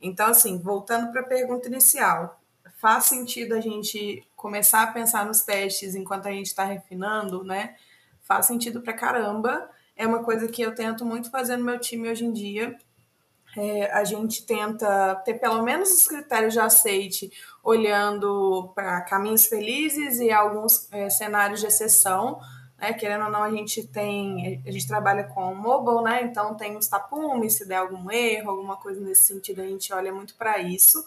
Então 0.00 0.28
assim, 0.28 0.58
voltando 0.58 1.12
para 1.12 1.20
a 1.20 1.26
pergunta 1.26 1.68
inicial, 1.68 2.40
faz 2.78 3.06
sentido 3.06 3.54
a 3.54 3.60
gente 3.60 4.26
começar 4.34 4.82
a 4.82 4.88
pensar 4.88 5.24
nos 5.24 5.42
testes 5.42 5.94
enquanto 5.94 6.26
a 6.26 6.32
gente 6.32 6.46
está 6.46 6.64
refinando, 6.64 7.44
né? 7.44 7.76
Faz 8.22 8.46
sentido 8.46 8.80
pra 8.82 8.92
caramba. 8.92 9.70
É 9.96 10.06
uma 10.06 10.22
coisa 10.22 10.48
que 10.48 10.60
eu 10.60 10.74
tento 10.74 11.04
muito 11.04 11.30
fazer 11.30 11.56
no 11.56 11.64
meu 11.64 11.78
time 11.78 12.10
hoje 12.10 12.24
em 12.24 12.32
dia 12.32 12.76
é, 13.56 13.90
a 13.90 14.04
gente 14.04 14.44
tenta 14.44 15.14
ter 15.24 15.34
pelo 15.34 15.62
menos 15.62 15.90
os 15.90 16.06
critérios 16.06 16.52
de 16.52 16.60
aceite 16.60 17.32
olhando 17.64 18.70
para 18.74 19.00
caminhos 19.02 19.46
felizes 19.46 20.20
e 20.20 20.30
alguns 20.30 20.92
é, 20.92 21.08
cenários 21.08 21.60
de 21.60 21.66
exceção. 21.66 22.38
Né? 22.78 22.92
Querendo 22.92 23.24
ou 23.24 23.30
não, 23.30 23.42
a 23.42 23.50
gente 23.50 23.86
tem, 23.86 24.62
a 24.66 24.70
gente 24.70 24.86
trabalha 24.86 25.24
com 25.24 25.54
mobile, 25.54 26.02
né? 26.02 26.22
Então 26.22 26.54
tem 26.54 26.76
os 26.76 26.86
tapumes, 26.86 27.54
se 27.54 27.66
der 27.66 27.76
algum 27.76 28.10
erro, 28.10 28.50
alguma 28.50 28.76
coisa 28.76 29.00
nesse 29.00 29.22
sentido, 29.22 29.62
a 29.62 29.66
gente 29.66 29.92
olha 29.92 30.12
muito 30.12 30.34
para 30.34 30.58
isso. 30.58 31.02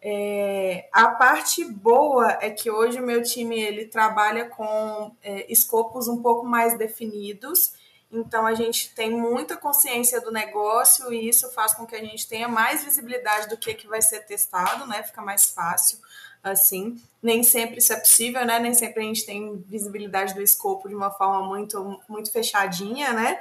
É, 0.00 0.88
a 0.92 1.08
parte 1.08 1.64
boa 1.64 2.38
é 2.40 2.50
que 2.50 2.70
hoje 2.70 3.00
o 3.00 3.06
meu 3.06 3.22
time 3.22 3.60
ele 3.60 3.86
trabalha 3.86 4.46
com 4.46 5.14
é, 5.22 5.50
escopos 5.52 6.08
um 6.08 6.22
pouco 6.22 6.46
mais 6.46 6.76
definidos 6.76 7.72
então 8.12 8.44
a 8.44 8.52
gente 8.52 8.94
tem 8.94 9.10
muita 9.10 9.56
consciência 9.56 10.20
do 10.20 10.30
negócio 10.30 11.10
e 11.12 11.28
isso 11.28 11.50
faz 11.52 11.72
com 11.72 11.86
que 11.86 11.96
a 11.96 12.00
gente 12.00 12.28
tenha 12.28 12.46
mais 12.46 12.84
visibilidade 12.84 13.48
do 13.48 13.56
que, 13.56 13.72
que 13.72 13.88
vai 13.88 14.02
ser 14.02 14.20
testado, 14.26 14.86
né? 14.86 15.02
Fica 15.02 15.22
mais 15.22 15.46
fácil 15.46 15.98
assim. 16.42 17.00
Nem 17.22 17.42
sempre 17.42 17.78
isso 17.78 17.92
é 17.92 17.96
possível, 17.96 18.44
né? 18.44 18.58
Nem 18.58 18.74
sempre 18.74 19.00
a 19.00 19.06
gente 19.06 19.24
tem 19.24 19.64
visibilidade 19.66 20.34
do 20.34 20.42
escopo 20.42 20.88
de 20.88 20.94
uma 20.94 21.10
forma 21.10 21.46
muito, 21.46 22.00
muito 22.06 22.30
fechadinha, 22.30 23.12
né? 23.14 23.40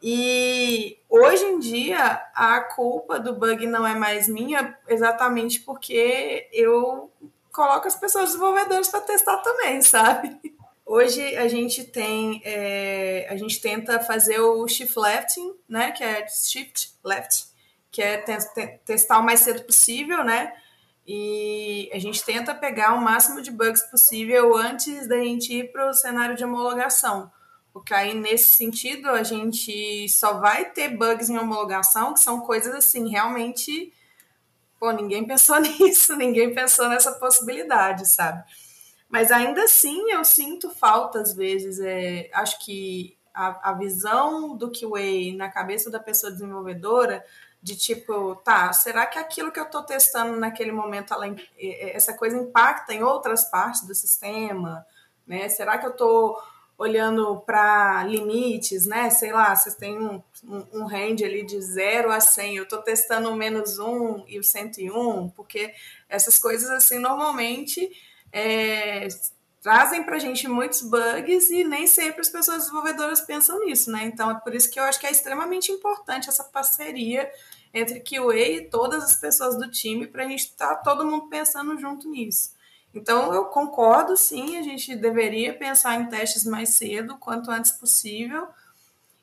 E 0.00 0.98
hoje 1.08 1.44
em 1.44 1.58
dia 1.58 2.24
a 2.34 2.60
culpa 2.60 3.18
do 3.18 3.34
bug 3.34 3.66
não 3.66 3.86
é 3.86 3.94
mais 3.94 4.28
minha, 4.28 4.76
exatamente 4.88 5.60
porque 5.60 6.48
eu 6.52 7.10
coloco 7.52 7.86
as 7.86 7.96
pessoas 7.96 8.26
desenvolvedoras 8.26 8.88
para 8.88 9.00
testar 9.00 9.38
também, 9.38 9.80
sabe? 9.82 10.40
Hoje 10.84 11.36
a 11.36 11.48
gente 11.48 11.84
tem, 11.84 12.42
é, 12.44 13.26
a 13.30 13.36
gente 13.36 13.60
tenta 13.60 14.00
fazer 14.00 14.40
o 14.40 14.66
shift 14.66 14.98
lefting, 14.98 15.54
né? 15.68 15.92
Que 15.92 16.02
é 16.02 16.26
shift 16.28 16.92
left, 17.04 17.44
que 17.90 18.02
é 18.02 18.18
testar 18.84 19.18
o 19.18 19.22
mais 19.22 19.40
cedo 19.40 19.62
possível, 19.64 20.24
né? 20.24 20.52
E 21.06 21.90
a 21.92 21.98
gente 21.98 22.24
tenta 22.24 22.54
pegar 22.54 22.94
o 22.94 23.00
máximo 23.00 23.42
de 23.42 23.50
bugs 23.50 23.82
possível 23.90 24.56
antes 24.56 25.08
da 25.08 25.16
gente 25.16 25.52
ir 25.52 25.72
para 25.72 25.88
o 25.88 25.94
cenário 25.94 26.36
de 26.36 26.44
homologação. 26.44 27.30
Porque 27.72 27.94
aí, 27.94 28.14
nesse 28.14 28.50
sentido, 28.50 29.08
a 29.08 29.22
gente 29.22 30.08
só 30.08 30.38
vai 30.38 30.66
ter 30.70 30.96
bugs 30.96 31.30
em 31.30 31.38
homologação, 31.38 32.12
que 32.12 32.20
são 32.20 32.40
coisas 32.40 32.74
assim, 32.74 33.08
realmente. 33.08 33.92
Pô, 34.78 34.90
ninguém 34.90 35.24
pensou 35.26 35.58
nisso, 35.58 36.14
ninguém 36.16 36.54
pensou 36.54 36.88
nessa 36.88 37.12
possibilidade, 37.12 38.06
sabe? 38.06 38.44
Mas 39.12 39.30
ainda 39.30 39.64
assim 39.64 40.10
eu 40.10 40.24
sinto 40.24 40.70
falta 40.70 41.20
às 41.20 41.34
vezes. 41.34 41.78
É, 41.78 42.30
acho 42.32 42.64
que 42.64 43.14
a, 43.34 43.70
a 43.70 43.72
visão 43.74 44.56
do 44.56 44.72
QA 44.72 45.36
na 45.36 45.50
cabeça 45.50 45.90
da 45.90 46.00
pessoa 46.00 46.32
desenvolvedora 46.32 47.22
de 47.62 47.76
tipo, 47.76 48.34
tá, 48.36 48.72
será 48.72 49.06
que 49.06 49.18
aquilo 49.18 49.52
que 49.52 49.60
eu 49.60 49.66
estou 49.66 49.82
testando 49.82 50.40
naquele 50.40 50.72
momento, 50.72 51.12
ela, 51.12 51.26
essa 51.58 52.14
coisa 52.14 52.38
impacta 52.38 52.94
em 52.94 53.02
outras 53.02 53.44
partes 53.44 53.86
do 53.86 53.94
sistema? 53.94 54.84
Né? 55.26 55.46
Será 55.50 55.76
que 55.76 55.84
eu 55.84 55.90
estou 55.90 56.42
olhando 56.78 57.38
para 57.40 58.02
limites, 58.04 58.86
né? 58.86 59.10
Sei 59.10 59.30
lá, 59.30 59.54
vocês 59.54 59.74
têm 59.76 59.96
um, 59.96 60.22
um, 60.42 60.66
um, 60.72 60.86
range 60.86 61.22
ali 61.22 61.44
de 61.44 61.60
0 61.60 62.10
a 62.10 62.18
100, 62.18 62.56
eu 62.56 62.64
estou 62.64 62.80
testando 62.80 63.28
o 63.28 63.36
menos 63.36 63.78
1 63.78 64.24
e 64.26 64.38
o 64.38 64.42
101, 64.42 65.28
porque 65.28 65.72
essas 66.08 66.38
coisas 66.38 66.70
assim 66.70 66.98
normalmente 66.98 67.92
é, 68.32 69.08
trazem 69.62 70.02
para 70.02 70.16
a 70.16 70.18
gente 70.18 70.48
muitos 70.48 70.82
bugs 70.82 71.50
e 71.50 71.62
nem 71.62 71.86
sempre 71.86 72.20
as 72.20 72.28
pessoas 72.28 72.58
desenvolvedoras 72.58 73.20
pensam 73.20 73.64
nisso, 73.64 73.90
né? 73.90 74.04
Então 74.04 74.30
é 74.30 74.34
por 74.34 74.54
isso 74.54 74.70
que 74.70 74.80
eu 74.80 74.84
acho 74.84 74.98
que 74.98 75.06
é 75.06 75.10
extremamente 75.10 75.70
importante 75.70 76.28
essa 76.28 76.42
parceria 76.42 77.30
entre 77.72 78.00
QA 78.00 78.36
e 78.36 78.68
todas 78.68 79.04
as 79.04 79.16
pessoas 79.16 79.56
do 79.56 79.70
time 79.70 80.06
para 80.06 80.24
a 80.24 80.28
gente 80.28 80.40
estar 80.40 80.74
tá 80.74 80.76
todo 80.76 81.06
mundo 81.06 81.28
pensando 81.28 81.78
junto 81.78 82.10
nisso. 82.10 82.54
Então 82.94 83.32
eu 83.32 83.46
concordo, 83.46 84.16
sim, 84.16 84.58
a 84.58 84.62
gente 84.62 84.94
deveria 84.96 85.54
pensar 85.54 85.94
em 86.00 86.06
testes 86.06 86.44
mais 86.44 86.70
cedo, 86.70 87.16
quanto 87.18 87.50
antes 87.50 87.72
possível. 87.72 88.48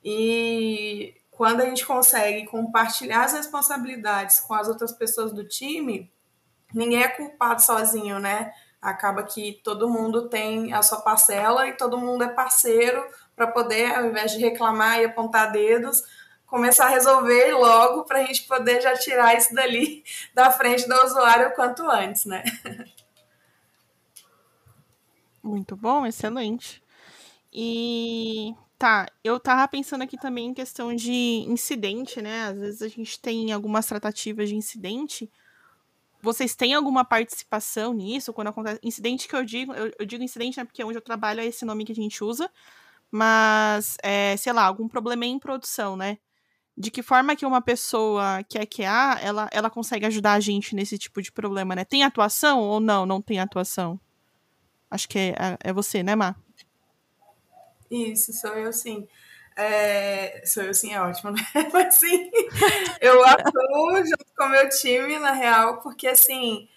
E 0.03 1.15
quando 1.29 1.61
a 1.61 1.65
gente 1.65 1.85
consegue 1.85 2.47
compartilhar 2.47 3.25
as 3.25 3.33
responsabilidades 3.33 4.39
com 4.39 4.53
as 4.53 4.67
outras 4.67 4.91
pessoas 4.91 5.31
do 5.31 5.43
time, 5.47 6.09
ninguém 6.73 7.03
é 7.03 7.07
culpado 7.09 7.61
sozinho, 7.61 8.19
né? 8.19 8.53
Acaba 8.81 9.23
que 9.23 9.59
todo 9.63 9.89
mundo 9.89 10.29
tem 10.29 10.73
a 10.73 10.81
sua 10.81 11.01
parcela 11.01 11.67
e 11.67 11.73
todo 11.73 11.97
mundo 11.97 12.23
é 12.23 12.29
parceiro 12.29 13.03
para 13.35 13.47
poder, 13.47 13.93
ao 13.95 14.05
invés 14.05 14.31
de 14.31 14.39
reclamar 14.39 14.99
e 14.99 15.05
apontar 15.05 15.51
dedos, 15.51 16.03
começar 16.45 16.85
a 16.85 16.89
resolver 16.89 17.53
logo 17.53 18.03
para 18.03 18.19
a 18.19 18.25
gente 18.25 18.43
poder 18.43 18.81
já 18.81 18.97
tirar 18.97 19.37
isso 19.37 19.53
dali 19.53 20.03
da 20.33 20.51
frente 20.51 20.87
do 20.87 20.95
usuário 21.05 21.49
o 21.49 21.53
quanto 21.53 21.83
antes, 21.89 22.25
né? 22.25 22.43
Muito 25.43 25.75
bom, 25.75 26.05
excelente. 26.05 26.81
E 27.51 28.53
tá, 28.77 29.07
eu 29.23 29.39
tava 29.39 29.67
pensando 29.67 30.03
aqui 30.03 30.17
também 30.17 30.47
em 30.47 30.53
questão 30.53 30.95
de 30.95 31.45
incidente, 31.47 32.21
né? 32.21 32.43
Às 32.45 32.59
vezes 32.59 32.81
a 32.81 32.87
gente 32.87 33.19
tem 33.19 33.51
algumas 33.51 33.85
tratativas 33.85 34.49
de 34.49 34.55
incidente 34.55 35.29
vocês 36.21 36.55
têm 36.55 36.73
alguma 36.73 37.05
participação 37.05 37.93
nisso? 37.93 38.33
Quando 38.33 38.49
acontece. 38.49 38.79
Incidente 38.83 39.27
que 39.27 39.35
eu 39.35 39.43
digo, 39.45 39.73
eu, 39.73 39.91
eu 39.99 40.05
digo 40.05 40.23
incidente, 40.23 40.57
né? 40.57 40.65
Porque 40.65 40.83
onde 40.83 40.97
eu 40.97 41.01
trabalho 41.01 41.39
é 41.41 41.45
esse 41.45 41.65
nome 41.65 41.85
que 41.85 41.91
a 41.91 41.95
gente 41.95 42.23
usa. 42.23 42.49
Mas, 43.11 43.97
é, 44.03 44.35
sei 44.37 44.53
lá, 44.53 44.63
algum 44.63 44.87
problema 44.87 45.25
em 45.25 45.39
produção, 45.39 45.95
né? 45.95 46.17
De 46.77 46.91
que 46.91 47.01
forma 47.01 47.35
que 47.35 47.45
uma 47.45 47.61
pessoa 47.61 48.43
que 48.47 48.57
é 48.57 48.65
QA, 48.65 49.19
ela, 49.21 49.49
ela 49.51 49.69
consegue 49.69 50.05
ajudar 50.05 50.33
a 50.33 50.39
gente 50.39 50.75
nesse 50.75 50.97
tipo 50.97 51.21
de 51.21 51.31
problema, 51.31 51.75
né? 51.75 51.83
Tem 51.83 52.03
atuação 52.03 52.59
ou 52.59 52.79
não? 52.79 53.05
Não 53.05 53.21
tem 53.21 53.39
atuação? 53.39 53.99
Acho 54.91 55.07
que 55.07 55.17
é, 55.17 55.29
é, 55.29 55.57
é 55.69 55.73
você, 55.73 56.03
né, 56.03 56.15
Má? 56.15 56.35
Isso, 57.89 58.31
sou 58.33 58.51
eu 58.51 58.71
sim. 58.71 59.07
É, 59.61 60.41
sou 60.45 60.63
eu 60.63 60.73
sim, 60.73 60.93
é 60.93 61.01
ótimo, 61.01 61.31
né? 61.31 61.41
Mas 61.73 61.95
sim, 61.95 62.31
eu 63.01 63.21
atuo 63.25 63.97
junto 63.97 64.25
com 64.37 64.45
o 64.45 64.49
meu 64.49 64.69
time, 64.69 65.19
na 65.19 65.33
real, 65.33 65.81
porque 65.81 66.07
assim, 66.07 66.69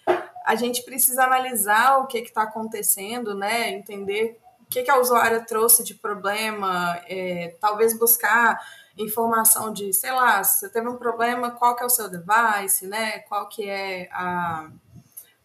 a 0.45 0.53
gente 0.55 0.83
precisa 0.83 1.23
analisar 1.23 1.99
o 1.99 2.07
que 2.07 2.17
está 2.17 2.43
acontecendo, 2.43 3.33
né? 3.33 3.69
Entender 3.69 4.37
o 4.59 4.65
que, 4.65 4.83
que 4.83 4.91
a 4.91 4.99
usuária 4.99 5.39
trouxe 5.45 5.81
de 5.81 5.95
problema, 5.95 7.01
é, 7.07 7.55
talvez 7.61 7.97
buscar 7.97 8.59
informação 8.97 9.71
de, 9.71 9.93
sei 9.93 10.11
lá, 10.11 10.43
se 10.43 10.59
você 10.59 10.69
teve 10.69 10.89
um 10.89 10.97
problema, 10.97 11.51
qual 11.51 11.77
que 11.77 11.83
é 11.83 11.85
o 11.85 11.89
seu 11.89 12.09
device, 12.09 12.85
né? 12.85 13.19
Qual 13.19 13.47
que 13.47 13.69
é 13.69 14.09
a 14.11 14.69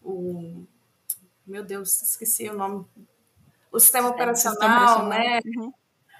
o 0.03 0.65
meu 1.47 1.63
Deus, 1.63 2.01
esqueci 2.01 2.49
o 2.49 2.53
nome 2.53 2.85
o 3.71 3.79
sistema 3.79 4.09
operacional, 4.09 4.57
sistema 4.59 5.05
operacional. 5.05 5.07
né? 5.07 5.39
Uhum 5.45 5.78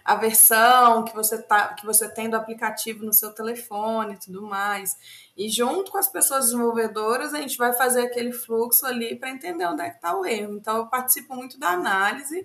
a 0.10 0.16
versão 0.16 1.06
que 1.06 1.14
você, 1.14 1.40
tá, 1.40 1.76
que 1.76 1.86
você 1.86 2.10
tem 2.10 2.28
do 2.28 2.36
aplicativo 2.36 3.06
no 3.06 3.14
seu 3.14 3.32
telefone 3.32 4.16
e 4.16 4.18
tudo 4.18 4.42
mais. 4.42 4.98
E 5.38 5.48
junto 5.48 5.92
com 5.92 6.00
as 6.00 6.08
pessoas 6.08 6.46
desenvolvedoras, 6.46 7.32
a 7.32 7.38
gente 7.40 7.56
vai 7.56 7.74
fazer 7.74 8.02
aquele 8.02 8.32
fluxo 8.32 8.88
ali 8.88 9.16
para 9.16 9.30
entender 9.30 9.68
onde 9.68 9.84
é 9.84 9.90
que 9.92 9.98
está 9.98 10.18
o 10.18 10.26
erro. 10.26 10.56
Então, 10.56 10.78
eu 10.78 10.88
participo 10.88 11.36
muito 11.36 11.60
da 11.60 11.70
análise 11.70 12.44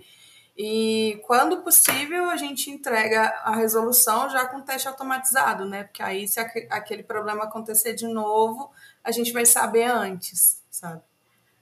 e, 0.55 1.23
quando 1.27 1.63
possível, 1.63 2.29
a 2.29 2.37
gente 2.37 2.71
entrega 2.71 3.29
a 3.43 3.57
resolução 3.57 4.29
já 4.29 4.47
com 4.47 4.61
teste 4.61 4.87
automatizado, 4.87 5.65
né? 5.65 5.85
Porque 5.85 6.03
aí, 6.03 6.29
se 6.29 6.39
aquele 6.39 7.03
problema 7.03 7.45
acontecer 7.45 7.95
de 7.95 8.07
novo, 8.07 8.71
a 9.03 9.11
gente 9.11 9.33
vai 9.33 9.47
saber 9.47 9.85
antes, 9.85 10.63
sabe? 10.69 11.01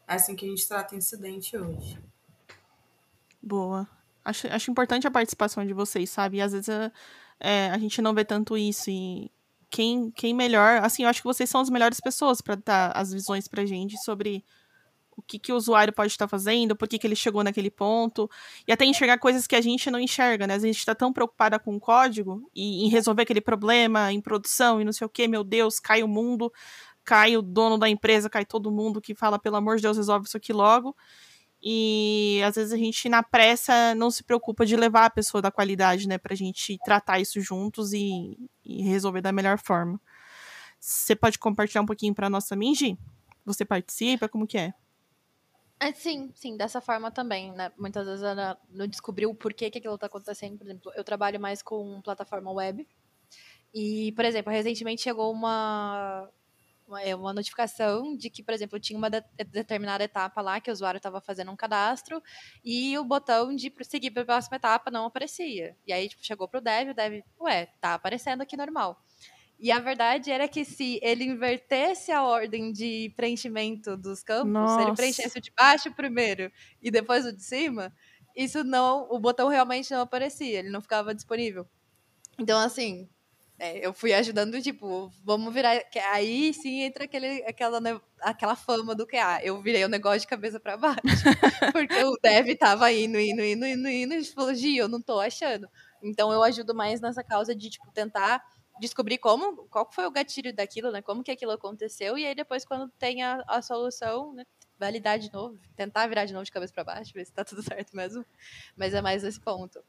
É 0.09 0.15
assim 0.15 0.35
que 0.35 0.47
a 0.47 0.49
gente 0.49 0.67
trata 0.67 0.97
incidente 0.97 1.57
hoje. 1.57 1.97
Boa. 3.41 4.02
Acho, 4.25 4.47
acho 4.49 4.71
importante 4.71 5.07
a 5.07 5.11
participação 5.11 5.67
de 5.67 5.73
vocês, 5.73 6.11
sabe? 6.11 6.39
E 6.39 6.41
às 6.41 6.53
vezes 6.53 6.69
a, 6.69 6.93
é, 7.41 7.71
a 7.71 7.79
gente 7.79 8.01
não 8.01 8.15
vê 8.15 8.25
tanto 8.25 8.57
isso. 8.57 8.91
E 8.91 9.31
quem, 9.71 10.11
quem 10.11 10.35
melhor. 10.35 10.83
Assim, 10.85 11.03
eu 11.03 11.09
acho 11.09 11.21
que 11.23 11.27
vocês 11.27 11.49
são 11.49 11.61
as 11.61 11.71
melhores 11.71 11.99
pessoas 12.01 12.41
para 12.41 12.55
dar 12.57 12.93
as 12.95 13.13
visões 13.13 13.49
pra 13.49 13.65
gente 13.65 13.97
sobre 14.03 14.45
o 15.17 15.23
que, 15.23 15.39
que 15.39 15.53
o 15.53 15.57
usuário 15.57 15.93
pode 15.93 16.13
estar 16.13 16.27
fazendo, 16.27 16.75
por 16.75 16.89
que, 16.89 16.99
que 16.99 17.07
ele 17.07 17.17
chegou 17.17 17.45
naquele 17.45 17.71
ponto, 17.71 18.31
e 18.67 18.73
até 18.73 18.85
enxergar 18.85 19.19
coisas 19.19 19.47
que 19.47 19.55
a 19.55 19.61
gente 19.61 19.91
não 19.91 20.01
enxerga, 20.01 20.47
né? 20.47 20.55
A 20.55 20.59
gente 20.59 20.79
está 20.79 20.95
tão 20.95 21.13
preocupada 21.13 21.59
com 21.59 21.77
o 21.77 21.81
código 21.81 22.49
e 22.55 22.85
em 22.87 22.89
resolver 22.89 23.23
aquele 23.23 23.41
problema 23.41 24.13
em 24.13 24.21
produção 24.21 24.81
e 24.81 24.85
não 24.85 24.93
sei 24.93 25.07
o 25.07 25.11
que, 25.11 25.29
meu 25.29 25.45
Deus, 25.45 25.79
cai 25.79 26.03
o 26.03 26.09
mundo, 26.09 26.53
cai 27.05 27.37
o 27.37 27.43
dono 27.43 27.79
da 27.79 27.89
empresa, 27.89 28.31
cai 28.31 28.45
todo 28.45 28.71
mundo 28.71 29.01
que 29.01 29.15
fala, 29.15 29.39
pelo 29.39 29.57
amor 29.57 29.77
de 29.77 29.83
Deus, 29.83 29.97
resolve 29.97 30.27
isso 30.27 30.37
aqui 30.37 30.53
logo. 30.53 30.97
E 31.63 32.41
às 32.45 32.57
vezes 32.57 32.73
a 32.73 32.77
gente, 32.77 33.09
na 33.09 33.23
pressa, 33.23 33.95
não 33.95 34.11
se 34.11 34.25
preocupa 34.25 34.67
de 34.67 34.77
levar 34.77 35.05
a 35.05 35.11
pessoa 35.11 35.41
da 35.41 35.51
qualidade, 35.51 36.09
né? 36.09 36.19
Pra 36.19 36.35
gente 36.35 36.77
tratar 36.85 37.21
isso 37.21 37.41
juntos 37.41 37.93
e, 37.93 38.37
e 38.65 38.83
resolver 38.83 39.21
da 39.21 39.31
melhor 39.31 39.59
forma. 39.59 40.01
Você 40.81 41.15
pode 41.15 41.39
compartilhar 41.39 41.83
um 41.83 41.87
pouquinho 41.87 42.13
pra 42.13 42.29
nossa 42.29 42.57
Minji? 42.57 42.99
Você 43.45 43.65
participa? 43.65 44.29
Como 44.29 44.47
que 44.47 44.59
é? 44.59 44.75
é? 45.81 45.93
Sim, 45.93 46.33
sim, 46.35 46.57
dessa 46.57 46.81
forma 46.81 47.13
também, 47.13 47.53
né? 47.53 47.71
Muitas 47.79 48.07
vezes 48.07 48.25
ela 48.25 48.59
não 48.69 48.89
descobriu 48.89 49.31
o 49.31 49.35
porquê 49.35 49.71
que 49.71 49.79
aquilo 49.79 49.97
tá 49.97 50.07
acontecendo. 50.07 50.59
Por 50.59 50.67
exemplo, 50.67 50.93
eu 50.97 51.05
trabalho 51.05 51.41
mais 51.41 51.63
com 51.63 52.01
plataforma 52.03 52.51
web. 52.51 52.85
E, 53.73 54.13
por 54.13 54.25
exemplo, 54.25 54.53
recentemente 54.53 55.03
chegou 55.03 55.33
uma, 55.33 56.29
uma 57.17 57.33
notificação 57.33 58.17
de 58.17 58.31
que, 58.31 58.43
por 58.43 58.55
exemplo, 58.55 58.79
tinha 58.81 58.99
uma 58.99 59.11
de 59.11 59.23
determinada 59.45 60.05
etapa 60.05 60.41
lá 60.41 60.61
que 60.61 60.71
o 60.71 60.73
usuário 60.73 60.99
estava 60.99 61.21
fazendo 61.21 61.51
um 61.51 61.57
cadastro 61.57 62.23
e 62.65 62.97
o 62.99 63.05
botão 63.05 63.55
de 63.55 63.71
prosseguir 63.71 64.13
para 64.13 64.23
a 64.23 64.27
próxima 64.27 64.57
etapa 64.57 64.91
não 64.91 65.07
aparecia. 65.07 65.77
E 65.87 65.93
aí, 65.93 66.09
tipo, 66.09 66.25
chegou 66.25 66.49
pro 66.49 66.61
dev, 66.61 66.91
o 66.91 66.95
dev, 66.95 67.23
ué, 67.41 67.67
tá 67.81 67.95
aparecendo 67.95 68.43
aqui 68.43 68.57
normal. 68.57 69.03
E 69.59 69.71
a 69.71 69.79
verdade 69.79 70.31
era 70.31 70.49
que 70.49 70.65
se 70.65 70.99
ele 71.03 71.23
invertesse 71.23 72.11
a 72.11 72.25
ordem 72.25 72.73
de 72.73 73.13
preenchimento 73.17 73.97
dos 73.97 74.23
campos, 74.23 74.53
Nossa. 74.53 74.75
se 74.75 74.83
ele 74.83 74.97
preenchesse 74.97 75.39
o 75.39 75.41
de 75.41 75.53
baixo 75.57 75.93
primeiro 75.95 76.51
e 76.83 76.91
depois 76.91 77.25
o 77.25 77.33
de 77.33 77.45
cima, 77.45 77.95
isso 78.35 78.65
não, 78.65 79.07
o 79.09 79.21
botão 79.21 79.49
realmente 79.49 79.91
não 79.93 80.01
aparecia, 80.01 80.59
ele 80.59 80.71
não 80.71 80.81
ficava 80.81 81.15
disponível. 81.15 81.65
Então, 82.39 82.59
assim, 82.59 83.09
é, 83.63 83.87
eu 83.87 83.95
fui 83.95 84.13
ajudando, 84.13 84.61
tipo, 84.61 85.09
vamos 85.23 85.55
virar. 85.55 85.81
Aí 86.11 86.53
sim 86.53 86.81
entra 86.81 87.05
aquele, 87.05 87.45
aquela, 87.45 87.79
aquela 88.21 88.57
fama 88.57 88.93
do 88.93 89.07
que 89.07 89.17
ah, 89.17 89.41
eu 89.41 89.63
virei 89.63 89.85
o 89.85 89.89
negócio 89.89 90.23
de 90.23 90.27
cabeça 90.27 90.59
para 90.59 90.77
baixo. 90.77 91.01
porque 91.73 92.03
o 92.03 92.19
dev 92.21 92.57
tava 92.59 92.91
indo, 92.91 93.21
indo, 93.21 93.41
indo, 93.41 93.65
indo, 93.65 93.89
indo, 93.89 94.15
e 94.15 94.25
falou, 94.25 94.53
Gi, 94.53 94.77
eu 94.77 94.89
não 94.89 95.01
tô 95.01 95.21
achando. 95.21 95.69
Então 96.03 96.33
eu 96.33 96.43
ajudo 96.43 96.75
mais 96.75 97.01
nessa 97.01 97.23
causa 97.23 97.55
de, 97.55 97.71
tipo, 97.71 97.89
tentar 97.93 98.43
descobrir 98.81 99.19
como, 99.19 99.69
qual 99.69 99.89
foi 99.93 100.07
o 100.07 100.11
gatilho 100.11 100.53
daquilo, 100.53 100.91
né? 100.91 101.01
Como 101.01 101.23
que 101.23 101.31
aquilo 101.31 101.53
aconteceu, 101.53 102.19
e 102.19 102.27
aí 102.27 102.35
depois, 102.35 102.65
quando 102.65 102.89
tem 102.99 103.23
a, 103.23 103.45
a 103.47 103.63
solução, 103.63 104.33
né? 104.33 104.45
validar 104.77 105.21
de 105.21 105.33
novo, 105.33 105.57
tentar 105.77 106.09
virar 106.09 106.25
de 106.25 106.33
novo 106.33 106.45
de 106.45 106.51
cabeça 106.51 106.75
para 106.75 106.83
baixo, 106.83 107.13
ver 107.15 107.25
se 107.25 107.33
tá 107.33 107.45
tudo 107.45 107.63
certo 107.63 107.95
mesmo. 107.95 108.27
Mas 108.77 108.93
é 108.93 109.01
mais 109.01 109.23
esse 109.23 109.39
ponto. 109.39 109.81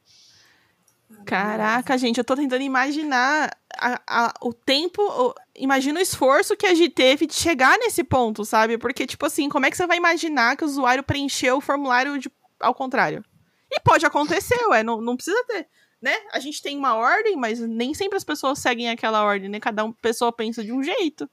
Caraca, 1.26 1.98
gente, 1.98 2.18
eu 2.18 2.24
tô 2.24 2.36
tentando 2.36 2.62
imaginar 2.62 3.56
a, 3.78 4.02
a, 4.08 4.34
o 4.42 4.54
tempo. 4.54 5.02
O, 5.02 5.34
imagina 5.56 6.00
o 6.00 6.04
esforço 6.04 6.56
que 6.56 6.66
a 6.66 6.74
gente 6.74 6.94
teve 6.94 7.26
de 7.26 7.34
chegar 7.34 7.78
nesse 7.78 8.04
ponto, 8.04 8.44
sabe? 8.46 8.78
Porque, 8.78 9.06
tipo 9.06 9.26
assim, 9.26 9.50
como 9.50 9.66
é 9.66 9.72
que 9.72 9.78
você 9.78 9.88
vai 9.88 9.98
imaginar 9.98 10.58
que 10.58 10.64
o 10.64 10.68
usuário 10.68 11.04
preencheu 11.04 11.58
o 11.58 11.62
formulário 11.62 12.18
de, 12.18 12.32
ao 12.60 12.74
contrário? 12.74 13.24
E 13.72 13.80
pode 13.80 14.06
acontecer, 14.06 14.60
ué, 14.68 14.84
não, 14.84 15.02
não 15.02 15.16
precisa 15.16 15.44
ter. 15.48 15.68
Né? 16.02 16.16
A 16.34 16.40
gente 16.40 16.62
tem 16.62 16.78
uma 16.78 16.96
ordem, 16.96 17.38
mas 17.38 17.60
nem 17.60 17.94
sempre 17.94 18.18
as 18.18 18.24
pessoas 18.24 18.60
seguem 18.60 18.90
aquela 18.90 19.24
ordem, 19.24 19.50
né? 19.50 19.60
Cada 19.60 19.86
uma 19.86 19.94
pessoa 20.02 20.34
pensa 20.34 20.64
de 20.64 20.74
um 20.74 20.84
jeito. 20.84 21.30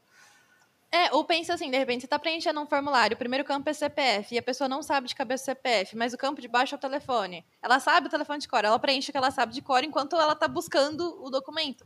É, 0.92 1.14
ou 1.14 1.24
pensa 1.24 1.54
assim, 1.54 1.70
de 1.70 1.78
repente, 1.78 2.00
você 2.00 2.08
tá 2.08 2.18
preenchendo 2.18 2.60
um 2.60 2.66
formulário, 2.66 3.14
o 3.14 3.18
primeiro 3.18 3.44
campo 3.44 3.70
é 3.70 3.72
CPF, 3.72 4.34
e 4.34 4.38
a 4.38 4.42
pessoa 4.42 4.68
não 4.68 4.82
sabe 4.82 5.06
de 5.06 5.14
cabeça 5.14 5.44
o 5.44 5.46
CPF, 5.46 5.96
mas 5.96 6.12
o 6.12 6.18
campo 6.18 6.40
de 6.40 6.48
baixo 6.48 6.74
é 6.74 6.78
o 6.78 6.80
telefone. 6.80 7.46
Ela 7.62 7.78
sabe 7.78 8.08
o 8.08 8.10
telefone 8.10 8.40
de 8.40 8.48
cor, 8.48 8.64
ela 8.64 8.78
preenche 8.78 9.10
o 9.10 9.12
que 9.12 9.16
ela 9.16 9.30
sabe 9.30 9.52
de 9.52 9.62
cor 9.62 9.84
enquanto 9.84 10.16
ela 10.16 10.34
tá 10.34 10.48
buscando 10.48 11.22
o 11.22 11.30
documento. 11.30 11.84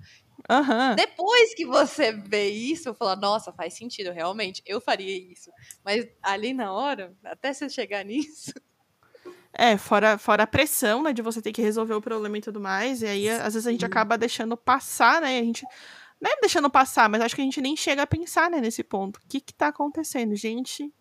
Uhum. 0.51 0.95
Depois 0.97 1.55
que 1.55 1.67
você 1.67 2.13
vê 2.13 2.49
isso, 2.49 2.95
fala, 2.95 3.15
nossa, 3.15 3.53
faz 3.53 3.75
sentido, 3.75 4.11
realmente, 4.11 4.63
eu 4.65 4.81
faria 4.81 5.15
isso. 5.15 5.51
Mas 5.85 6.07
ali 6.23 6.55
na 6.55 6.73
hora, 6.73 7.15
até 7.25 7.53
você 7.53 7.69
chegar 7.69 8.03
nisso. 8.07 8.55
É, 9.53 9.77
fora, 9.77 10.17
fora 10.17 10.45
a 10.45 10.47
pressão, 10.47 11.03
né, 11.03 11.13
de 11.13 11.21
você 11.21 11.43
ter 11.43 11.53
que 11.53 11.61
resolver 11.61 11.95
o 11.95 12.01
problema 12.01 12.39
e 12.39 12.41
tudo 12.41 12.59
mais, 12.59 13.03
e 13.03 13.07
aí 13.07 13.29
às 13.29 13.53
vezes 13.53 13.67
a 13.67 13.71
gente 13.71 13.85
acaba 13.85 14.17
deixando 14.17 14.57
passar, 14.57 15.21
né, 15.21 15.39
a 15.39 15.43
gente 15.43 15.65
não 16.21 16.31
é 16.31 16.37
deixando 16.41 16.71
passar, 16.71 17.09
mas 17.09 17.21
acho 17.21 17.35
que 17.35 17.43
a 17.43 17.45
gente 17.45 17.61
nem 17.61 17.77
chega 17.77 18.03
a 18.03 18.07
pensar 18.07 18.51
né, 18.51 18.61
nesse 18.61 18.83
ponto. 18.83 19.17
O 19.17 19.29
que 19.29 19.41
que 19.41 19.53
tá 19.53 19.69
acontecendo, 19.69 20.35
gente? 20.35 20.93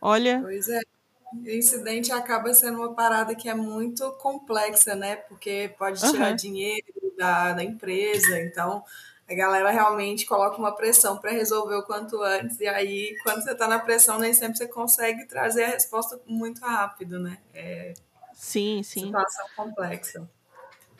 Olha. 0.00 0.40
Pois 0.42 0.68
é. 0.68 0.80
O 1.32 1.48
incidente 1.48 2.10
acaba 2.10 2.52
sendo 2.52 2.78
uma 2.78 2.92
parada 2.92 3.36
que 3.36 3.48
é 3.48 3.54
muito 3.54 4.10
complexa, 4.14 4.96
né? 4.96 5.14
Porque 5.14 5.72
pode 5.78 6.00
tirar 6.00 6.30
uhum. 6.30 6.36
dinheiro 6.36 6.92
da, 7.16 7.52
da 7.52 7.62
empresa, 7.62 8.40
então 8.40 8.82
a 9.30 9.34
galera 9.34 9.70
realmente 9.70 10.26
coloca 10.26 10.58
uma 10.58 10.74
pressão 10.74 11.16
para 11.18 11.30
resolver 11.30 11.76
o 11.76 11.84
quanto 11.84 12.20
antes, 12.20 12.58
e 12.58 12.66
aí, 12.66 13.14
quando 13.22 13.44
você 13.44 13.52
está 13.52 13.68
na 13.68 13.78
pressão, 13.78 14.18
nem 14.18 14.34
sempre 14.34 14.58
você 14.58 14.66
consegue 14.66 15.24
trazer 15.26 15.64
a 15.64 15.68
resposta 15.68 16.20
muito 16.26 16.60
rápido, 16.62 17.20
né? 17.20 17.38
É 17.54 17.94
sim, 18.34 18.82
sim. 18.82 19.06
Situação 19.06 19.46
complexa. 19.54 20.28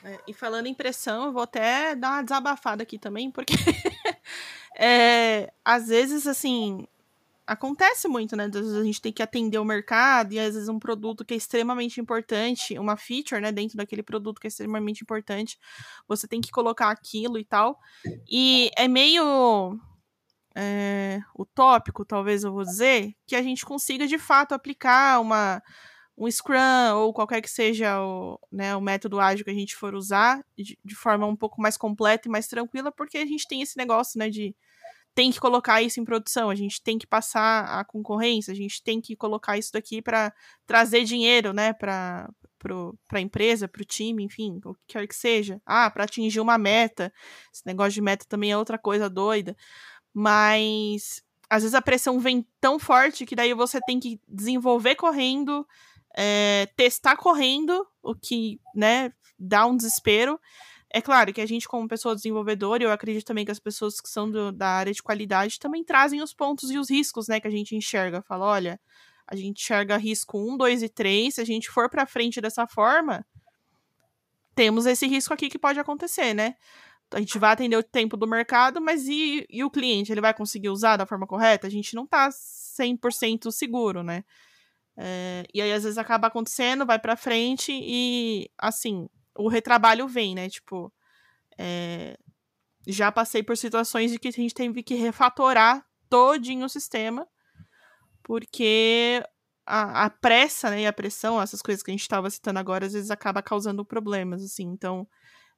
É, 0.05 0.18
e 0.28 0.32
falando 0.32 0.66
em 0.66 0.74
pressão, 0.74 1.26
eu 1.26 1.32
vou 1.32 1.42
até 1.42 1.94
dar 1.94 2.12
uma 2.12 2.22
desabafada 2.22 2.82
aqui 2.82 2.98
também, 2.98 3.30
porque 3.30 3.55
é, 4.78 5.53
às 5.64 5.88
vezes, 5.88 6.26
assim, 6.26 6.86
acontece 7.46 8.07
muito, 8.07 8.36
né? 8.36 8.44
Às 8.44 8.53
vezes 8.53 8.74
a 8.74 8.84
gente 8.84 9.03
tem 9.03 9.12
que 9.12 9.22
atender 9.22 9.59
o 9.59 9.64
mercado 9.64 10.32
e 10.32 10.38
às 10.38 10.55
vezes 10.55 10.68
um 10.68 10.78
produto 10.78 11.24
que 11.24 11.34
é 11.34 11.36
extremamente 11.36 12.01
importante, 12.01 12.78
uma 12.78 12.96
feature, 12.96 13.40
né, 13.40 13.51
dentro 13.51 13.76
daquele 13.76 14.03
produto 14.03 14.40
que 14.40 14.46
é 14.46 14.48
extremamente 14.48 15.03
importante, 15.03 15.59
você 16.07 16.28
tem 16.28 16.40
que 16.40 16.51
colocar 16.51 16.90
aquilo 16.90 17.38
e 17.38 17.44
tal. 17.44 17.78
E 18.30 18.70
é 18.76 18.86
meio 18.86 19.76
é, 20.55 21.20
utópico, 21.36 22.05
talvez 22.05 22.44
eu 22.44 22.53
vou 22.53 22.64
dizer, 22.64 23.14
que 23.26 23.34
a 23.34 23.42
gente 23.42 23.64
consiga 23.66 24.07
de 24.07 24.18
fato 24.18 24.53
aplicar 24.55 25.20
uma 25.20 25.61
um 26.20 26.30
Scrum 26.30 26.94
ou 26.96 27.14
qualquer 27.14 27.40
que 27.40 27.48
seja 27.48 27.98
o, 27.98 28.38
né, 28.52 28.76
o 28.76 28.80
método 28.80 29.18
ágil 29.18 29.42
que 29.42 29.50
a 29.50 29.54
gente 29.54 29.74
for 29.74 29.94
usar 29.94 30.44
de, 30.56 30.78
de, 30.84 30.94
forma 30.94 31.26
um 31.26 31.34
pouco 31.34 31.62
mais 31.62 31.78
completa 31.78 32.28
e 32.28 32.30
mais 32.30 32.46
tranquila, 32.46 32.92
porque 32.92 33.16
a 33.16 33.24
gente 33.24 33.48
tem 33.48 33.62
esse 33.62 33.74
negócio, 33.78 34.18
né, 34.18 34.28
de 34.28 34.54
tem 35.14 35.32
que 35.32 35.40
colocar 35.40 35.80
isso 35.82 35.98
em 35.98 36.04
produção, 36.04 36.50
a 36.50 36.54
gente 36.54 36.82
tem 36.82 36.98
que 36.98 37.06
passar 37.06 37.80
a 37.80 37.84
concorrência, 37.84 38.52
a 38.52 38.54
gente 38.54 38.82
tem 38.82 39.00
que 39.00 39.16
colocar 39.16 39.56
isso 39.56 39.72
daqui 39.72 40.02
para 40.02 40.32
trazer 40.66 41.04
dinheiro, 41.04 41.54
né, 41.54 41.72
para 41.72 42.28
para 43.08 43.18
a 43.18 43.20
empresa, 43.22 43.66
para 43.66 43.80
o 43.80 43.86
time, 43.86 44.22
enfim, 44.22 44.60
o 44.66 44.74
que 44.74 44.80
quer 44.88 45.06
que 45.06 45.16
seja. 45.16 45.62
Ah, 45.64 45.90
para 45.90 46.04
atingir 46.04 46.40
uma 46.40 46.58
meta. 46.58 47.10
Esse 47.50 47.64
negócio 47.64 47.92
de 47.92 48.02
meta 48.02 48.26
também 48.28 48.52
é 48.52 48.58
outra 48.58 48.76
coisa 48.76 49.08
doida. 49.08 49.56
Mas 50.12 51.22
às 51.50 51.62
vezes 51.62 51.74
a 51.74 51.82
pressão 51.82 52.20
vem 52.20 52.46
tão 52.60 52.78
forte 52.78 53.26
que 53.26 53.34
daí 53.34 53.52
você 53.54 53.80
tem 53.80 53.98
que 53.98 54.20
desenvolver 54.28 54.94
correndo, 54.94 55.66
é, 56.16 56.66
testar 56.76 57.16
correndo, 57.16 57.86
o 58.02 58.14
que, 58.14 58.61
né, 58.74 59.12
dá 59.38 59.66
um 59.66 59.76
desespero. 59.76 60.40
É 60.92 61.00
claro 61.00 61.32
que 61.32 61.40
a 61.40 61.46
gente, 61.46 61.68
como 61.68 61.86
pessoa 61.86 62.16
desenvolvedora, 62.16 62.82
eu 62.82 62.90
acredito 62.90 63.24
também 63.24 63.44
que 63.44 63.52
as 63.52 63.61
pessoas 63.61 64.00
que 64.00 64.08
são 64.08 64.28
do, 64.30 64.50
da 64.50 64.68
área 64.68 64.92
de 64.92 65.02
qualidade 65.02 65.58
também 65.58 65.84
trazem 65.84 66.20
os 66.20 66.34
pontos 66.34 66.70
e 66.70 66.78
os 66.78 66.90
riscos, 66.90 67.28
né, 67.28 67.38
que 67.40 67.46
a 67.46 67.50
gente 67.50 67.76
enxerga. 67.76 68.22
Fala, 68.22 68.46
olha, 68.46 68.80
a 69.26 69.36
gente 69.36 69.62
enxerga 69.62 69.96
risco 69.96 70.36
1, 70.36 70.56
2 70.56 70.82
e 70.82 70.88
3, 70.88 71.34
se 71.34 71.40
a 71.40 71.44
gente 71.44 71.70
for 71.70 71.88
para 71.88 72.06
frente 72.06 72.40
dessa 72.40 72.66
forma, 72.66 73.24
temos 74.54 74.84
esse 74.84 75.06
risco 75.06 75.32
aqui 75.32 75.48
que 75.48 75.58
pode 75.58 75.78
acontecer, 75.78 76.34
né? 76.34 76.56
A 77.12 77.18
gente 77.18 77.38
vai 77.38 77.52
atender 77.52 77.76
o 77.76 77.82
tempo 77.82 78.16
do 78.16 78.26
mercado, 78.26 78.80
mas 78.80 79.06
e, 79.08 79.46
e 79.48 79.64
o 79.64 79.70
cliente? 79.70 80.12
Ele 80.12 80.20
vai 80.20 80.34
conseguir 80.34 80.68
usar 80.68 80.96
da 80.96 81.06
forma 81.06 81.26
correta? 81.26 81.66
A 81.66 81.70
gente 81.70 81.94
não 81.94 82.06
tá 82.06 82.28
100% 82.28 83.50
seguro, 83.50 84.02
né? 84.02 84.24
É, 85.03 85.44
e 85.55 85.62
aí, 85.62 85.72
às 85.72 85.84
vezes, 85.84 85.96
acaba 85.96 86.26
acontecendo, 86.26 86.84
vai 86.84 86.98
pra 86.98 87.16
frente 87.16 87.72
e, 87.72 88.51
assim, 88.59 89.09
o 89.34 89.48
retrabalho 89.48 90.07
vem, 90.07 90.34
né? 90.34 90.46
Tipo, 90.51 90.92
é, 91.57 92.18
já 92.86 93.11
passei 93.11 93.42
por 93.42 93.57
situações 93.57 94.11
de 94.11 94.18
que 94.18 94.28
a 94.28 94.30
gente 94.30 94.53
teve 94.53 94.82
que 94.82 94.94
refatorar 94.94 95.86
todinho 96.11 96.66
o 96.66 96.68
sistema, 96.68 97.26
porque 98.22 99.24
a, 99.64 100.05
a 100.05 100.11
pressa, 100.11 100.68
né, 100.68 100.82
e 100.82 100.86
a 100.86 100.92
pressão, 100.92 101.40
essas 101.40 101.62
coisas 101.62 101.82
que 101.82 101.90
a 101.90 101.94
gente 101.94 102.03
estava 102.03 102.28
citando 102.28 102.59
agora, 102.59 102.84
às 102.84 102.92
vezes 102.92 103.11
acaba 103.11 103.42
causando 103.42 103.86
problemas, 103.86 104.42
assim. 104.44 104.64
Então, 104.64 105.09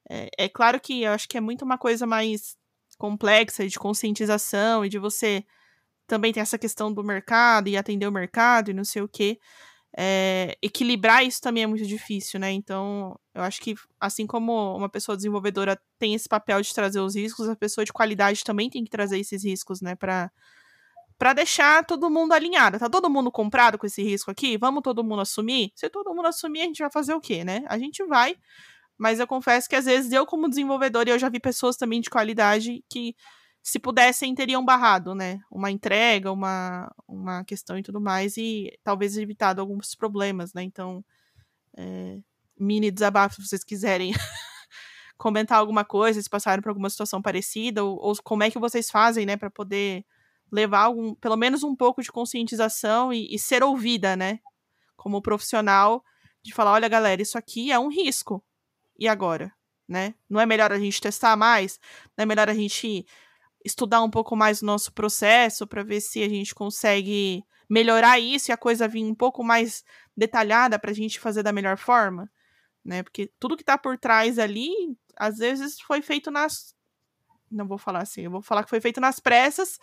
é, 0.09 0.29
é 0.39 0.49
claro 0.49 0.81
que 0.81 1.03
eu 1.03 1.11
acho 1.11 1.29
que 1.29 1.37
é 1.37 1.41
muito 1.41 1.65
uma 1.65 1.79
coisa 1.79 2.07
mais 2.07 2.57
complexa 2.97 3.67
de 3.67 3.77
conscientização 3.77 4.85
e 4.85 4.89
de 4.89 5.01
você 5.01 5.45
também 6.13 6.31
tem 6.31 6.43
essa 6.43 6.59
questão 6.59 6.93
do 6.93 7.03
mercado 7.03 7.69
e 7.69 7.77
atender 7.77 8.07
o 8.07 8.13
mercado 8.13 8.71
e 8.71 8.75
não 8.75 8.85
sei 8.85 9.01
o 9.01 9.09
quê. 9.09 9.39
É, 9.97 10.59
equilibrar 10.61 11.25
isso 11.25 11.41
também 11.41 11.63
é 11.63 11.67
muito 11.67 11.87
difícil, 11.87 12.39
né? 12.39 12.53
Então, 12.53 13.19
eu 13.35 13.43
acho 13.43 13.63
que 13.63 13.75
assim 13.99 14.27
como 14.27 14.77
uma 14.77 14.91
pessoa 14.91 15.17
desenvolvedora 15.17 15.81
tem 15.99 16.13
esse 16.13 16.29
papel 16.29 16.61
de 16.61 16.75
trazer 16.75 17.01
os 17.01 17.17
riscos, 17.17 17.49
a 17.49 17.57
pessoa 17.57 17.83
de 17.83 17.95
qualidade 17.95 18.45
também 18.45 18.69
tem 18.69 18.85
que 18.85 18.91
trazer 18.91 19.19
esses 19.21 19.43
riscos, 19.43 19.81
né? 19.81 19.95
Para 19.95 20.31
para 21.19 21.33
deixar 21.33 21.85
todo 21.87 22.11
mundo 22.11 22.33
alinhado. 22.33 22.79
Tá 22.79 22.91
todo 22.91 23.09
mundo 23.09 23.31
comprado 23.31 23.79
com 23.79 23.87
esse 23.87 24.03
risco 24.03 24.31
aqui? 24.31 24.59
Vamos 24.59 24.83
todo 24.83 25.03
mundo 25.05 25.23
assumir? 25.23 25.73
Se 25.75 25.89
todo 25.89 26.15
mundo 26.15 26.27
assumir, 26.27 26.61
a 26.63 26.65
gente 26.65 26.81
vai 26.81 26.91
fazer 26.91 27.15
o 27.15 27.21
quê, 27.21 27.43
né? 27.43 27.65
A 27.69 27.79
gente 27.79 28.05
vai, 28.05 28.37
mas 28.99 29.19
eu 29.19 29.27
confesso 29.27 29.67
que 29.69 29.77
às 29.77 29.87
vezes 29.87 30.13
eu 30.13 30.27
como 30.27 30.49
desenvolvedor, 30.49 31.09
eu 31.09 31.19
já 31.19 31.31
vi 31.31 31.41
pessoas 31.41 31.77
também 31.77 32.01
de 32.03 32.11
qualidade 32.11 32.85
que 32.91 33.15
se 33.63 33.79
pudessem, 33.79 34.35
teriam 34.35 34.65
barrado, 34.65 35.15
né? 35.15 35.41
Uma 35.51 35.71
entrega, 35.71 36.33
uma, 36.33 36.93
uma 37.07 37.45
questão 37.45 37.79
e 37.79 37.83
tudo 37.83 38.01
mais, 38.01 38.37
e 38.37 38.77
talvez 38.83 39.17
evitado 39.17 39.61
alguns 39.61 39.95
problemas, 39.95 40.53
né? 40.53 40.63
Então, 40.63 41.05
é, 41.77 42.19
mini 42.59 42.91
desabafo, 42.91 43.37
se 43.37 43.49
vocês 43.49 43.63
quiserem 43.63 44.13
comentar 45.17 45.59
alguma 45.59 45.85
coisa, 45.85 46.21
se 46.21 46.29
passaram 46.29 46.61
por 46.61 46.71
alguma 46.71 46.91
situação 46.91 47.23
parecida, 47.23 47.85
ou, 47.85 47.97
ou 48.01 48.17
como 48.25 48.43
é 48.43 48.51
que 48.51 48.59
vocês 48.59 48.91
fazem, 48.91 49.25
né, 49.25 49.37
para 49.37 49.51
poder 49.51 50.05
levar 50.51 50.81
algum, 50.81 51.15
pelo 51.15 51.37
menos 51.37 51.63
um 51.63 51.75
pouco 51.75 52.03
de 52.03 52.11
conscientização 52.11 53.13
e, 53.13 53.33
e 53.33 53.39
ser 53.39 53.63
ouvida, 53.63 54.17
né? 54.17 54.41
Como 54.97 55.23
profissional, 55.23 56.05
de 56.43 56.53
falar, 56.53 56.73
olha, 56.73 56.89
galera, 56.89 57.23
isso 57.23 57.39
aqui 57.39 57.71
é 57.71 57.79
um 57.79 57.89
risco. 57.89 58.45
E 58.99 59.07
agora? 59.07 59.53
Né? 59.89 60.15
Não 60.29 60.41
é 60.41 60.47
melhor 60.47 60.73
a 60.73 60.79
gente 60.79 61.01
testar 61.01 61.37
mais? 61.37 61.79
Não 62.17 62.23
é 62.23 62.27
melhor 62.27 62.49
a 62.49 62.55
gente 62.55 63.07
estudar 63.65 64.03
um 64.03 64.11
pouco 64.11 64.37
mais 64.37 64.63
o 64.63 64.67
nosso 64.67 64.93
processo 64.93 65.67
para 65.67 65.83
ver 65.83 66.01
se 66.01 66.23
a 66.23 66.29
gente 66.29 66.55
consegue 66.55 67.45
melhorar 67.69 68.19
isso 68.19 68.51
e 68.51 68.53
a 68.53 68.57
coisa 68.57 68.89
vir 68.89 69.05
um 69.05 69.15
pouco 69.15 69.43
mais 69.43 69.85
detalhada 70.17 70.79
para 70.79 70.91
a 70.91 70.95
gente 70.95 71.19
fazer 71.19 71.43
da 71.43 71.53
melhor 71.53 71.79
forma, 71.79 72.31
né? 72.85 73.03
Porque 73.03 73.31
tudo 73.39 73.57
que 73.57 73.63
está 73.63 73.79
por 73.79 73.99
trás 73.99 74.39
ali, 74.39 74.71
às 75.17 75.39
vezes 75.39 75.81
foi 75.81 76.03
feito 76.03 76.31
nas 76.31 76.75
não 77.53 77.67
vou 77.67 77.79
falar 77.79 78.01
assim, 78.01 78.23
eu 78.23 78.31
vou 78.31 78.41
falar 78.41 78.65
que 78.65 78.71
foi 78.71 78.81
feito 78.81 79.01
nas 79.01 79.21
pressas, 79.21 79.79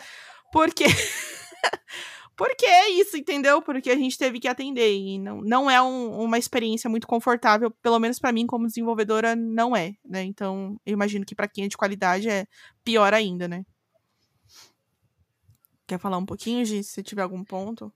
porque 0.52 0.86
porque 2.40 2.66
é 2.66 2.90
isso, 2.92 3.18
entendeu? 3.18 3.62
Porque 3.62 3.92
a 3.92 3.98
gente 3.98 4.18
teve 4.18 4.40
que 4.40 4.48
atender 4.48 4.96
e 4.96 5.20
não, 5.20 5.42
não 5.42 5.70
é 5.70 5.82
um, 5.82 6.22
uma 6.22 6.38
experiência 6.38 6.90
muito 6.90 7.06
confortável, 7.06 7.70
pelo 7.70 8.00
menos 8.00 8.18
para 8.18 8.32
mim 8.32 8.48
como 8.48 8.66
desenvolvedora 8.66 9.36
não 9.36 9.76
é, 9.76 9.96
né? 10.06 10.24
Então, 10.24 10.80
eu 10.86 10.94
imagino 10.94 11.26
que 11.26 11.36
para 11.36 11.50
quem 11.50 11.66
é 11.66 11.68
de 11.68 11.76
qualidade 11.76 12.30
é 12.30 12.48
pior 12.82 13.14
ainda, 13.14 13.46
né? 13.46 13.66
Quer 15.86 16.00
falar 16.00 16.18
um 16.18 16.26
pouquinho, 16.26 16.64
Gi, 16.64 16.82
se 16.82 17.04
tiver 17.04 17.24
algum 17.24 17.44
ponto? 17.44 17.92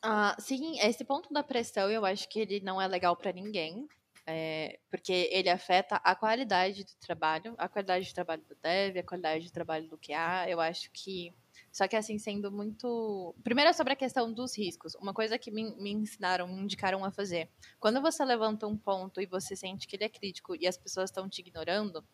Ah, 0.00 0.34
sim, 0.38 0.78
esse 0.80 1.04
ponto 1.04 1.30
da 1.30 1.42
pressão 1.42 1.90
eu 1.90 2.06
acho 2.06 2.26
que 2.30 2.40
ele 2.40 2.60
não 2.60 2.80
é 2.80 2.88
legal 2.88 3.14
para 3.14 3.32
ninguém, 3.32 3.86
é, 4.26 4.78
porque 4.90 5.28
ele 5.30 5.50
afeta 5.50 5.96
a 5.96 6.14
qualidade 6.16 6.84
do 6.84 6.92
trabalho, 6.98 7.54
a 7.58 7.68
qualidade 7.68 8.06
de 8.06 8.14
trabalho 8.14 8.42
do 8.48 8.56
dev, 8.62 8.96
a 8.96 9.02
qualidade 9.02 9.44
de 9.44 9.52
trabalho 9.52 9.86
do 9.90 9.98
QA. 9.98 10.48
Eu 10.48 10.58
acho 10.58 10.90
que 10.90 11.34
Só 11.72 11.88
que 11.88 11.96
assim, 11.96 12.18
sendo 12.18 12.52
muito. 12.52 13.34
Primeiro 13.42 13.72
sobre 13.72 13.94
a 13.94 13.96
questão 13.96 14.30
dos 14.30 14.56
riscos. 14.56 14.94
Uma 14.96 15.14
coisa 15.14 15.38
que 15.38 15.50
me, 15.50 15.74
me 15.76 15.90
ensinaram, 15.90 16.46
me 16.46 16.60
indicaram 16.60 17.02
a 17.02 17.10
fazer. 17.10 17.48
Quando 17.80 18.02
você 18.02 18.22
levanta 18.24 18.66
um 18.66 18.76
ponto 18.76 19.22
e 19.22 19.26
você 19.26 19.56
sente 19.56 19.88
que 19.88 19.96
ele 19.96 20.04
é 20.04 20.08
crítico 20.08 20.54
e 20.54 20.66
as 20.66 20.76
pessoas 20.76 21.08
estão 21.08 21.26
te 21.30 21.40
ignorando, 21.40 22.04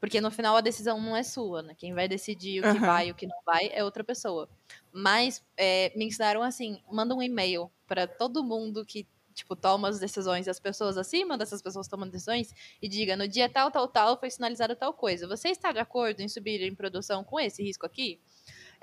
porque 0.00 0.18
no 0.18 0.30
final 0.30 0.56
a 0.56 0.62
decisão 0.62 0.98
não 0.98 1.14
é 1.14 1.22
sua, 1.22 1.62
né? 1.62 1.74
Quem 1.76 1.92
vai 1.92 2.08
decidir 2.08 2.60
o 2.60 2.62
que 2.62 2.78
uhum. 2.78 2.86
vai 2.86 3.08
e 3.08 3.10
o 3.12 3.14
que 3.14 3.26
não 3.26 3.36
vai 3.44 3.70
é 3.72 3.84
outra 3.84 4.02
pessoa. 4.02 4.48
Mas 4.90 5.44
é, 5.58 5.92
me 5.94 6.06
ensinaram 6.06 6.42
assim: 6.42 6.82
manda 6.90 7.14
um 7.14 7.22
e-mail 7.22 7.70
para 7.86 8.06
todo 8.06 8.42
mundo 8.42 8.84
que 8.86 9.06
tipo, 9.34 9.56
toma 9.56 9.88
as 9.88 9.98
decisões, 9.98 10.48
as 10.48 10.60
pessoas 10.60 10.96
acima 10.96 11.36
dessas 11.38 11.62
pessoas 11.62 11.88
tomam 11.88 12.08
decisões, 12.08 12.54
e 12.80 12.88
diga, 12.88 13.16
no 13.16 13.26
dia 13.26 13.48
tal, 13.48 13.70
tal, 13.70 13.88
tal, 13.88 14.18
foi 14.18 14.30
sinalizada 14.30 14.76
tal 14.76 14.92
coisa. 14.92 15.26
Você 15.26 15.48
está 15.48 15.72
de 15.72 15.78
acordo 15.78 16.20
em 16.20 16.28
subir 16.28 16.62
em 16.62 16.74
produção 16.74 17.24
com 17.24 17.40
esse 17.40 17.62
risco 17.62 17.86
aqui? 17.86 18.20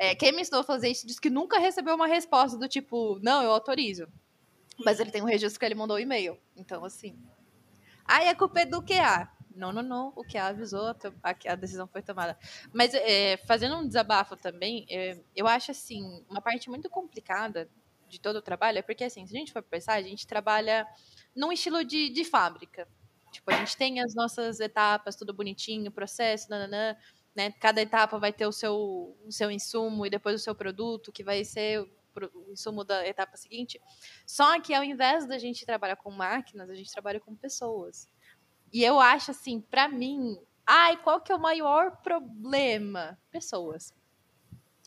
É, 0.02 0.16
quem 0.16 0.32
me 0.32 0.42
ensinou 0.42 0.62
a 0.62 0.64
fazer 0.64 0.88
isso 0.88 1.06
disse 1.06 1.20
que 1.20 1.30
nunca 1.30 1.60
recebeu 1.60 1.94
uma 1.94 2.08
resposta 2.08 2.58
do 2.58 2.70
tipo, 2.70 3.20
não, 3.22 3.44
eu 3.44 3.52
autorizo. 3.52 4.08
Mas 4.86 4.98
ele 4.98 5.12
tem 5.12 5.22
um 5.22 5.26
registro 5.26 5.60
que 5.60 5.66
ele 5.66 5.76
mandou 5.76 5.98
um 5.98 6.00
e-mail. 6.00 6.40
Então, 6.56 6.86
assim. 6.86 7.20
Aí 8.06 8.30
a 8.30 8.34
culpa 8.34 8.62
é 8.62 8.66
do 8.66 8.82
QA. 8.82 9.30
Não, 9.54 9.74
não, 9.74 9.84
não. 9.84 10.14
O 10.16 10.24
QA 10.24 10.46
avisou, 10.46 10.88
a, 10.88 11.36
a 11.50 11.56
decisão 11.56 11.86
foi 11.86 12.02
tomada. 12.02 12.40
Mas 12.72 12.94
é, 12.94 13.36
fazendo 13.46 13.76
um 13.76 13.86
desabafo 13.86 14.38
também, 14.38 14.86
é, 14.90 15.20
eu 15.36 15.46
acho 15.46 15.72
assim, 15.72 16.24
uma 16.30 16.42
parte 16.42 16.70
muito 16.70 16.90
complicada 16.90 17.70
de 18.08 18.22
todo 18.22 18.38
o 18.38 18.42
trabalho 18.42 18.78
é 18.78 18.82
porque, 18.82 19.04
assim, 19.04 19.28
se 19.28 19.36
a 19.36 19.40
gente 19.40 19.52
for 19.52 19.62
pensar, 19.62 19.96
a 19.96 20.02
gente 20.02 20.26
trabalha 20.26 20.88
num 21.36 21.52
estilo 21.52 21.84
de, 21.84 22.10
de 22.10 22.24
fábrica. 22.24 22.88
Tipo, 23.34 23.52
a 23.52 23.58
gente 23.58 23.76
tem 23.76 24.00
as 24.00 24.16
nossas 24.16 24.62
etapas, 24.62 25.18
tudo 25.18 25.34
bonitinho, 25.34 25.92
processo, 25.92 26.50
nananã 26.50 26.96
né? 27.36 27.52
Cada 27.60 27.82
etapa 27.82 28.18
vai 28.18 28.34
ter 28.34 28.46
o 28.46 28.52
seu, 28.52 28.76
o 29.26 29.32
seu 29.32 29.52
insumo 29.52 30.06
e 30.06 30.10
depois 30.10 30.36
o 30.36 30.44
seu 30.44 30.56
produto, 30.56 31.12
que 31.12 31.24
vai 31.24 31.44
ser 31.44 31.80
o 31.82 32.52
insumo 32.52 32.84
da 32.84 33.08
etapa 33.08 33.38
seguinte. 33.38 33.80
Só 34.26 34.60
que 34.60 34.74
ao 34.74 34.84
invés 34.84 35.28
da 35.28 35.38
gente 35.38 35.66
trabalhar 35.66 35.96
com 35.96 36.12
máquinas, 36.12 36.70
a 36.70 36.76
gente 36.76 36.92
trabalha 36.92 37.20
com 37.20 37.36
pessoas. 37.36 38.08
E 38.74 38.84
eu 38.84 39.00
acho 39.00 39.32
assim, 39.32 39.62
para 39.62 39.88
mim, 39.88 40.38
ai, 40.66 40.98
qual 40.98 41.22
que 41.22 41.32
é 41.32 41.36
o 41.36 41.40
maior 41.40 41.98
problema? 41.98 43.18
Pessoas. 43.32 43.94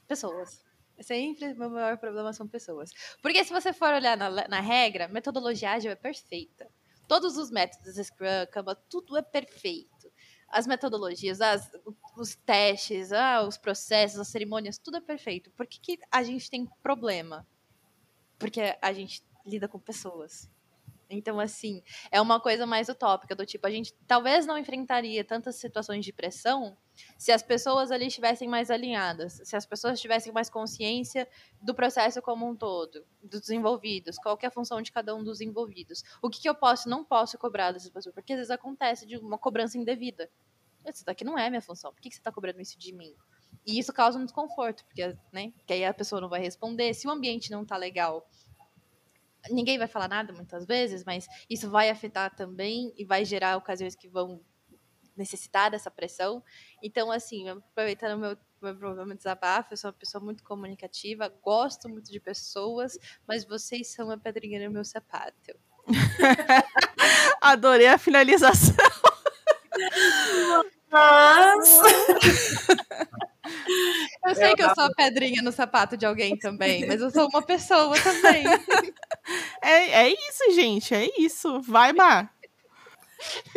Pessoas. 0.07 0.63
Sempre 1.01 1.53
o 1.53 1.59
meu 1.59 1.71
maior 1.71 1.97
problema 1.97 2.33
são 2.33 2.47
pessoas. 2.47 2.91
Porque 3.21 3.43
se 3.45 3.53
você 3.53 3.73
for 3.73 3.93
olhar 3.93 4.17
na, 4.17 4.31
na 4.47 4.61
regra, 4.61 5.09
metodologia 5.09 5.73
ágil 5.73 5.91
é 5.91 5.97
perfeita. 5.97 6.69
Todos 7.09 7.37
os 7.37 7.51
métodos, 7.51 7.97
Scrum, 7.97 8.47
Kanban, 8.53 8.77
tudo 8.89 9.17
é 9.17 9.23
perfeito 9.23 9.92
as 10.53 10.67
metodologias, 10.67 11.41
as, 11.41 11.73
os 12.17 12.37
testes, 12.37 13.11
ah, 13.11 13.43
os 13.43 13.57
processos, 13.57 14.21
as 14.21 14.29
cerimônias, 14.29 14.79
tudo 14.79 14.99
é 14.99 15.01
perfeito. 15.01 15.51
Por 15.53 15.67
que, 15.67 15.81
que 15.81 15.99
a 16.11 16.23
gente 16.23 16.51
tem 16.51 16.69
problema? 16.83 17.47
Porque 18.39 18.77
a 18.81 18.93
gente 18.93 19.25
lida 19.47 19.67
com 19.67 19.79
pessoas. 19.79 20.51
Então, 21.09 21.41
assim, 21.41 21.83
é 22.11 22.21
uma 22.21 22.39
coisa 22.39 22.67
mais 22.67 22.89
utópica, 22.89 23.35
do 23.35 23.45
tipo, 23.45 23.67
a 23.67 23.71
gente 23.71 23.95
talvez 24.07 24.47
não 24.47 24.59
enfrentaria 24.59 25.25
tantas 25.25 25.57
situações 25.57 26.05
de 26.05 26.13
pressão 26.13 26.77
se 27.17 27.33
as 27.33 27.43
pessoas 27.43 27.91
ali 27.91 28.07
estivessem 28.07 28.49
mais 28.49 28.71
alinhadas, 28.71 29.41
se 29.45 29.57
as 29.57 29.65
pessoas 29.65 30.01
tivessem 30.01 30.33
mais 30.33 30.51
consciência 30.51 31.29
do 31.61 31.75
processo 31.75 32.21
como 32.21 32.49
um 32.49 32.55
todo, 32.55 33.05
dos 33.23 33.49
envolvidos, 33.51 34.19
qual 34.19 34.39
é 34.43 34.47
a 34.47 34.51
função 34.51 34.83
de 34.83 34.93
cada 34.93 35.15
um 35.15 35.23
dos 35.23 35.41
envolvidos. 35.41 36.03
O 36.21 36.29
que, 36.29 36.41
que 36.41 36.49
eu 36.49 36.55
posso 36.55 36.89
não 36.89 37.05
posso 37.05 37.39
cobrar 37.39 37.73
dessas 37.73 37.91
pessoas, 37.91 38.15
porque 38.15 38.33
às 38.33 38.39
vezes 38.39 38.51
acontece 38.51 39.07
de 39.07 39.17
uma 39.17 39.39
cobrança 39.39 39.79
indevida. 39.79 40.31
Isso 40.87 41.05
daqui 41.05 41.25
não 41.25 41.39
é 41.39 41.49
minha 41.49 41.63
função, 41.63 41.93
por 41.93 42.01
que, 42.01 42.09
que 42.09 42.15
você 42.15 42.21
está 42.21 42.33
cobrando 42.33 42.61
isso 42.61 42.79
de 42.79 42.93
mim? 42.93 43.15
E 43.65 43.79
isso 43.79 43.93
causa 43.93 44.19
um 44.19 44.25
desconforto, 44.25 44.85
porque, 44.85 45.17
né, 45.31 45.53
que 45.67 45.73
aí 45.73 45.85
a 45.85 45.95
pessoa 45.95 46.21
não 46.21 46.29
vai 46.29 46.41
responder. 46.41 46.93
Se 46.95 47.07
o 47.07 47.11
ambiente 47.11 47.51
não 47.51 47.63
está 47.63 47.77
legal, 47.77 48.27
ninguém 49.51 49.79
vai 49.79 49.87
falar 49.87 50.09
nada 50.09 50.33
muitas 50.33 50.67
vezes, 50.67 51.05
mas 51.05 51.27
isso 51.49 51.71
vai 51.71 51.89
afetar 51.89 52.35
também 52.35 52.93
e 52.97 53.05
vai 53.05 53.25
gerar 53.25 53.57
ocasiões 53.57 53.95
que 53.95 54.09
vão 54.09 54.41
necessitar 55.17 55.71
dessa 55.71 55.91
pressão. 55.91 56.43
Então, 56.83 57.11
assim, 57.11 57.49
aproveitando 57.49 58.17
o 58.17 58.19
meu, 58.19 58.37
meu, 58.61 59.07
meu 59.07 59.17
desabafo, 59.17 59.73
eu 59.73 59.77
sou 59.77 59.91
uma 59.91 59.97
pessoa 59.97 60.23
muito 60.23 60.43
comunicativa, 60.43 61.29
gosto 61.43 61.89
muito 61.89 62.11
de 62.11 62.21
pessoas, 62.21 62.99
mas 63.27 63.45
vocês 63.45 63.89
são 63.89 64.11
a 64.11 64.17
pedrinha 64.17 64.67
no 64.67 64.73
meu 64.73 64.85
sapato. 64.85 65.55
Adorei 67.41 67.89
a 67.89 67.99
finalização. 67.99 68.77
Nossa! 70.91 71.83
Eu 74.25 74.35
sei 74.35 74.55
que 74.55 74.63
eu 74.63 74.75
sou 74.75 74.85
a 74.85 74.95
pedrinha 74.95 75.43
no 75.43 75.51
sapato 75.51 75.97
de 75.97 76.07
alguém 76.07 76.37
também, 76.37 76.87
mas 76.87 77.01
eu 77.01 77.11
sou 77.11 77.29
uma 77.29 77.43
pessoa 77.43 77.95
também. 78.01 78.45
É, 79.65 80.07
é 80.07 80.09
isso, 80.09 80.53
gente, 80.53 80.93
é 80.93 81.09
isso. 81.17 81.61
Vai, 81.63 81.93
Mar. 81.93 82.35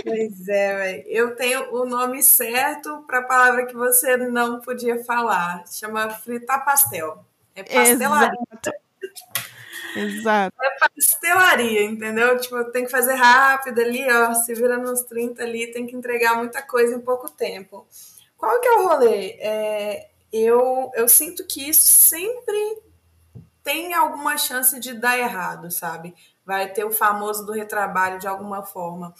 Pois 0.03 0.47
é, 0.47 1.03
eu 1.07 1.35
tenho 1.35 1.73
o 1.73 1.85
nome 1.85 2.21
certo 2.21 3.03
para 3.07 3.19
a 3.19 3.23
palavra 3.23 3.65
que 3.65 3.75
você 3.75 4.17
não 4.17 4.59
podia 4.61 5.03
falar. 5.03 5.63
Chama 5.67 6.09
fritar 6.09 6.63
pastel. 6.63 7.25
É 7.55 7.63
pastelaria. 7.63 8.39
Exato. 8.51 8.85
Exato. 9.95 10.55
É 10.61 10.89
pastelaria, 10.89 11.83
entendeu? 11.83 12.37
Tipo, 12.37 12.63
tem 12.65 12.83
que 12.83 12.91
fazer 12.91 13.13
rápido 13.13 13.79
ali, 13.79 14.05
ó, 14.11 14.33
se 14.33 14.53
vira 14.53 14.77
nos 14.77 15.01
30 15.01 15.41
ali, 15.43 15.71
tem 15.71 15.87
que 15.87 15.95
entregar 15.95 16.35
muita 16.35 16.61
coisa 16.61 16.95
em 16.95 16.99
pouco 16.99 17.29
tempo. 17.29 17.87
Qual 18.37 18.59
que 18.59 18.67
é 18.67 18.71
o 18.73 18.87
rolê? 18.87 19.37
É, 19.39 20.09
eu, 20.31 20.91
eu 20.95 21.07
sinto 21.07 21.45
que 21.45 21.69
isso 21.69 21.87
sempre 21.87 22.83
tem 23.63 23.93
alguma 23.93 24.37
chance 24.37 24.79
de 24.79 24.93
dar 24.93 25.17
errado, 25.17 25.71
sabe? 25.71 26.13
Vai 26.45 26.71
ter 26.71 26.83
o 26.83 26.91
famoso 26.91 27.45
do 27.45 27.53
retrabalho 27.53 28.19
de 28.19 28.27
alguma 28.27 28.61
forma. 28.61 29.13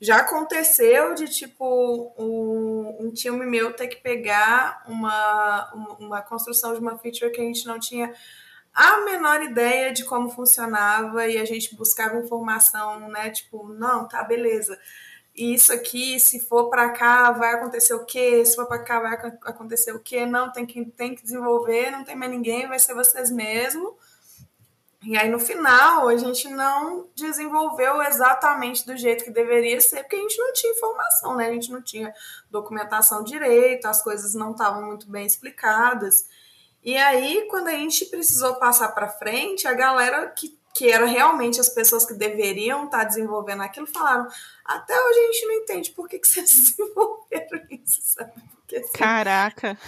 Já 0.00 0.18
aconteceu 0.18 1.14
de, 1.14 1.28
tipo, 1.28 2.12
um, 2.18 3.06
um 3.06 3.12
time 3.12 3.46
meu 3.46 3.72
ter 3.72 3.88
que 3.88 3.96
pegar 3.96 4.84
uma, 4.86 5.96
uma 5.98 6.22
construção 6.22 6.74
de 6.74 6.80
uma 6.80 6.98
feature 6.98 7.30
que 7.30 7.40
a 7.40 7.44
gente 7.44 7.66
não 7.66 7.78
tinha 7.78 8.12
a 8.74 9.02
menor 9.04 9.40
ideia 9.42 9.92
de 9.92 10.04
como 10.04 10.28
funcionava 10.28 11.26
e 11.28 11.38
a 11.38 11.44
gente 11.44 11.76
buscava 11.76 12.18
informação, 12.18 13.08
né? 13.08 13.30
Tipo, 13.30 13.68
não, 13.68 14.08
tá, 14.08 14.22
beleza. 14.24 14.78
Isso 15.34 15.72
aqui, 15.72 16.18
se 16.20 16.40
for 16.40 16.70
para 16.70 16.90
cá, 16.90 17.30
vai 17.32 17.54
acontecer 17.54 17.94
o 17.94 18.04
quê? 18.04 18.44
Se 18.44 18.56
for 18.56 18.66
para 18.66 18.80
cá, 18.80 19.00
vai 19.00 19.14
acontecer 19.44 19.92
o 19.92 20.00
quê? 20.00 20.26
Não, 20.26 20.52
tem 20.52 20.66
que, 20.66 20.84
tem 20.86 21.14
que 21.14 21.22
desenvolver, 21.22 21.90
não 21.90 22.04
tem 22.04 22.16
mais 22.16 22.30
ninguém, 22.30 22.68
vai 22.68 22.78
ser 22.78 22.94
vocês 22.94 23.30
mesmos. 23.30 23.94
E 25.04 25.16
aí, 25.18 25.28
no 25.28 25.38
final, 25.38 26.08
a 26.08 26.16
gente 26.16 26.48
não 26.48 27.08
desenvolveu 27.14 28.02
exatamente 28.02 28.86
do 28.86 28.96
jeito 28.96 29.24
que 29.24 29.30
deveria 29.30 29.80
ser, 29.80 30.02
porque 30.02 30.16
a 30.16 30.20
gente 30.20 30.38
não 30.38 30.52
tinha 30.52 30.72
informação, 30.72 31.36
né? 31.36 31.48
A 31.48 31.52
gente 31.52 31.70
não 31.70 31.82
tinha 31.82 32.14
documentação 32.50 33.22
direito, 33.22 33.86
as 33.86 34.02
coisas 34.02 34.34
não 34.34 34.52
estavam 34.52 34.82
muito 34.82 35.10
bem 35.10 35.26
explicadas. 35.26 36.26
E 36.82 36.96
aí, 36.96 37.46
quando 37.50 37.68
a 37.68 37.72
gente 37.72 38.06
precisou 38.06 38.54
passar 38.56 38.88
para 38.88 39.08
frente, 39.08 39.68
a 39.68 39.74
galera 39.74 40.28
que, 40.28 40.58
que 40.74 40.90
era 40.90 41.06
realmente 41.06 41.60
as 41.60 41.68
pessoas 41.68 42.06
que 42.06 42.14
deveriam 42.14 42.84
estar 42.84 42.98
tá 42.98 43.04
desenvolvendo 43.04 43.62
aquilo 43.62 43.86
falaram: 43.86 44.26
até 44.64 44.98
hoje 44.98 45.18
a 45.18 45.32
gente 45.32 45.46
não 45.46 45.54
entende 45.54 45.90
por 45.90 46.08
que, 46.08 46.18
que 46.18 46.28
vocês 46.28 46.48
desenvolveram 46.76 47.66
isso, 47.70 48.00
sabe? 48.02 48.32
Porque, 48.56 48.76
assim, 48.76 48.92
Caraca! 48.92 49.78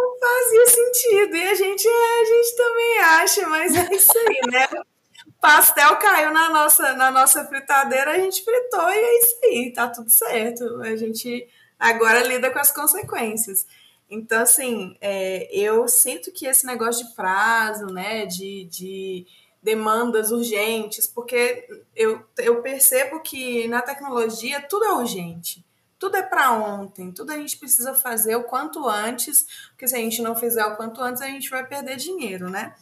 Não 0.00 0.18
fazia 0.18 0.66
sentido. 0.66 1.36
E 1.36 1.42
a 1.48 1.54
gente, 1.54 1.88
é, 1.88 2.20
a 2.20 2.24
gente 2.24 2.56
também 2.56 2.98
acha, 2.98 3.48
mas 3.48 3.74
é 3.74 3.94
isso 3.94 4.18
aí, 4.18 4.40
né? 4.50 4.68
pastel 5.40 5.96
caiu 5.96 6.32
na 6.32 6.50
nossa, 6.50 6.94
na 6.94 7.10
nossa 7.10 7.44
fritadeira, 7.44 8.12
a 8.12 8.18
gente 8.18 8.42
fritou 8.42 8.88
e 8.90 8.96
é 8.96 9.18
isso 9.18 9.36
aí, 9.44 9.72
tá 9.72 9.88
tudo 9.88 10.10
certo. 10.10 10.82
A 10.82 10.96
gente 10.96 11.46
agora 11.78 12.22
lida 12.26 12.50
com 12.50 12.58
as 12.58 12.70
consequências. 12.70 13.66
Então, 14.08 14.42
assim, 14.42 14.96
é, 15.00 15.48
eu 15.52 15.86
sinto 15.88 16.32
que 16.32 16.46
esse 16.46 16.64
negócio 16.64 17.06
de 17.06 17.14
prazo, 17.14 17.86
né, 17.86 18.24
de, 18.24 18.64
de 18.64 19.26
demandas 19.60 20.30
urgentes, 20.30 21.08
porque 21.08 21.66
eu, 21.94 22.24
eu 22.38 22.62
percebo 22.62 23.20
que 23.20 23.66
na 23.66 23.82
tecnologia 23.82 24.60
tudo 24.62 24.84
é 24.84 24.92
urgente. 24.92 25.65
Tudo 25.98 26.16
é 26.16 26.22
para 26.22 26.52
ontem, 26.52 27.10
tudo 27.10 27.32
a 27.32 27.36
gente 27.36 27.56
precisa 27.56 27.94
fazer 27.94 28.36
o 28.36 28.44
quanto 28.44 28.86
antes, 28.86 29.46
porque 29.68 29.88
se 29.88 29.94
a 29.94 29.98
gente 29.98 30.20
não 30.20 30.36
fizer 30.36 30.64
o 30.66 30.76
quanto 30.76 31.00
antes, 31.00 31.22
a 31.22 31.26
gente 31.26 31.48
vai 31.48 31.66
perder 31.66 31.96
dinheiro, 31.96 32.50
né? 32.50 32.74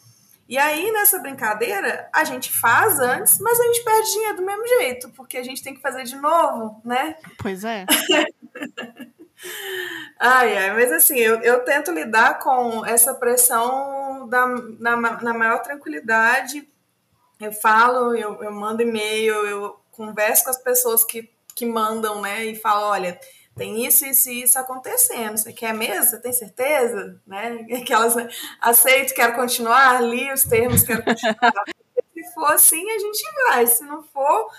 E 0.47 0.59
aí, 0.59 0.91
nessa 0.91 1.17
brincadeira, 1.19 2.07
a 2.13 2.23
gente 2.23 2.51
faz 2.51 2.99
antes, 2.99 3.39
mas 3.39 3.59
a 3.59 3.63
gente 3.63 3.83
perde 3.83 4.11
dinheiro 4.11 4.37
do 4.37 4.45
mesmo 4.45 4.67
jeito, 4.67 5.09
porque 5.11 5.37
a 5.37 5.43
gente 5.43 5.63
tem 5.63 5.73
que 5.73 5.81
fazer 5.81 6.03
de 6.03 6.15
novo, 6.15 6.79
né? 6.85 7.15
Pois 7.41 7.63
é. 7.63 7.85
ai, 10.19 10.57
ai, 10.57 10.73
mas 10.73 10.91
assim, 10.91 11.17
eu, 11.17 11.41
eu 11.41 11.63
tento 11.63 11.91
lidar 11.91 12.37
com 12.39 12.85
essa 12.85 13.15
pressão 13.15 14.29
da, 14.29 14.45
na, 14.79 14.95
na 14.95 15.33
maior 15.33 15.63
tranquilidade. 15.63 16.69
Eu 17.39 17.51
falo, 17.51 18.15
eu, 18.15 18.43
eu 18.43 18.51
mando 18.51 18.83
e-mail, 18.83 19.33
eu 19.47 19.79
converso 19.91 20.43
com 20.43 20.51
as 20.51 20.61
pessoas 20.61 21.03
que 21.03 21.34
que 21.55 21.65
mandam, 21.65 22.21
né, 22.21 22.45
e 22.45 22.55
falam, 22.55 22.89
olha, 22.89 23.19
tem 23.55 23.85
isso, 23.85 24.05
e 24.05 24.43
isso 24.43 24.59
acontecendo. 24.59 25.37
Você 25.37 25.53
quer 25.53 25.73
mesmo? 25.73 26.03
Você 26.03 26.19
tem 26.19 26.33
certeza? 26.33 27.21
Né? 27.25 27.65
Aquelas, 27.81 28.13
aceito, 28.59 29.13
quero 29.13 29.33
continuar, 29.33 30.03
li 30.03 30.31
os 30.31 30.43
termos, 30.43 30.83
quero 30.83 31.03
continuar. 31.03 31.37
Se 32.13 32.33
for 32.33 32.51
assim, 32.51 32.89
a 32.91 32.99
gente 32.99 33.23
vai. 33.47 33.67
Se 33.67 33.83
não 33.83 34.03
for, 34.03 34.51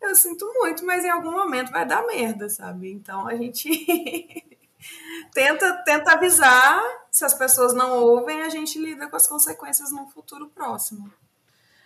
eu 0.00 0.14
sinto 0.14 0.46
muito, 0.54 0.84
mas 0.84 1.04
em 1.04 1.10
algum 1.10 1.32
momento 1.32 1.72
vai 1.72 1.86
dar 1.86 2.06
merda, 2.06 2.48
sabe? 2.48 2.92
Então 2.92 3.26
a 3.26 3.34
gente 3.34 3.68
tenta, 5.32 5.72
tenta 5.84 6.12
avisar. 6.12 6.82
Se 7.10 7.24
as 7.24 7.32
pessoas 7.32 7.72
não 7.72 8.02
ouvem, 8.02 8.42
a 8.42 8.48
gente 8.48 8.78
lida 8.78 9.08
com 9.08 9.16
as 9.16 9.26
consequências 9.26 9.90
no 9.90 10.06
futuro 10.08 10.48
próximo. 10.48 11.10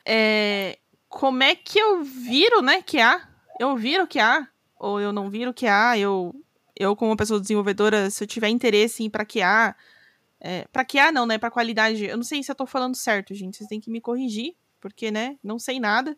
É, 0.04 0.78
como 1.09 1.42
é 1.42 1.54
que 1.54 1.78
eu 1.78 2.02
viro, 2.02 2.62
né, 2.62 2.82
que 2.82 2.98
há? 3.00 3.28
Eu 3.59 3.76
viro 3.76 4.06
que 4.06 4.18
há? 4.18 4.48
Ou 4.78 5.00
eu 5.00 5.12
não 5.12 5.28
viro 5.28 5.52
que 5.52 5.66
há? 5.66 5.98
Eu, 5.98 6.34
eu 6.76 6.94
como 6.94 7.16
pessoa 7.16 7.40
desenvolvedora, 7.40 8.09
se 8.11 8.22
eu 8.22 8.28
tiver 8.28 8.48
interesse 8.48 9.02
em 9.02 9.11
para 9.11 9.24
que 9.24 9.42
há, 9.42 9.74
é, 10.40 10.66
para 10.72 10.84
que 10.84 10.98
há 10.98 11.11
não, 11.11 11.26
né, 11.26 11.38
para 11.38 11.50
qualidade. 11.50 12.04
Eu 12.04 12.16
não 12.16 12.24
sei 12.24 12.42
se 12.42 12.50
eu 12.50 12.54
tô 12.54 12.66
falando 12.66 12.94
certo, 12.94 13.34
gente. 13.34 13.56
Vocês 13.56 13.68
têm 13.68 13.80
que 13.80 13.90
me 13.90 14.00
corrigir, 14.00 14.54
porque, 14.80 15.11
né, 15.11 15.36
não 15.42 15.59
sei 15.59 15.80
nada. 15.80 16.16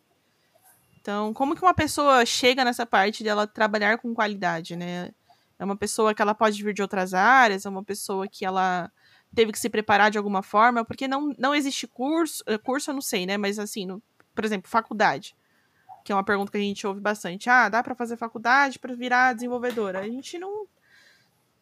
Então, 1.00 1.32
como 1.32 1.56
que 1.56 1.62
uma 1.62 1.72
pessoa 1.72 2.26
chega 2.26 2.62
nessa 2.62 2.84
parte 2.84 3.24
dela 3.24 3.46
trabalhar 3.46 3.96
com 3.98 4.14
qualidade, 4.14 4.76
né? 4.76 5.10
É 5.58 5.64
uma 5.64 5.76
pessoa 5.76 6.14
que 6.14 6.20
ela 6.20 6.34
pode 6.34 6.62
vir 6.62 6.74
de 6.74 6.82
outras 6.82 7.14
áreas, 7.14 7.64
é 7.64 7.68
uma 7.68 7.82
pessoa 7.82 8.28
que 8.28 8.44
ela 8.44 8.92
teve 9.34 9.52
que 9.52 9.58
se 9.58 9.70
preparar 9.70 10.10
de 10.10 10.18
alguma 10.18 10.42
forma, 10.42 10.84
porque 10.84 11.08
não, 11.08 11.34
não 11.38 11.54
existe 11.54 11.86
curso, 11.86 12.44
curso 12.62 12.90
eu 12.90 12.94
não 12.94 13.00
sei, 13.00 13.24
né? 13.24 13.38
Mas 13.38 13.58
assim, 13.58 13.86
no, 13.86 14.02
por 14.34 14.44
exemplo, 14.44 14.70
faculdade, 14.70 15.34
que 16.04 16.12
é 16.12 16.14
uma 16.14 16.24
pergunta 16.24 16.50
que 16.50 16.58
a 16.58 16.60
gente 16.60 16.86
ouve 16.86 17.00
bastante. 17.00 17.48
Ah, 17.48 17.68
dá 17.68 17.82
para 17.82 17.94
fazer 17.94 18.16
faculdade 18.16 18.78
para 18.78 18.94
virar 18.94 19.34
desenvolvedora? 19.34 20.00
A 20.00 20.08
gente 20.08 20.38
não 20.38 20.66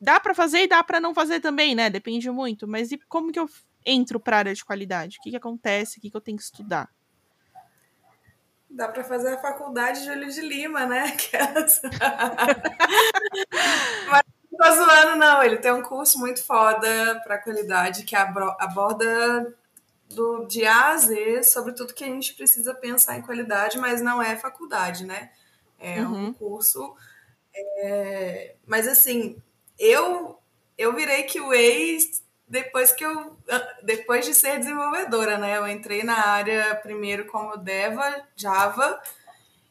dá 0.01 0.21
para 0.21 0.35
fazer 0.35 0.63
e 0.63 0.69
dá 0.69 0.83
para 0.83 1.01
não 1.01 1.15
fazer 1.15 1.41
também, 1.41 1.75
né? 1.75 1.91
Depende 1.91 2.31
muito. 2.31 2.67
Mas 2.67 2.93
e 2.93 2.99
como 3.09 3.33
que 3.33 3.39
eu 3.39 3.49
entro 3.85 4.21
para 4.21 4.39
área 4.39 4.55
de 4.55 4.65
qualidade? 4.65 5.19
O 5.19 5.23
que, 5.23 5.31
que 5.31 5.37
acontece? 5.37 5.99
O 5.99 6.01
que, 6.01 6.11
que 6.11 6.17
eu 6.17 6.21
tenho 6.21 6.37
que 6.37 6.45
estudar? 6.45 6.89
Dá 8.71 8.87
para 8.87 9.03
fazer 9.03 9.35
a 9.35 9.39
faculdade 9.39 10.05
Júlio 10.05 10.31
de 10.31 10.43
Lima, 10.43 10.87
né? 10.87 11.17
Mas 14.11 14.23
não 14.53 14.59
tô 14.59 14.73
zoando, 14.75 15.17
não. 15.17 15.43
Ele 15.43 15.57
tem 15.57 15.73
um 15.73 15.83
curso 15.83 16.19
muito 16.19 16.45
foda 16.45 17.21
para 17.25 17.39
qualidade 17.39 18.05
que 18.05 18.15
aborda 18.15 19.55
do, 20.09 20.47
de 20.47 20.65
A 20.65 20.91
a 20.91 20.97
Z 20.97 21.43
sobre 21.45 21.73
tudo 21.75 21.95
que 21.95 22.05
a 22.05 22.09
gente 22.09 22.35
precisa 22.35 22.75
pensar 22.75 23.19
em 23.19 23.23
qualidade, 23.23 23.79
mas 23.79 24.01
não 24.01 24.21
é 24.21 24.37
faculdade, 24.37 25.05
né? 25.05 25.31
É 25.79 26.01
uhum. 26.01 26.29
um 26.29 26.33
curso. 26.33 26.95
É... 27.55 28.55
Mas 28.67 28.89
assim, 28.89 29.41
eu 29.79 30.39
eu 30.77 30.95
virei 30.95 31.25
QA 31.25 31.99
depois 32.47 32.93
que 32.93 33.05
eu 33.05 33.37
depois 33.83 34.25
de 34.25 34.35
ser 34.35 34.59
desenvolvedora, 34.59 35.39
né? 35.39 35.59
Eu 35.59 35.69
entrei 35.69 36.03
na 36.03 36.27
área 36.27 36.75
primeiro 36.77 37.27
como 37.27 37.57
Deva, 37.57 38.27
Java, 38.37 39.01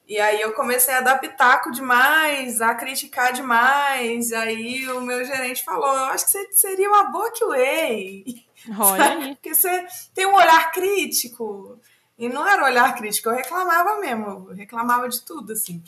e 0.08 0.20
aí 0.20 0.40
eu 0.40 0.54
comecei 0.54 0.94
a 0.94 1.02
dar 1.02 1.20
pitaco 1.20 1.72
demais, 1.72 2.62
a 2.62 2.76
criticar 2.76 3.34
demais. 3.34 4.32
Aí 4.32 4.88
o 4.90 5.02
meu 5.02 5.26
gerente 5.26 5.64
falou: 5.64 5.88
"Eu 5.88 6.06
acho 6.06 6.26
que 6.26 6.32
você 6.32 6.48
seria 6.54 6.90
uma 6.90 7.06
boa 7.06 7.32
QA". 7.32 8.47
Olha 8.80 9.36
Porque 9.36 9.54
você 9.54 9.86
tem 10.14 10.26
um 10.26 10.36
olhar 10.36 10.72
crítico. 10.72 11.80
E 12.18 12.28
não 12.28 12.48
era 12.48 12.66
olhar 12.66 12.96
crítico, 12.96 13.30
eu 13.30 13.36
reclamava 13.36 14.00
mesmo, 14.00 14.48
eu 14.50 14.56
reclamava 14.56 15.08
de 15.08 15.22
tudo, 15.22 15.54
assim. 15.54 15.84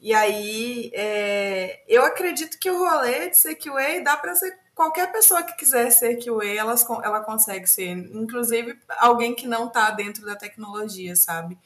E 0.00 0.14
aí, 0.14 0.90
é, 0.94 1.82
eu 1.86 2.04
acredito 2.04 2.58
que 2.58 2.70
o 2.70 2.78
rolê 2.78 3.28
de 3.28 3.36
ser 3.36 3.56
QA 3.56 4.02
dá 4.02 4.16
para 4.16 4.34
ser 4.34 4.56
qualquer 4.74 5.10
pessoa 5.12 5.42
que 5.42 5.56
quiser 5.56 5.90
ser 5.90 6.16
QA, 6.16 6.46
ela, 6.56 6.74
ela 7.02 7.20
consegue 7.20 7.66
ser. 7.66 7.88
Inclusive, 7.90 8.78
alguém 8.96 9.34
que 9.34 9.46
não 9.46 9.66
está 9.66 9.90
dentro 9.90 10.24
da 10.24 10.36
tecnologia, 10.36 11.14
sabe? 11.16 11.58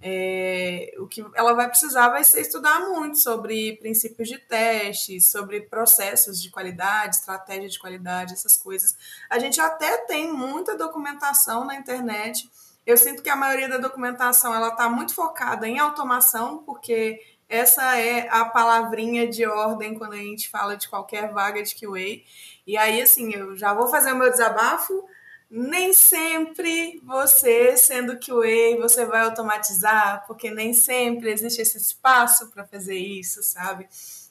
É, 0.00 0.94
o 0.98 1.06
que 1.06 1.24
ela 1.34 1.54
vai 1.54 1.68
precisar 1.68 2.10
vai 2.10 2.22
ser 2.22 2.42
estudar 2.42 2.80
muito 2.80 3.18
sobre 3.18 3.76
princípios 3.78 4.28
de 4.28 4.38
teste, 4.38 5.20
sobre 5.20 5.62
processos 5.62 6.40
de 6.40 6.50
qualidade, 6.50 7.16
estratégia 7.16 7.68
de 7.68 7.78
qualidade, 7.78 8.34
essas 8.34 8.56
coisas. 8.56 8.96
A 9.30 9.38
gente 9.38 9.60
até 9.60 9.96
tem 9.98 10.32
muita 10.32 10.76
documentação 10.76 11.64
na 11.64 11.76
internet. 11.76 12.50
Eu 12.84 12.96
sinto 12.96 13.22
que 13.22 13.30
a 13.30 13.36
maioria 13.36 13.68
da 13.68 13.78
documentação 13.78 14.54
ela 14.54 14.68
está 14.68 14.88
muito 14.88 15.14
focada 15.14 15.66
em 15.66 15.78
automação, 15.78 16.58
porque 16.58 17.20
essa 17.48 17.96
é 17.96 18.28
a 18.28 18.44
palavrinha 18.44 19.26
de 19.26 19.46
ordem 19.46 19.94
quando 19.94 20.12
a 20.14 20.18
gente 20.18 20.48
fala 20.48 20.76
de 20.76 20.88
qualquer 20.88 21.32
vaga 21.32 21.62
de 21.62 21.74
QA. 21.74 22.22
E 22.66 22.76
aí, 22.76 23.00
assim, 23.00 23.32
eu 23.32 23.56
já 23.56 23.72
vou 23.72 23.88
fazer 23.88 24.12
o 24.12 24.16
meu 24.16 24.30
desabafo 24.30 25.08
nem 25.50 25.92
sempre 25.92 27.00
você, 27.04 27.76
sendo 27.76 28.18
QA, 28.18 28.76
você 28.80 29.06
vai 29.06 29.22
automatizar, 29.22 30.24
porque 30.26 30.50
nem 30.50 30.74
sempre 30.74 31.30
existe 31.30 31.62
esse 31.62 31.78
espaço 31.78 32.50
para 32.50 32.66
fazer 32.66 32.96
isso, 32.96 33.42
sabe? 33.42 33.88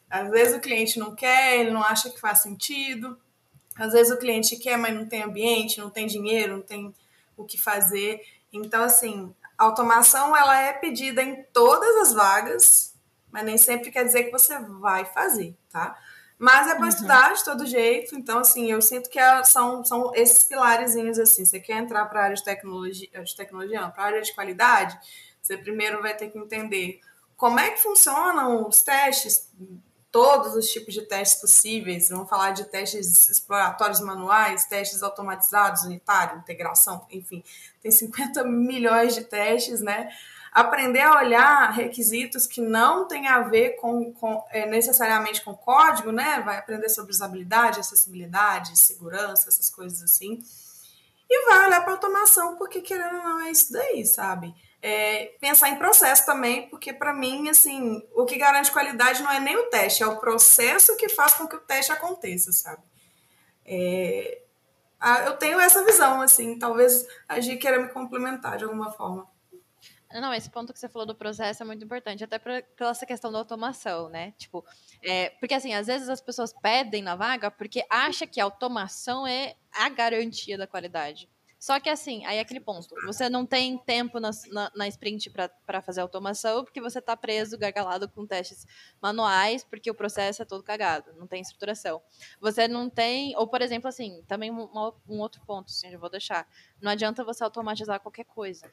Às 0.09 0.29
vezes 0.29 0.55
o 0.55 0.59
cliente 0.59 0.99
não 0.99 1.15
quer, 1.15 1.59
ele 1.59 1.71
não 1.71 1.83
acha 1.83 2.09
que 2.09 2.19
faz 2.19 2.41
sentido. 2.41 3.17
Às 3.77 3.93
vezes 3.93 4.13
o 4.13 4.19
cliente 4.19 4.57
quer, 4.57 4.77
mas 4.77 4.93
não 4.93 5.05
tem 5.05 5.23
ambiente, 5.23 5.79
não 5.79 5.89
tem 5.89 6.07
dinheiro, 6.07 6.57
não 6.57 6.61
tem 6.61 6.93
o 7.35 7.43
que 7.43 7.57
fazer. 7.57 8.21
Então, 8.51 8.83
assim, 8.83 9.33
automação 9.57 10.35
ela 10.35 10.59
é 10.61 10.73
pedida 10.73 11.21
em 11.21 11.43
todas 11.51 11.95
as 11.97 12.13
vagas, 12.13 12.93
mas 13.31 13.43
nem 13.43 13.57
sempre 13.57 13.91
quer 13.91 14.05
dizer 14.05 14.25
que 14.25 14.31
você 14.31 14.57
vai 14.59 15.05
fazer, 15.05 15.55
tá? 15.69 15.97
Mas 16.37 16.67
é 16.67 16.75
para 16.75 16.83
uhum. 16.83 16.89
estudar 16.89 17.33
de 17.33 17.45
todo 17.45 17.65
jeito. 17.65 18.15
Então, 18.15 18.39
assim, 18.39 18.71
eu 18.71 18.81
sinto 18.81 19.09
que 19.09 19.17
é, 19.17 19.43
são, 19.43 19.83
são 19.85 20.11
esses 20.13 20.43
pilarezinhos, 20.43 21.17
assim. 21.17 21.45
Você 21.45 21.59
quer 21.59 21.77
entrar 21.77 22.05
para 22.05 22.19
a 22.19 22.23
área 22.23 22.35
de 22.35 22.43
tecnologia, 22.43 23.09
de 23.23 23.35
tecnologia, 23.35 23.87
para 23.89 24.03
a 24.03 24.07
área 24.07 24.21
de 24.21 24.33
qualidade, 24.33 24.97
você 25.41 25.57
primeiro 25.57 26.01
vai 26.01 26.15
ter 26.15 26.29
que 26.29 26.39
entender 26.39 26.99
como 27.37 27.59
é 27.59 27.69
que 27.69 27.81
funcionam 27.81 28.67
os 28.67 28.81
testes, 28.81 29.51
todos 30.11 30.55
os 30.55 30.67
tipos 30.67 30.93
de 30.93 31.01
testes 31.03 31.39
possíveis. 31.39 32.09
Vamos 32.09 32.29
falar 32.29 32.51
de 32.51 32.63
testes 32.65 33.27
exploratórios 33.27 33.99
manuais, 33.99 34.65
testes 34.65 35.03
automatizados, 35.03 35.83
unitário, 35.83 36.39
integração, 36.39 37.05
enfim. 37.11 37.43
Tem 37.81 37.91
50 37.91 38.43
milhões 38.45 39.13
de 39.13 39.25
testes, 39.25 39.81
né? 39.81 40.09
Aprender 40.55 41.01
a 41.01 41.17
olhar 41.17 41.69
requisitos 41.73 42.47
que 42.47 42.61
não 42.61 43.05
tem 43.09 43.27
a 43.27 43.41
ver 43.41 43.71
com, 43.71 44.13
com 44.13 44.41
é, 44.51 44.65
necessariamente 44.65 45.43
com 45.43 45.53
código, 45.53 46.13
né? 46.13 46.41
Vai 46.45 46.57
aprender 46.57 46.87
sobre 46.87 47.11
usabilidade, 47.11 47.81
acessibilidade, 47.81 48.79
segurança, 48.79 49.49
essas 49.49 49.69
coisas 49.69 50.01
assim. 50.01 50.41
E 51.29 51.45
vai 51.45 51.67
olhar 51.67 51.81
para 51.81 51.91
automação, 51.91 52.55
porque 52.55 52.79
querendo 52.79 53.17
ou 53.17 53.23
não 53.23 53.41
é 53.41 53.51
isso 53.51 53.73
daí, 53.73 54.05
sabe? 54.05 54.55
É, 54.81 55.33
pensar 55.41 55.67
em 55.67 55.75
processo 55.75 56.25
também, 56.25 56.69
porque 56.69 56.93
para 56.93 57.13
mim, 57.13 57.49
assim, 57.49 58.01
o 58.15 58.23
que 58.23 58.37
garante 58.37 58.71
qualidade 58.71 59.21
não 59.23 59.31
é 59.31 59.41
nem 59.41 59.57
o 59.57 59.63
teste, 59.63 60.03
é 60.03 60.07
o 60.07 60.21
processo 60.21 60.95
que 60.95 61.09
faz 61.09 61.33
com 61.33 61.49
que 61.49 61.57
o 61.57 61.61
teste 61.61 61.91
aconteça, 61.91 62.53
sabe? 62.53 62.81
É, 63.65 64.39
eu 65.25 65.35
tenho 65.35 65.59
essa 65.59 65.83
visão, 65.83 66.21
assim, 66.21 66.57
talvez 66.57 67.05
a 67.27 67.41
Gi 67.41 67.57
queira 67.57 67.77
me 67.77 67.89
complementar 67.89 68.57
de 68.57 68.63
alguma 68.63 68.89
forma. 68.93 69.34
Não, 70.21 70.33
esse 70.33 70.49
ponto 70.49 70.71
que 70.71 70.79
você 70.79 70.87
falou 70.87 71.05
do 71.05 71.15
processo 71.15 71.61
é 71.61 71.65
muito 71.65 71.83
importante, 71.83 72.23
até 72.23 72.39
pela 72.39 72.63
essa 72.89 73.05
questão 73.05 73.31
da 73.31 73.37
automação, 73.37 74.09
né? 74.09 74.33
Tipo, 74.37 74.65
é, 75.01 75.29
porque 75.31 75.53
assim, 75.53 75.73
às 75.73 75.87
vezes 75.87 76.07
as 76.07 76.21
pessoas 76.21 76.53
pedem 76.53 77.03
na 77.03 77.15
vaga 77.15 77.51
porque 77.51 77.85
acha 77.89 78.25
que 78.25 78.39
a 78.39 78.45
automação 78.45 79.27
é 79.27 79.55
a 79.71 79.89
garantia 79.89 80.57
da 80.57 80.65
qualidade. 80.65 81.29
Só 81.59 81.79
que 81.79 81.89
assim, 81.89 82.23
aí 82.25 82.37
é 82.37 82.41
aquele 82.41 82.59
ponto. 82.59 82.93
Você 83.05 83.27
não 83.27 83.45
tem 83.45 83.77
tempo 83.77 84.19
na, 84.19 84.29
na, 84.51 84.71
na 84.75 84.87
sprint 84.87 85.31
para 85.31 85.81
fazer 85.81 86.01
automação, 86.01 86.63
porque 86.63 86.79
você 86.79 86.99
está 86.99 87.17
preso, 87.17 87.57
gargalado 87.57 88.07
com 88.07 88.25
testes 88.25 88.67
manuais, 89.01 89.63
porque 89.63 89.89
o 89.89 89.95
processo 89.95 90.43
é 90.43 90.45
todo 90.45 90.63
cagado, 90.63 91.11
não 91.17 91.25
tem 91.25 91.41
estruturação. 91.41 92.01
Você 92.39 92.67
não 92.67 92.89
tem. 92.89 93.35
Ou, 93.35 93.47
por 93.47 93.61
exemplo, 93.61 93.87
assim, 93.87 94.23
também 94.27 94.51
um, 94.51 94.69
um 95.09 95.19
outro 95.19 95.41
ponto, 95.45 95.71
assim, 95.71 95.87
eu 95.89 95.99
vou 95.99 96.09
deixar. 96.09 96.47
Não 96.79 96.91
adianta 96.91 97.23
você 97.23 97.43
automatizar 97.43 97.99
qualquer 97.99 98.25
coisa 98.25 98.71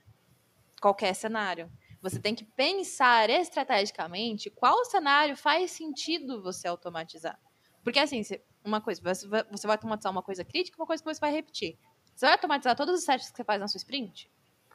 qualquer 0.83 1.15
cenário. 1.15 1.71
Você 2.03 2.19
tem 2.19 2.35
que 2.35 2.45
pensar 2.45 3.31
estrategicamente 3.31 4.51
qual 4.51 4.85
cenário 4.85 5.37
faz 5.37 5.71
sentido 5.71 6.43
você 6.43 6.67
automatizar. 6.67 7.39
Porque 7.85 8.01
assim, 8.01 8.23
uma 8.65 8.81
coisa, 8.81 9.01
você 9.01 9.27
vai 9.29 9.77
automatizar 9.77 10.11
uma 10.11 10.23
coisa 10.23 10.45
crítica, 10.45 10.77
uma 10.77 10.87
coisa 10.87 11.03
que 11.03 11.09
você 11.09 11.21
vai 11.21 11.31
repetir. 11.31 11.79
Você 12.15 12.27
vai 12.27 12.33
automatizar 12.35 12.77
todos 12.77 12.99
os 12.99 13.05
testes 13.05 13.31
que 13.31 13.37
você 13.37 13.45
faz 13.45 13.61
na 13.61 13.69
sua 13.69 13.79
sprint? 13.79 14.29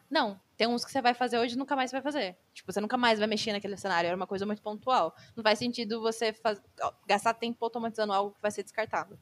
Não. 0.10 0.40
Tem 0.56 0.68
uns 0.68 0.86
que 0.86 0.92
você 0.92 1.02
vai 1.02 1.14
fazer 1.14 1.38
hoje 1.38 1.56
e 1.56 1.58
nunca 1.58 1.76
mais 1.76 1.92
vai 1.92 2.02
fazer. 2.02 2.38
Tipo, 2.54 2.72
você 2.72 2.80
nunca 2.80 2.98
mais 2.98 3.20
vai 3.20 3.28
mexer 3.28 3.52
naquele 3.52 3.76
cenário. 3.76 4.08
Era 4.08 4.16
uma 4.16 4.26
coisa 4.26 4.46
muito 4.46 4.62
pontual. 4.62 5.14
Não 5.36 5.44
faz 5.44 5.60
sentido 5.60 6.02
você 6.02 6.32
faz... 6.32 6.62
gastar 7.06 7.34
tempo 7.34 7.64
automatizando 7.64 8.14
algo 8.14 8.34
que 8.34 8.42
vai 8.42 8.52
ser 8.52 8.64
descartado. 8.64 9.20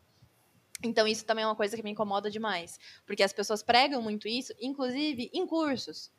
Então, 0.84 1.08
isso 1.08 1.26
também 1.26 1.44
é 1.44 1.48
uma 1.48 1.56
coisa 1.56 1.76
que 1.76 1.82
me 1.82 1.90
incomoda 1.90 2.30
demais. 2.30 2.80
Porque 3.06 3.24
as 3.24 3.34
pessoas 3.34 3.64
pregam 3.64 4.02
muito 4.02 4.28
isso, 4.28 4.54
inclusive 4.62 5.32
em 5.34 5.48
cursos. 5.48 6.12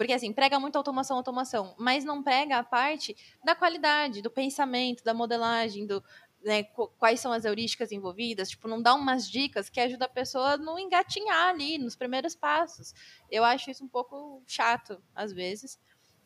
Porque, 0.00 0.14
assim, 0.14 0.32
prega 0.32 0.58
muito 0.58 0.76
automação, 0.76 1.18
automação, 1.18 1.74
mas 1.78 2.06
não 2.06 2.22
prega 2.22 2.56
a 2.56 2.64
parte 2.64 3.14
da 3.44 3.54
qualidade, 3.54 4.22
do 4.22 4.30
pensamento, 4.30 5.04
da 5.04 5.12
modelagem, 5.12 5.86
do 5.86 6.02
né, 6.42 6.62
quais 6.98 7.20
são 7.20 7.30
as 7.30 7.44
heurísticas 7.44 7.92
envolvidas, 7.92 8.48
tipo, 8.48 8.66
não 8.66 8.80
dá 8.80 8.94
umas 8.94 9.30
dicas 9.30 9.68
que 9.68 9.78
ajuda 9.78 10.06
a 10.06 10.08
pessoa 10.08 10.52
a 10.52 10.56
não 10.56 10.78
engatinhar 10.78 11.50
ali 11.50 11.76
nos 11.76 11.96
primeiros 11.96 12.34
passos. 12.34 12.94
Eu 13.30 13.44
acho 13.44 13.70
isso 13.70 13.84
um 13.84 13.88
pouco 13.88 14.42
chato, 14.46 15.02
às 15.14 15.34
vezes. 15.34 15.78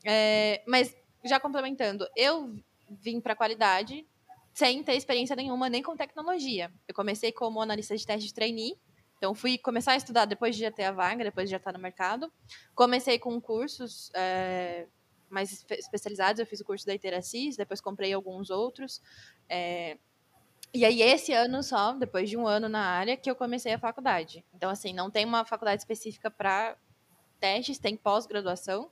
É, 0.05 0.63
mas, 0.69 0.97
já 1.25 1.41
complementando, 1.41 2.07
eu 2.15 2.55
vim 2.89 3.21
para 3.21 3.35
qualidade 3.35 4.07
sem 4.53 4.85
ter 4.85 4.95
experiência 4.95 5.35
nenhuma, 5.35 5.69
nem 5.69 5.83
com 5.83 5.97
tecnologia. 5.97 6.73
Eu 6.87 6.95
comecei 6.95 7.33
como 7.33 7.61
analista 7.61 7.97
de 7.97 8.07
teste 8.07 8.29
de 8.29 8.35
trainee, 8.35 8.79
então 9.25 9.35
fui 9.35 9.57
começar 9.57 9.93
a 9.93 9.97
estudar 9.97 10.27
depois 10.27 10.55
de 10.55 10.61
já 10.61 10.71
ter 10.71 10.85
a 10.85 10.93
vaga, 10.93 11.25
depois 11.25 11.49
de 11.49 11.53
já 11.53 11.57
estar 11.57 11.73
no 11.73 11.79
mercado. 11.79 12.31
Comecei 12.75 13.19
com 13.19 13.41
cursos 13.41 14.11
é, 14.13 14.87
mais 15.31 15.65
especializados, 15.71 16.39
eu 16.39 16.47
fiz 16.47 16.61
o 16.61 16.65
curso 16.65 16.85
da 16.85 16.95
Iteracis, 16.95 17.57
depois 17.57 17.81
comprei 17.81 18.13
alguns 18.13 18.51
outros. 18.51 19.01
É, 19.49 19.97
e 20.75 20.85
aí, 20.85 21.01
esse 21.01 21.33
ano 21.33 21.63
só, 21.63 21.95
depois 21.95 22.29
de 22.29 22.37
um 22.37 22.47
ano 22.47 22.69
na 22.69 22.85
área, 22.85 23.17
que 23.17 23.31
eu 23.31 23.35
comecei 23.35 23.73
a 23.73 23.79
faculdade. 23.79 24.45
Então, 24.53 24.69
assim, 24.69 24.93
não 24.93 25.11
tem 25.11 25.25
uma 25.25 25.43
faculdade 25.47 25.81
específica 25.81 26.31
para 26.31 26.77
testes, 27.41 27.79
tem 27.79 27.97
pós-graduação. 27.97 28.91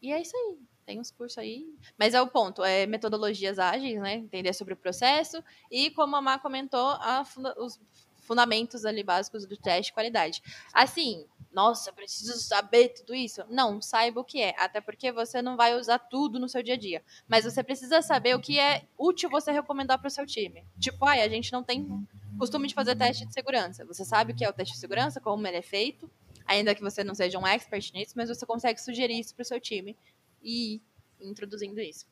E 0.00 0.12
é 0.12 0.20
isso 0.20 0.36
aí. 0.36 0.56
Tem 0.84 1.00
uns 1.00 1.10
cursos 1.10 1.38
aí. 1.38 1.66
Mas 1.98 2.14
é 2.14 2.22
o 2.22 2.28
ponto, 2.28 2.62
é 2.62 2.86
metodologias 2.86 3.58
ágeis, 3.58 4.00
né? 4.00 4.14
Entender 4.14 4.52
sobre 4.52 4.74
o 4.74 4.76
processo. 4.76 5.42
E, 5.68 5.90
como 5.90 6.14
a 6.14 6.22
Má 6.22 6.38
comentou, 6.38 6.90
a 6.90 7.24
os 7.56 7.80
fundamentos 8.26 8.84
ali 8.84 9.02
básicos 9.02 9.46
do 9.46 9.56
teste 9.56 9.90
de 9.90 9.92
qualidade. 9.92 10.42
Assim, 10.72 11.26
nossa, 11.52 11.92
preciso 11.92 12.38
saber 12.38 12.90
tudo 12.90 13.14
isso. 13.14 13.42
Não, 13.48 13.80
saiba 13.80 14.20
o 14.20 14.24
que 14.24 14.42
é, 14.42 14.54
até 14.58 14.80
porque 14.80 15.10
você 15.10 15.40
não 15.40 15.56
vai 15.56 15.74
usar 15.74 15.98
tudo 15.98 16.38
no 16.38 16.48
seu 16.48 16.62
dia 16.62 16.74
a 16.74 16.76
dia. 16.76 17.02
Mas 17.26 17.44
você 17.44 17.62
precisa 17.62 18.02
saber 18.02 18.34
o 18.34 18.40
que 18.40 18.58
é 18.58 18.84
útil 18.98 19.30
você 19.30 19.50
recomendar 19.50 19.98
para 19.98 20.08
o 20.08 20.10
seu 20.10 20.26
time. 20.26 20.64
Tipo, 20.78 21.06
ai, 21.06 21.22
a 21.22 21.28
gente 21.28 21.50
não 21.52 21.62
tem 21.62 22.06
costume 22.38 22.68
de 22.68 22.74
fazer 22.74 22.94
teste 22.94 23.24
de 23.24 23.32
segurança. 23.32 23.84
Você 23.86 24.04
sabe 24.04 24.32
o 24.32 24.36
que 24.36 24.44
é 24.44 24.50
o 24.50 24.52
teste 24.52 24.74
de 24.74 24.80
segurança, 24.80 25.20
como 25.20 25.46
ele 25.46 25.56
é 25.56 25.62
feito, 25.62 26.10
ainda 26.44 26.74
que 26.74 26.82
você 26.82 27.02
não 27.02 27.14
seja 27.14 27.38
um 27.38 27.46
expert 27.46 27.92
nisso, 27.94 28.12
mas 28.16 28.28
você 28.28 28.44
consegue 28.44 28.80
sugerir 28.80 29.18
isso 29.18 29.34
para 29.34 29.42
o 29.42 29.46
seu 29.46 29.58
time 29.60 29.96
e 30.42 30.80
introduzindo 31.20 31.80
isso. 31.80 32.06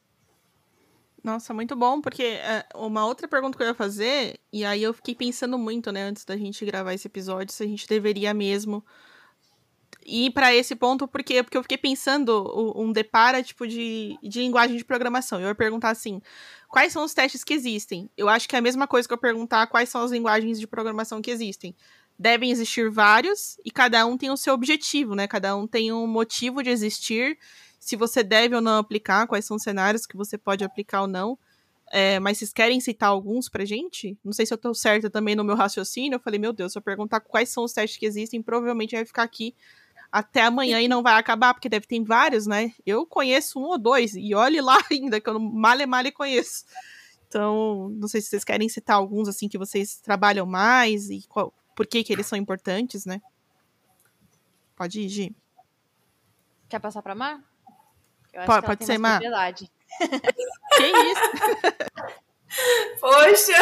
Nossa, 1.25 1.55
muito 1.55 1.75
bom, 1.75 2.03
porque 2.03 2.23
é, 2.23 2.67
uma 2.75 3.07
outra 3.07 3.27
pergunta 3.27 3.57
que 3.57 3.65
eu 3.65 3.69
ia 3.69 3.75
fazer, 3.75 4.39
e 4.53 4.63
aí 4.63 4.83
eu 4.83 4.93
fiquei 4.93 5.15
pensando 5.15 5.57
muito, 5.57 5.91
né, 5.91 6.03
antes 6.03 6.23
da 6.23 6.37
gente 6.37 6.63
gravar 6.67 6.93
esse 6.93 7.09
episódio, 7.09 7.51
se 7.51 7.63
a 7.63 7.67
gente 7.67 7.89
deveria 7.89 8.35
mesmo 8.35 8.85
ir 10.05 10.33
para 10.33 10.55
esse 10.55 10.77
ponto, 10.77 11.09
porque, 11.09 11.43
porque 11.43 11.57
eu 11.57 11.63
fiquei 11.63 11.79
pensando 11.79 12.45
um 12.77 12.93
depara 12.93 13.43
tipo 13.43 13.67
de, 13.67 14.19
de 14.23 14.41
linguagem 14.41 14.77
de 14.77 14.85
programação. 14.85 15.41
Eu 15.41 15.49
ia 15.49 15.55
perguntar 15.55 15.89
assim: 15.89 16.21
quais 16.69 16.93
são 16.93 17.03
os 17.03 17.15
testes 17.15 17.43
que 17.43 17.55
existem? 17.55 18.11
Eu 18.19 18.29
acho 18.29 18.47
que 18.47 18.55
é 18.55 18.59
a 18.59 18.63
mesma 18.63 18.87
coisa 18.87 19.09
que 19.09 19.15
eu 19.15 19.19
perguntar 19.19 19.67
quais 19.69 19.89
são 19.89 20.03
as 20.03 20.11
linguagens 20.11 20.61
de 20.61 20.67
programação 20.67 21.23
que 21.23 21.31
existem. 21.31 21.75
Devem 22.19 22.51
existir 22.51 22.91
vários 22.91 23.57
e 23.65 23.71
cada 23.71 24.05
um 24.05 24.19
tem 24.19 24.31
o 24.31 24.37
seu 24.37 24.53
objetivo, 24.53 25.15
né? 25.15 25.27
Cada 25.27 25.57
um 25.57 25.67
tem 25.67 25.91
um 25.91 26.07
motivo 26.07 26.63
de 26.63 26.69
existir. 26.69 27.39
Se 27.85 27.97
você 27.97 28.23
deve 28.23 28.55
ou 28.55 28.63
não 28.63 28.79
aplicar, 28.79 29.27
quais 29.27 29.45
são 29.45 29.59
os 29.59 29.63
cenários 29.63 30.07
que 30.07 30.17
você 30.17 30.39
pode 30.39 30.65
aplicar 30.65 31.03
ou 31.03 31.07
não. 31.07 31.39
É, 31.93 32.19
mas 32.19 32.39
vocês 32.39 32.51
querem 32.51 32.81
citar 32.81 33.11
alguns 33.11 33.51
pra 33.51 33.67
gente? 33.67 34.17
Não 34.25 34.33
sei 34.33 34.47
se 34.47 34.55
eu 34.55 34.57
tô 34.57 34.73
certa 34.73 35.11
também 35.11 35.35
no 35.35 35.45
meu 35.45 35.55
raciocínio. 35.55 36.17
Eu 36.17 36.21
falei, 36.21 36.41
meu 36.41 36.51
Deus, 36.51 36.73
se 36.73 36.79
eu 36.79 36.83
perguntar 36.83 37.21
quais 37.21 37.51
são 37.51 37.63
os 37.63 37.75
testes 37.75 37.99
que 37.99 38.07
existem, 38.07 38.41
provavelmente 38.41 38.97
vai 38.97 39.05
ficar 39.05 39.23
aqui 39.23 39.55
até 40.11 40.45
amanhã 40.45 40.81
e 40.81 40.89
não 40.89 41.03
vai 41.03 41.13
acabar, 41.13 41.53
porque 41.53 41.69
deve 41.69 41.87
ter 41.87 42.03
vários, 42.03 42.47
né? 42.47 42.73
Eu 42.87 43.05
conheço 43.05 43.61
um 43.61 43.65
ou 43.65 43.77
dois, 43.77 44.15
e 44.15 44.35
olhe 44.35 44.63
lá 44.63 44.79
ainda, 44.91 45.21
que 45.21 45.29
eu 45.29 45.39
male 45.39 45.85
male 45.85 46.11
conheço. 46.11 46.65
Então, 47.29 47.91
não 47.91 48.09
sei 48.09 48.23
se 48.23 48.29
vocês 48.29 48.45
querem 48.45 48.67
citar 48.67 48.97
alguns, 48.97 49.29
assim, 49.29 49.47
que 49.47 49.59
vocês 49.59 49.99
trabalham 49.99 50.47
mais 50.47 51.11
e 51.11 51.27
qual, 51.29 51.53
por 51.77 51.87
que 51.87 52.03
que 52.03 52.15
eles 52.15 52.27
são 52.27 52.39
importantes, 52.39 53.05
né? 53.05 53.21
Pode 54.75 55.03
ir, 55.03 55.09
Gi. 55.11 55.37
Quer 56.67 56.81
passar 56.81 57.03
pra 57.03 57.15
Mar? 57.15 57.45
Pode 58.47 58.67
pode 58.67 58.85
ser, 58.85 58.99
Mar. 58.99 59.21
que 60.77 60.87
isso? 60.87 61.23
Poxa! 63.01 63.53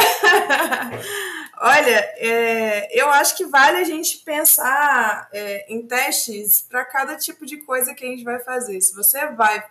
Olha, 1.59 2.13
é, 2.17 2.89
eu 3.01 3.09
acho 3.11 3.37
que 3.37 3.47
vale 3.47 3.79
a 3.79 3.85
gente 3.85 4.19
pensar 4.19 5.29
é, 5.33 5.73
em 5.73 5.87
testes 5.87 6.63
para 6.69 6.85
cada 6.85 7.17
tipo 7.17 7.47
de 7.47 7.59
coisa 7.59 7.95
que 7.95 8.05
a 8.05 8.09
gente 8.09 8.25
vai 8.25 8.41
fazer. 8.41 8.81
Se 8.81 8.95
você 8.95 9.27
vai 9.29 9.63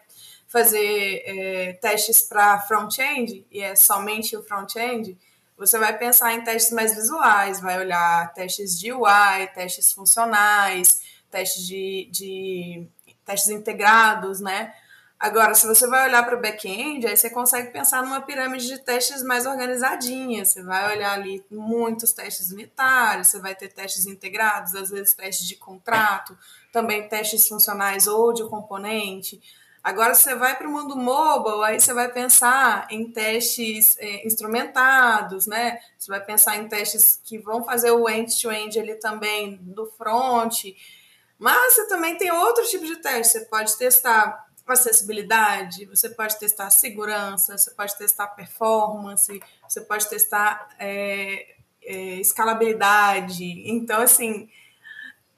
fazer 0.47 1.23
é, 1.25 1.73
testes 1.73 2.21
para 2.21 2.59
front-end, 2.61 3.45
e 3.51 3.61
é 3.61 3.75
somente 3.75 4.35
o 4.35 4.43
front-end, 4.43 5.17
você 5.57 5.77
vai 5.77 5.97
pensar 5.97 6.33
em 6.33 6.43
testes 6.43 6.71
mais 6.71 6.95
visuais, 6.95 7.59
vai 7.59 7.77
olhar 7.77 8.33
testes 8.33 8.79
de 8.79 8.91
UI, 8.91 9.47
testes 9.53 9.91
funcionais, 9.93 11.01
testes 11.29 11.67
de, 11.67 12.09
de 12.11 12.87
testes 13.25 13.49
integrados, 13.49 14.39
né? 14.41 14.73
Agora, 15.21 15.53
se 15.53 15.67
você 15.67 15.85
vai 15.85 16.09
olhar 16.09 16.25
para 16.25 16.35
o 16.35 16.41
back-end, 16.41 17.05
aí 17.05 17.15
você 17.15 17.29
consegue 17.29 17.69
pensar 17.69 18.01
numa 18.01 18.21
pirâmide 18.21 18.65
de 18.65 18.79
testes 18.79 19.21
mais 19.21 19.45
organizadinha. 19.45 20.43
Você 20.43 20.63
vai 20.63 20.95
olhar 20.95 21.13
ali 21.13 21.45
muitos 21.51 22.11
testes 22.11 22.51
unitários, 22.51 23.27
você 23.27 23.39
vai 23.39 23.53
ter 23.53 23.67
testes 23.67 24.07
integrados, 24.07 24.73
às 24.73 24.89
vezes 24.89 25.13
testes 25.13 25.47
de 25.47 25.57
contrato, 25.57 26.35
também 26.71 27.07
testes 27.07 27.47
funcionais 27.47 28.07
ou 28.07 28.33
de 28.33 28.49
componente. 28.49 29.39
Agora, 29.83 30.15
você 30.15 30.33
vai 30.33 30.57
para 30.57 30.67
o 30.67 30.71
mundo 30.71 30.95
mobile, 30.95 31.65
aí 31.65 31.79
você 31.79 31.93
vai 31.93 32.11
pensar 32.11 32.87
em 32.89 33.11
testes 33.11 33.97
é, 33.99 34.25
instrumentados, 34.25 35.45
né? 35.45 35.77
Você 35.99 36.09
vai 36.09 36.19
pensar 36.19 36.57
em 36.57 36.67
testes 36.67 37.21
que 37.23 37.37
vão 37.37 37.63
fazer 37.63 37.91
o 37.91 38.09
end-to-end 38.09 38.75
-end 38.75 38.81
ali 38.81 38.95
também 38.95 39.57
do 39.61 39.85
front. 39.85 40.63
Mas 41.37 41.75
você 41.75 41.87
também 41.87 42.17
tem 42.17 42.31
outro 42.31 42.63
tipo 42.67 42.85
de 42.85 42.95
teste. 42.97 43.33
Você 43.33 43.45
pode 43.45 43.77
testar 43.77 44.50
acessibilidade, 44.71 45.85
você 45.85 46.09
pode 46.09 46.37
testar 46.39 46.69
segurança, 46.69 47.57
você 47.57 47.71
pode 47.71 47.97
testar 47.97 48.27
performance, 48.27 49.41
você 49.67 49.81
pode 49.81 50.09
testar 50.09 50.69
é, 50.79 51.55
é, 51.83 51.95
escalabilidade. 52.15 53.43
Então, 53.69 54.01
assim, 54.01 54.49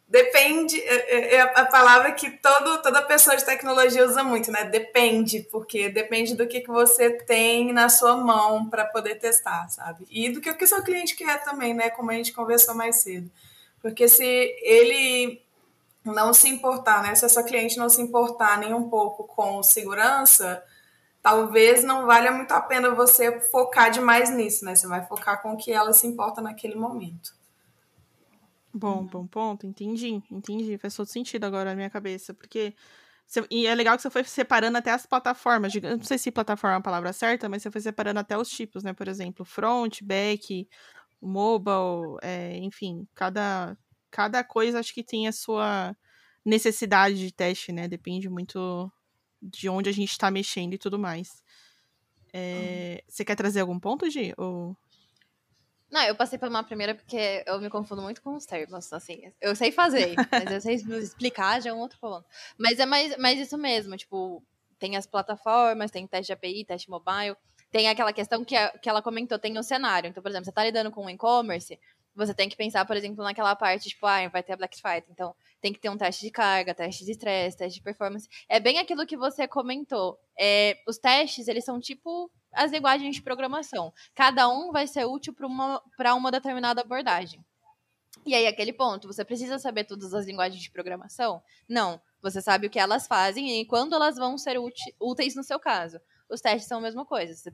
depende, 0.07 0.79
é, 0.81 1.15
é, 1.15 1.35
é 1.35 1.41
a 1.41 1.65
palavra 1.65 2.11
que 2.11 2.29
todo, 2.29 2.81
toda 2.81 3.01
pessoa 3.01 3.35
de 3.35 3.45
tecnologia 3.45 4.05
usa 4.05 4.23
muito, 4.23 4.51
né? 4.51 4.63
Depende, 4.63 5.41
porque 5.51 5.89
depende 5.89 6.35
do 6.35 6.47
que, 6.47 6.61
que 6.61 6.69
você 6.69 7.11
tem 7.11 7.73
na 7.73 7.89
sua 7.89 8.17
mão 8.17 8.69
para 8.69 8.85
poder 8.85 9.15
testar, 9.15 9.67
sabe? 9.69 10.05
E 10.09 10.29
do 10.29 10.39
que 10.39 10.49
o 10.49 10.55
que 10.55 10.67
seu 10.67 10.83
cliente 10.83 11.15
quer 11.15 11.43
também, 11.43 11.73
né? 11.73 11.89
Como 11.89 12.11
a 12.11 12.13
gente 12.13 12.33
conversou 12.33 12.75
mais 12.75 12.97
cedo. 12.97 13.29
Porque 13.81 14.07
se 14.07 14.23
ele 14.23 15.42
não 16.03 16.33
se 16.33 16.49
importar, 16.49 17.01
né? 17.03 17.15
Se 17.15 17.25
essa 17.25 17.43
cliente 17.43 17.77
não 17.77 17.89
se 17.89 18.01
importar 18.01 18.57
nem 18.57 18.73
um 18.73 18.89
pouco 18.89 19.25
com 19.25 19.63
segurança, 19.63 20.63
talvez 21.21 21.83
não 21.83 22.05
valha 22.05 22.31
muito 22.31 22.51
a 22.51 22.61
pena 22.61 22.93
você 22.93 23.39
focar 23.49 23.89
demais 23.89 24.29
nisso, 24.29 24.65
né? 24.65 24.75
Você 24.75 24.87
vai 24.87 25.05
focar 25.05 25.41
com 25.41 25.53
o 25.53 25.57
que 25.57 25.71
ela 25.71 25.93
se 25.93 26.05
importa 26.05 26.41
naquele 26.41 26.75
momento. 26.75 27.33
Bom, 28.73 29.05
bom 29.05 29.27
ponto. 29.27 29.65
Entendi, 29.65 30.21
entendi. 30.31 30.77
Faz 30.77 30.95
todo 30.95 31.07
sentido 31.07 31.45
agora 31.45 31.69
na 31.69 31.75
minha 31.75 31.89
cabeça, 31.89 32.33
porque 32.33 32.73
e 33.49 33.65
é 33.65 33.73
legal 33.73 33.95
que 33.95 34.01
você 34.01 34.09
foi 34.09 34.23
separando 34.23 34.77
até 34.77 34.91
as 34.91 35.05
plataformas. 35.05 35.73
Não 35.75 36.03
sei 36.03 36.17
se 36.17 36.31
plataforma 36.31 36.75
é 36.75 36.79
a 36.79 36.81
palavra 36.81 37.13
certa, 37.13 37.49
mas 37.49 37.63
você 37.63 37.71
foi 37.71 37.81
separando 37.81 38.19
até 38.19 38.37
os 38.37 38.49
tipos, 38.49 38.83
né? 38.83 38.93
Por 38.93 39.07
exemplo, 39.07 39.45
front, 39.45 40.01
back, 40.03 40.67
mobile, 41.21 42.17
é, 42.21 42.57
enfim, 42.57 43.07
cada 43.15 43.77
cada 44.13 44.43
coisa 44.43 44.79
acho 44.79 44.93
que 44.93 45.03
tem 45.03 45.27
a 45.27 45.31
sua 45.31 45.97
necessidade 46.45 47.17
de 47.17 47.31
teste, 47.33 47.71
né? 47.71 47.87
Depende 47.87 48.29
muito 48.29 48.91
de 49.41 49.67
onde 49.67 49.89
a 49.89 49.91
gente 49.91 50.11
está 50.11 50.29
mexendo 50.29 50.75
e 50.75 50.77
tudo 50.77 50.99
mais. 50.99 51.43
É, 52.31 53.03
Você 53.07 53.25
quer 53.25 53.35
trazer 53.35 53.61
algum 53.61 53.79
ponto, 53.79 54.07
Gi? 54.07 54.31
Ou... 54.37 54.77
Não, 55.89 56.03
eu 56.03 56.15
passei 56.15 56.37
por 56.37 56.47
uma 56.47 56.63
primeira 56.63 56.93
porque 56.93 57.43
eu 57.47 57.59
me 57.59 57.71
confundo 57.71 58.03
muito 58.03 58.21
com 58.21 58.35
os 58.35 58.45
termos, 58.45 58.93
assim. 58.93 59.31
Eu 59.41 59.55
sei 59.55 59.71
fazer, 59.71 60.13
mas 60.31 60.51
eu 60.51 60.61
sei 60.61 60.75
explicar 60.75 61.59
já 61.59 61.71
é 61.71 61.73
um 61.73 61.79
outro 61.79 61.97
ponto. 61.99 62.25
Mas 62.55 62.77
é 62.77 62.85
mais, 62.85 63.17
mais 63.17 63.39
isso 63.39 63.57
mesmo, 63.57 63.97
tipo, 63.97 64.43
tem 64.77 64.95
as 64.95 65.07
plataformas, 65.07 65.89
tem 65.89 66.05
teste 66.05 66.27
de 66.27 66.33
API, 66.33 66.65
teste 66.65 66.87
mobile, 66.87 67.35
tem 67.73 67.89
aquela 67.89 68.13
questão 68.13 68.45
que, 68.45 68.55
a, 68.55 68.69
que 68.77 68.87
ela 68.87 69.01
comentou, 69.01 69.39
tem 69.39 69.57
o 69.57 69.63
cenário. 69.63 70.07
Então, 70.07 70.21
por 70.21 70.29
exemplo, 70.29 70.45
você 70.45 70.51
está 70.51 70.63
lidando 70.63 70.91
com 70.91 71.09
e-commerce, 71.09 71.79
você 72.15 72.33
tem 72.33 72.47
que 72.47 72.55
pensar, 72.55 72.85
por 72.85 72.95
exemplo, 72.95 73.23
naquela 73.23 73.55
parte, 73.55 73.89
tipo, 73.89 74.05
ah, 74.05 74.27
vai 74.27 74.43
ter 74.43 74.53
a 74.53 74.57
Black 74.57 74.79
Friday. 74.79 75.05
Então, 75.09 75.35
tem 75.61 75.73
que 75.73 75.79
ter 75.79 75.89
um 75.89 75.97
teste 75.97 76.25
de 76.25 76.31
carga, 76.31 76.73
teste 76.73 77.05
de 77.05 77.11
estresse, 77.11 77.57
teste 77.57 77.79
de 77.79 77.83
performance. 77.83 78.27
É 78.47 78.59
bem 78.59 78.79
aquilo 78.79 79.05
que 79.05 79.17
você 79.17 79.47
comentou. 79.47 80.19
É, 80.37 80.77
os 80.87 80.97
testes, 80.97 81.47
eles 81.47 81.65
são 81.65 81.79
tipo 81.79 82.31
as 82.51 82.71
linguagens 82.71 83.15
de 83.15 83.21
programação. 83.21 83.91
Cada 84.13 84.47
um 84.47 84.71
vai 84.71 84.85
ser 84.85 85.05
útil 85.05 85.33
para 85.33 85.47
uma, 85.47 85.81
uma 86.15 86.31
determinada 86.31 86.81
abordagem. 86.81 87.43
E 88.25 88.35
aí, 88.35 88.47
aquele 88.47 88.71
ponto, 88.71 89.07
você 89.07 89.25
precisa 89.25 89.59
saber 89.59 89.83
todas 89.83 90.13
as 90.13 90.25
linguagens 90.25 90.61
de 90.61 90.71
programação? 90.71 91.41
Não. 91.67 91.99
Você 92.21 92.41
sabe 92.41 92.67
o 92.67 92.69
que 92.69 92.79
elas 92.79 93.05
fazem 93.05 93.59
e 93.59 93.65
quando 93.65 93.93
elas 93.93 94.15
vão 94.15 94.37
ser 94.37 94.57
úteis 94.99 95.35
no 95.35 95.43
seu 95.43 95.59
caso. 95.59 95.99
Os 96.29 96.39
testes 96.39 96.67
são 96.67 96.77
a 96.77 96.81
mesma 96.81 97.05
coisa. 97.05 97.35
Você 97.35 97.51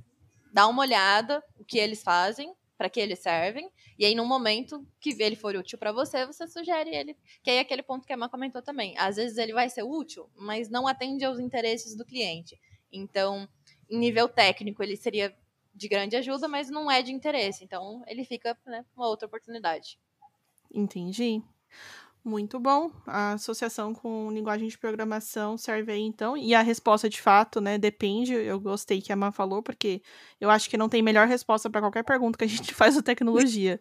dá 0.54 0.68
uma 0.68 0.82
olhada 0.82 1.44
o 1.58 1.66
que 1.66 1.78
eles 1.78 2.04
fazem, 2.04 2.54
para 2.80 2.90
que 2.90 2.98
eles 2.98 3.20
servem, 3.20 3.70
e 3.98 4.06
aí, 4.06 4.16
no 4.16 4.26
momento 4.26 4.88
que 5.02 5.10
ele 5.22 5.36
for 5.36 5.54
útil 5.54 5.78
para 5.78 5.92
você, 5.92 6.26
você 6.26 6.48
sugere 6.48 6.96
ele. 6.96 7.14
Que 7.44 7.50
aí 7.50 7.58
é 7.58 7.60
aquele 7.60 7.84
ponto 7.84 8.08
que 8.08 8.14
a 8.14 8.16
Emma 8.16 8.30
comentou 8.30 8.62
também. 8.62 8.98
Às 8.98 9.18
vezes 9.18 9.38
ele 9.38 9.52
vai 9.52 9.70
ser 9.70 9.84
útil, 9.84 10.30
mas 10.34 10.70
não 10.70 10.88
atende 10.88 11.26
aos 11.26 11.40
interesses 11.40 11.94
do 11.94 12.06
cliente. 12.06 12.58
Então, 12.90 13.50
em 13.90 14.00
nível 14.00 14.30
técnico, 14.30 14.82
ele 14.82 14.96
seria 14.96 15.38
de 15.76 15.90
grande 15.90 16.16
ajuda, 16.16 16.48
mas 16.48 16.70
não 16.70 16.90
é 16.90 17.02
de 17.02 17.12
interesse. 17.12 17.66
Então, 17.66 18.02
ele 18.08 18.24
fica 18.24 18.58
né, 18.66 18.86
uma 18.96 19.10
outra 19.10 19.28
oportunidade. 19.28 20.00
Entendi. 20.74 21.44
Muito 22.24 22.60
bom. 22.60 22.92
A 23.08 23.34
associação 23.34 23.94
com 23.94 24.30
linguagem 24.32 24.68
de 24.68 24.78
programação 24.78 25.58
serve 25.58 25.94
aí, 25.94 26.02
então. 26.02 26.36
E 26.36 26.54
a 26.54 26.62
resposta, 26.62 27.10
de 27.10 27.22
fato, 27.22 27.62
né, 27.62 27.78
depende. 27.78 28.34
Eu 28.34 28.60
gostei 28.60 29.02
que 29.02 29.12
a 29.12 29.16
Emma 29.16 29.32
falou, 29.32 29.64
porque 29.64 30.02
eu 30.40 30.50
acho 30.50 30.70
que 30.70 30.78
não 30.78 30.90
tem 30.90 31.02
melhor 31.02 31.28
resposta 31.28 31.70
para 31.70 31.80
qualquer 31.82 32.04
pergunta 32.04 32.38
que 32.38 32.44
a 32.44 32.48
gente 32.48 32.74
faz 32.76 32.96
da 32.96 33.02
tecnologia. 33.02 33.80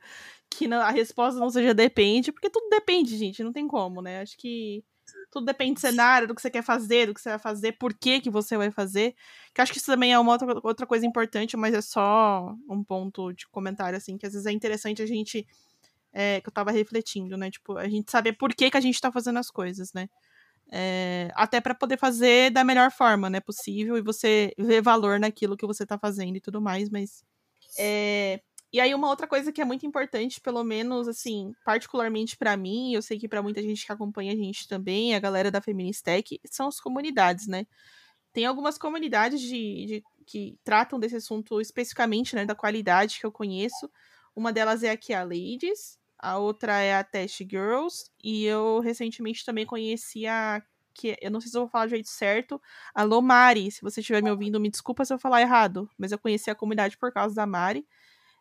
que 0.50 0.66
a 0.72 0.90
resposta 0.90 1.40
não 1.40 1.50
seja 1.50 1.74
depende, 1.74 2.32
porque 2.32 2.50
tudo 2.50 2.68
depende, 2.70 3.16
gente. 3.18 3.42
Não 3.44 3.52
tem 3.52 3.68
como, 3.68 4.02
né? 4.02 4.20
Acho 4.22 4.36
que 4.38 4.84
tudo 5.32 5.46
depende 5.46 5.74
do 5.74 5.80
cenário, 5.80 6.28
do 6.28 6.34
que 6.34 6.42
você 6.42 6.50
quer 6.50 6.62
fazer, 6.62 7.06
do 7.06 7.14
que 7.14 7.20
você 7.20 7.30
vai 7.30 7.38
fazer, 7.38 7.72
por 7.72 7.94
que, 7.94 8.20
que 8.20 8.30
você 8.30 8.56
vai 8.56 8.70
fazer. 8.70 9.14
Que 9.54 9.60
acho 9.60 9.72
que 9.72 9.78
isso 9.78 9.86
também 9.86 10.12
é 10.12 10.18
uma 10.18 10.32
outra, 10.32 10.48
outra 10.64 10.86
coisa 10.86 11.06
importante, 11.06 11.56
mas 11.56 11.74
é 11.74 11.80
só 11.82 12.54
um 12.70 12.84
ponto 12.84 13.32
de 13.32 13.48
comentário, 13.48 13.96
assim, 13.96 14.16
que 14.18 14.26
às 14.26 14.32
vezes 14.32 14.46
é 14.46 14.52
interessante 14.52 15.02
a 15.02 15.06
gente 15.06 15.46
é, 16.12 16.40
que 16.40 16.48
eu 16.48 16.52
tava 16.52 16.70
refletindo, 16.70 17.36
né? 17.36 17.50
Tipo, 17.50 17.76
a 17.76 17.88
gente 17.88 18.10
saber 18.10 18.34
por 18.34 18.54
que, 18.54 18.70
que 18.70 18.76
a 18.76 18.80
gente 18.80 19.00
tá 19.00 19.12
fazendo 19.12 19.38
as 19.38 19.50
coisas, 19.50 19.92
né? 19.92 20.08
É, 20.70 21.30
até 21.34 21.60
para 21.60 21.74
poder 21.74 21.98
fazer 21.98 22.50
da 22.50 22.62
melhor 22.62 22.90
forma, 22.90 23.30
né, 23.30 23.40
possível, 23.40 23.96
e 23.96 24.02
você 24.02 24.52
ver 24.58 24.82
valor 24.82 25.18
naquilo 25.18 25.56
que 25.56 25.66
você 25.66 25.86
tá 25.86 25.98
fazendo 25.98 26.36
e 26.36 26.40
tudo 26.40 26.60
mais, 26.60 26.90
mas. 26.90 27.24
É, 27.78 28.40
e 28.72 28.80
aí, 28.80 28.94
uma 28.94 29.08
outra 29.08 29.26
coisa 29.26 29.50
que 29.50 29.62
é 29.62 29.64
muito 29.64 29.86
importante, 29.86 30.40
pelo 30.42 30.62
menos, 30.62 31.08
assim, 31.08 31.52
particularmente 31.64 32.36
para 32.36 32.54
mim, 32.56 32.92
eu 32.92 33.00
sei 33.00 33.18
que 33.18 33.26
para 33.26 33.42
muita 33.42 33.62
gente 33.62 33.84
que 33.86 33.92
acompanha 33.92 34.32
a 34.32 34.36
gente 34.36 34.68
também, 34.68 35.14
a 35.14 35.18
galera 35.18 35.50
da 35.50 35.60
Feministech, 35.60 36.38
são 36.50 36.68
as 36.68 36.78
comunidades, 36.78 37.46
né? 37.46 37.66
Tem 38.32 38.44
algumas 38.44 38.76
comunidades 38.76 39.40
de, 39.40 39.86
de 39.86 40.04
que 40.26 40.58
tratam 40.62 41.00
desse 41.00 41.16
assunto 41.16 41.60
especificamente, 41.62 42.36
né, 42.36 42.44
da 42.44 42.54
qualidade 42.54 43.18
que 43.18 43.24
eu 43.26 43.32
conheço. 43.32 43.90
Uma 44.38 44.52
delas 44.52 44.84
é 44.84 44.90
aqui 44.90 45.12
a 45.12 45.24
Ladies, 45.24 45.98
a 46.16 46.38
outra 46.38 46.78
é 46.80 46.94
a 46.94 47.02
Test 47.02 47.40
Girls, 47.40 48.08
e 48.22 48.44
eu 48.44 48.78
recentemente 48.78 49.44
também 49.44 49.66
conheci 49.66 50.28
a 50.28 50.62
que 50.94 51.16
eu 51.20 51.28
não 51.28 51.40
sei 51.40 51.50
se 51.50 51.56
eu 51.56 51.62
vou 51.62 51.68
falar 51.68 51.86
do 51.86 51.90
jeito 51.90 52.08
certo, 52.08 52.62
a 52.94 53.02
Lomari, 53.02 53.68
se 53.68 53.82
você 53.82 53.98
estiver 53.98 54.22
me 54.22 54.30
ouvindo, 54.30 54.60
me 54.60 54.70
desculpa 54.70 55.04
se 55.04 55.12
eu 55.12 55.18
falar 55.18 55.40
errado, 55.40 55.90
mas 55.98 56.12
eu 56.12 56.18
conheci 56.20 56.50
a 56.50 56.54
comunidade 56.54 56.96
por 56.96 57.12
causa 57.12 57.34
da 57.34 57.46
Mari, 57.46 57.84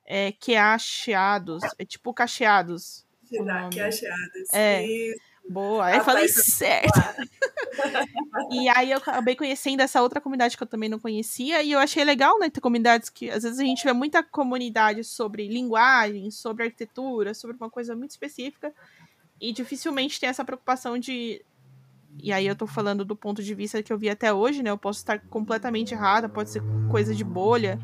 é, 0.06 0.32
que 0.34 0.54
é 0.54 0.60
Acheados, 0.60 1.64
é 1.80 1.84
tipo 1.86 2.14
Cacheados. 2.14 3.04
Que 3.28 3.80
Acheados. 3.80 4.54
É. 4.54 4.86
Isso. 4.86 5.20
Boa, 5.50 5.86
aí 5.86 5.98
eu 5.98 6.04
falei 6.04 6.28
certo. 6.28 6.92
e 8.52 8.68
aí 8.70 8.92
eu 8.92 8.98
acabei 8.98 9.36
conhecendo 9.36 9.82
essa 9.82 10.02
outra 10.02 10.20
comunidade 10.20 10.58
que 10.58 10.64
eu 10.64 10.68
também 10.68 10.90
não 10.90 11.00
conhecia, 11.00 11.64
e 11.64 11.72
eu 11.72 11.80
achei 11.80 12.04
legal, 12.04 12.38
né, 12.40 12.50
ter 12.50 12.60
comunidades 12.60 13.10
que 13.10 13.30
às 13.30 13.44
vezes 13.44 13.60
a 13.60 13.64
gente 13.64 13.84
vê 13.84 13.94
muita 13.94 14.22
comunidade 14.22 15.04
sobre 15.04 15.48
linguagem, 15.48 16.30
sobre 16.32 16.66
arquitetura, 16.66 17.34
sobre 17.34 17.56
uma 17.56 17.70
coisa 17.70 17.96
muito 17.96 18.12
específica, 18.12 18.74
e 19.40 19.54
dificilmente 19.54 20.20
tem 20.20 20.30
essa 20.30 20.44
preocupação 20.44 20.98
de. 20.98 21.44
E 22.22 22.32
aí 22.32 22.48
eu 22.48 22.56
tô 22.56 22.66
falando 22.66 23.06
do 23.06 23.16
ponto 23.16 23.44
de 23.44 23.54
vista 23.54 23.82
que 23.84 23.94
eu 23.94 23.98
vi 23.98 24.10
até 24.10 24.34
hoje, 24.34 24.64
né? 24.64 24.72
Eu 24.72 24.78
posso 24.78 25.00
estar 25.00 25.20
completamente 25.28 25.94
errada, 25.94 26.28
pode 26.28 26.50
ser 26.50 26.64
coisa 26.90 27.14
de 27.14 27.24
bolha 27.24 27.80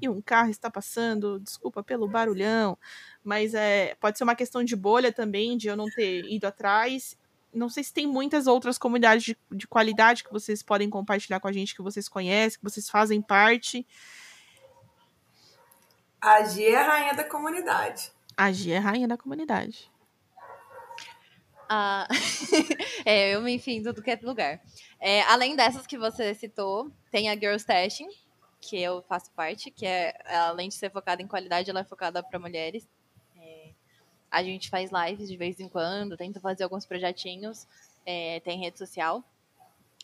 e 0.00 0.08
um 0.08 0.20
carro 0.20 0.50
está 0.50 0.70
passando, 0.70 1.40
desculpa 1.40 1.82
pelo 1.82 2.08
barulhão, 2.08 2.78
mas 3.26 3.54
é, 3.54 3.96
pode 3.96 4.16
ser 4.16 4.22
uma 4.22 4.36
questão 4.36 4.62
de 4.62 4.76
bolha 4.76 5.12
também, 5.12 5.56
de 5.56 5.66
eu 5.66 5.76
não 5.76 5.86
ter 5.86 6.24
ido 6.26 6.46
atrás. 6.46 7.18
Não 7.52 7.68
sei 7.68 7.82
se 7.82 7.92
tem 7.92 8.06
muitas 8.06 8.46
outras 8.46 8.78
comunidades 8.78 9.24
de, 9.24 9.36
de 9.50 9.66
qualidade 9.66 10.22
que 10.22 10.30
vocês 10.30 10.62
podem 10.62 10.88
compartilhar 10.88 11.40
com 11.40 11.48
a 11.48 11.52
gente, 11.52 11.74
que 11.74 11.82
vocês 11.82 12.08
conhecem, 12.08 12.56
que 12.56 12.64
vocês 12.64 12.88
fazem 12.88 13.20
parte. 13.20 13.84
A 16.20 16.44
Gia 16.44 16.70
é 16.70 16.76
a 16.76 16.86
rainha 16.86 17.14
da 17.14 17.24
comunidade. 17.24 18.12
A 18.36 18.52
Gia 18.52 18.76
é 18.76 18.78
a 18.78 18.80
rainha 18.80 19.08
da 19.08 19.16
comunidade. 19.16 19.90
Ah, 21.68 22.06
é, 23.04 23.34
eu 23.34 23.42
me 23.42 23.52
enfim 23.52 23.82
tudo 23.82 24.00
que 24.00 24.10
é 24.12 24.20
lugar. 24.22 24.60
É, 25.00 25.22
além 25.22 25.56
dessas 25.56 25.84
que 25.84 25.98
você 25.98 26.32
citou, 26.32 26.92
tem 27.10 27.28
a 27.28 27.34
Girls 27.34 27.66
Testing, 27.66 28.06
que 28.60 28.80
eu 28.80 29.02
faço 29.02 29.32
parte, 29.32 29.68
que 29.72 29.84
é, 29.84 30.16
além 30.32 30.68
de 30.68 30.76
ser 30.76 30.92
focada 30.92 31.20
em 31.20 31.26
qualidade, 31.26 31.68
ela 31.68 31.80
é 31.80 31.84
focada 31.84 32.22
para 32.22 32.38
mulheres. 32.38 32.88
É, 34.30 34.36
a 34.38 34.42
gente 34.42 34.68
faz 34.68 34.90
lives 34.90 35.28
de 35.28 35.36
vez 35.36 35.60
em 35.60 35.68
quando, 35.68 36.16
tenta 36.16 36.40
fazer 36.40 36.64
alguns 36.64 36.86
projetinhos, 36.86 37.66
é, 38.04 38.40
tem 38.40 38.58
rede 38.58 38.78
social. 38.78 39.22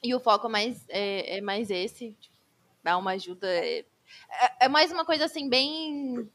E 0.03 0.15
o 0.15 0.21
foco 0.21 0.49
é 0.49 0.51
mais, 0.51 0.85
é, 0.89 1.39
é 1.39 1.41
mais 1.41 1.71
esse, 1.71 2.13
tipo, 2.21 2.37
dar 2.83 2.99
uma 2.99 3.13
ajuda. 3.13 3.47
É, 3.47 3.79
é, 3.81 3.87
é 4.63 4.69
mais 4.69 4.91
uma 4.91 5.05
coisa 5.05 5.27
assim, 5.27 5.49
bem 5.49 6.29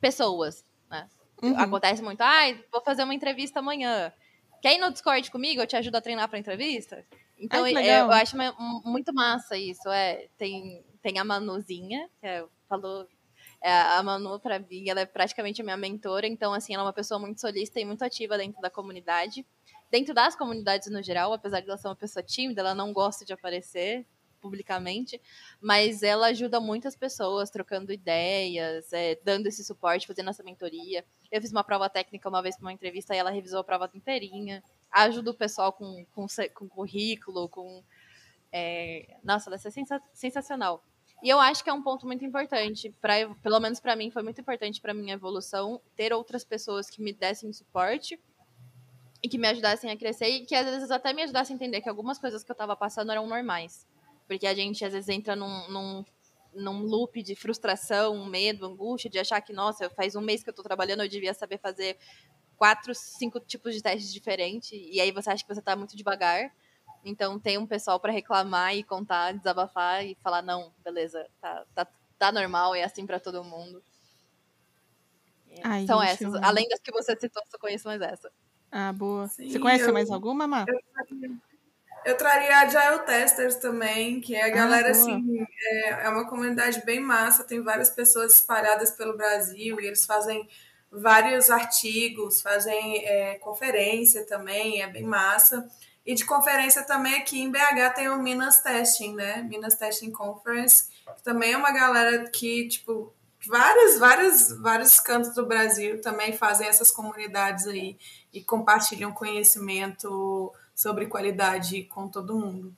pessoas, 0.00 0.64
né? 0.90 1.08
Uhum. 1.42 1.58
Acontece 1.58 2.02
muito, 2.02 2.20
ah, 2.20 2.54
vou 2.70 2.80
fazer 2.82 3.02
uma 3.02 3.14
entrevista 3.14 3.58
amanhã. 3.58 4.12
Quer 4.62 4.76
ir 4.76 4.78
no 4.78 4.92
Discord 4.92 5.28
comigo? 5.30 5.60
Eu 5.60 5.66
te 5.66 5.76
ajudo 5.76 5.96
a 5.96 6.00
treinar 6.00 6.28
para 6.28 6.38
entrevista? 6.38 7.04
Então, 7.36 7.64
Ai, 7.64 8.00
eu 8.00 8.10
acho 8.12 8.36
muito 8.84 9.12
massa 9.12 9.56
isso. 9.56 9.88
É, 9.88 10.28
tem, 10.38 10.84
tem 11.02 11.18
a 11.18 11.24
Manuzinha, 11.24 12.08
que 12.20 12.26
é, 12.26 12.44
falou. 12.68 13.08
É, 13.62 13.72
a 13.72 14.02
Manu, 14.02 14.40
para 14.40 14.58
mim, 14.58 14.88
ela 14.88 15.00
é 15.00 15.06
praticamente 15.06 15.60
a 15.60 15.64
minha 15.64 15.76
mentora, 15.76 16.26
então, 16.26 16.52
assim, 16.52 16.74
ela 16.74 16.82
é 16.82 16.86
uma 16.86 16.92
pessoa 16.92 17.20
muito 17.20 17.40
solista 17.40 17.78
e 17.78 17.84
muito 17.84 18.04
ativa 18.04 18.36
dentro 18.36 18.60
da 18.60 18.68
comunidade. 18.68 19.46
Dentro 19.88 20.12
das 20.12 20.34
comunidades 20.34 20.90
no 20.90 21.00
geral, 21.00 21.32
apesar 21.32 21.60
de 21.60 21.68
ela 21.68 21.78
ser 21.78 21.86
uma 21.86 21.94
pessoa 21.94 22.22
tímida, 22.24 22.60
ela 22.60 22.74
não 22.74 22.92
gosta 22.92 23.24
de 23.24 23.32
aparecer 23.32 24.04
publicamente, 24.40 25.20
mas 25.60 26.02
ela 26.02 26.26
ajuda 26.26 26.58
muitas 26.58 26.96
pessoas, 26.96 27.48
trocando 27.48 27.92
ideias, 27.92 28.92
é, 28.92 29.16
dando 29.24 29.46
esse 29.46 29.62
suporte, 29.62 30.08
fazendo 30.08 30.30
essa 30.30 30.42
mentoria. 30.42 31.04
Eu 31.30 31.40
fiz 31.40 31.52
uma 31.52 31.62
prova 31.62 31.88
técnica 31.88 32.28
uma 32.28 32.42
vez 32.42 32.56
para 32.56 32.64
uma 32.64 32.72
entrevista 32.72 33.14
e 33.14 33.18
ela 33.18 33.30
revisou 33.30 33.60
a 33.60 33.64
prova 33.64 33.88
inteirinha. 33.94 34.62
Ajuda 34.90 35.30
o 35.30 35.34
pessoal 35.34 35.72
com, 35.72 36.04
com, 36.12 36.26
com 36.52 36.68
currículo, 36.68 37.48
com. 37.48 37.84
É... 38.50 39.16
Nossa, 39.22 39.48
ela 39.48 39.56
é 39.56 40.00
sensacional. 40.12 40.82
E 41.22 41.28
eu 41.28 41.38
acho 41.38 41.62
que 41.62 41.70
é 41.70 41.72
um 41.72 41.82
ponto 41.82 42.04
muito 42.04 42.24
importante, 42.24 42.92
pra, 43.00 43.14
pelo 43.42 43.60
menos 43.60 43.78
para 43.78 43.94
mim, 43.94 44.10
foi 44.10 44.24
muito 44.24 44.40
importante 44.40 44.80
para 44.80 44.92
minha 44.92 45.14
evolução, 45.14 45.80
ter 45.94 46.12
outras 46.12 46.44
pessoas 46.44 46.90
que 46.90 47.00
me 47.00 47.12
dessem 47.12 47.52
suporte 47.52 48.18
e 49.22 49.28
que 49.28 49.38
me 49.38 49.46
ajudassem 49.46 49.88
a 49.88 49.96
crescer 49.96 50.28
e 50.28 50.44
que 50.44 50.54
às 50.54 50.66
vezes 50.66 50.90
até 50.90 51.12
me 51.12 51.22
ajudassem 51.22 51.54
a 51.54 51.56
entender 51.56 51.80
que 51.80 51.88
algumas 51.88 52.18
coisas 52.18 52.42
que 52.42 52.50
eu 52.50 52.54
estava 52.54 52.74
passando 52.74 53.12
eram 53.12 53.28
normais. 53.28 53.86
Porque 54.26 54.46
a 54.48 54.54
gente 54.54 54.84
às 54.84 54.92
vezes 54.92 55.08
entra 55.08 55.36
num, 55.36 55.68
num, 55.68 56.04
num 56.54 56.82
loop 56.82 57.22
de 57.22 57.36
frustração, 57.36 58.26
medo, 58.26 58.66
angústia, 58.66 59.08
de 59.08 59.20
achar 59.20 59.40
que, 59.40 59.52
nossa, 59.52 59.88
faz 59.90 60.16
um 60.16 60.20
mês 60.20 60.42
que 60.42 60.50
eu 60.50 60.52
estou 60.52 60.64
trabalhando, 60.64 61.04
eu 61.04 61.08
devia 61.08 61.32
saber 61.34 61.58
fazer 61.58 61.96
quatro, 62.56 62.92
cinco 62.96 63.38
tipos 63.38 63.74
de 63.74 63.82
testes 63.82 64.12
diferentes, 64.12 64.72
e 64.72 65.00
aí 65.00 65.12
você 65.12 65.30
acha 65.30 65.44
que 65.44 65.54
você 65.54 65.60
está 65.60 65.76
muito 65.76 65.96
devagar. 65.96 66.52
Então 67.04 67.38
tem 67.38 67.58
um 67.58 67.66
pessoal 67.66 67.98
para 67.98 68.12
reclamar 68.12 68.74
e 68.74 68.84
contar, 68.84 69.32
desabafar 69.32 70.04
e 70.04 70.16
falar, 70.22 70.42
não, 70.42 70.72
beleza, 70.84 71.26
tá, 71.40 71.64
tá, 71.74 71.86
tá 72.18 72.32
normal, 72.32 72.74
é 72.74 72.84
assim 72.84 73.04
para 73.04 73.18
todo 73.18 73.42
mundo. 73.42 73.82
Ai, 75.62 75.86
São 75.86 76.00
gente, 76.00 76.12
essas. 76.12 76.34
Eu... 76.34 76.44
Além 76.44 76.68
das 76.68 76.80
que 76.80 76.92
você 76.92 77.16
citou, 77.18 77.42
só 77.50 77.58
conheço 77.58 77.86
mais 77.86 78.00
essa. 78.00 78.30
Ah, 78.70 78.92
boa. 78.92 79.28
Sim, 79.28 79.50
você 79.50 79.58
conhece 79.58 79.84
eu... 79.84 79.92
mais 79.92 80.10
alguma, 80.10 80.46
Má? 80.46 80.64
Eu, 80.66 80.80
eu 82.04 82.16
traria 82.16 82.56
a 82.56 82.60
Agile 82.62 83.04
Testers 83.04 83.56
também, 83.56 84.20
que 84.20 84.34
é 84.34 84.44
a 84.44 84.46
ah, 84.46 84.50
galera, 84.50 84.88
ah, 84.88 84.90
assim, 84.92 85.46
é, 85.60 85.88
é 86.04 86.08
uma 86.08 86.26
comunidade 86.28 86.82
bem 86.84 87.00
massa, 87.00 87.44
tem 87.44 87.62
várias 87.62 87.90
pessoas 87.90 88.36
espalhadas 88.36 88.92
pelo 88.92 89.16
Brasil 89.16 89.78
e 89.80 89.86
eles 89.86 90.06
fazem 90.06 90.48
vários 90.90 91.50
artigos, 91.50 92.42
fazem 92.42 93.04
é, 93.06 93.34
conferência 93.36 94.26
também, 94.26 94.82
é 94.82 94.86
bem 94.86 95.04
massa. 95.04 95.68
E 96.04 96.14
de 96.14 96.24
conferência 96.24 96.82
também 96.82 97.14
aqui 97.14 97.40
em 97.40 97.50
BH 97.50 97.94
tem 97.94 98.08
o 98.08 98.20
Minas 98.20 98.60
Testing, 98.60 99.14
né? 99.14 99.42
Minas 99.42 99.76
Testing 99.76 100.10
Conference, 100.10 100.90
que 101.16 101.22
também 101.22 101.52
é 101.52 101.56
uma 101.56 101.72
galera 101.72 102.28
que, 102.28 102.66
tipo, 102.68 103.12
vários, 103.46 103.98
vários, 103.98 104.52
vários 104.60 104.98
cantos 104.98 105.34
do 105.34 105.46
Brasil 105.46 106.00
também 106.00 106.32
fazem 106.32 106.66
essas 106.66 106.90
comunidades 106.90 107.66
aí 107.66 107.96
e 108.32 108.42
compartilham 108.42 109.12
conhecimento 109.12 110.52
sobre 110.74 111.06
qualidade 111.06 111.84
com 111.84 112.08
todo 112.08 112.38
mundo. 112.38 112.74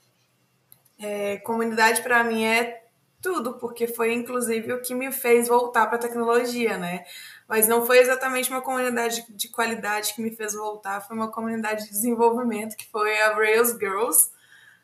É, 0.99 1.39
comunidade 1.39 2.03
para 2.03 2.23
mim 2.23 2.45
é 2.45 2.85
tudo, 3.21 3.55
porque 3.55 3.87
foi 3.87 4.13
inclusive 4.13 4.73
o 4.73 4.83
que 4.83 4.95
me 4.95 5.11
fez 5.11 5.49
voltar 5.49 5.87
para 5.87 5.97
a 5.97 6.01
tecnologia, 6.01 6.77
né? 6.77 7.07
Mas 7.49 7.69
não 7.69 7.85
foi 7.85 7.99
exatamente 7.99 8.51
uma 8.51 8.63
comunidade 8.63 9.25
de 9.29 9.49
qualidade 9.49 10.15
que 10.15 10.23
me 10.23 10.35
fez 10.35 10.55
voltar, 10.55 11.01
foi 11.01 11.15
uma 11.15 11.31
comunidade 11.31 11.85
de 11.85 11.91
desenvolvimento, 11.91 12.77
que 12.77 12.91
foi 12.91 13.21
a 13.21 13.35
Rails 13.35 13.73
Girls, 13.73 14.31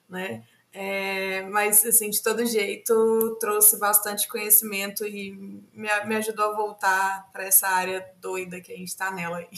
né? 0.08 0.44
É, 0.72 1.42
mas, 1.48 1.84
assim, 1.84 2.10
de 2.10 2.22
todo 2.22 2.46
jeito, 2.46 3.36
trouxe 3.40 3.78
bastante 3.78 4.28
conhecimento 4.28 5.04
e 5.04 5.32
me, 5.72 5.88
me 6.06 6.16
ajudou 6.16 6.44
a 6.44 6.56
voltar 6.56 7.28
para 7.32 7.44
essa 7.44 7.66
área 7.66 8.06
doida 8.20 8.60
que 8.60 8.72
a 8.72 8.76
gente 8.76 8.88
está 8.88 9.10
nela 9.10 9.38
aí. 9.38 9.48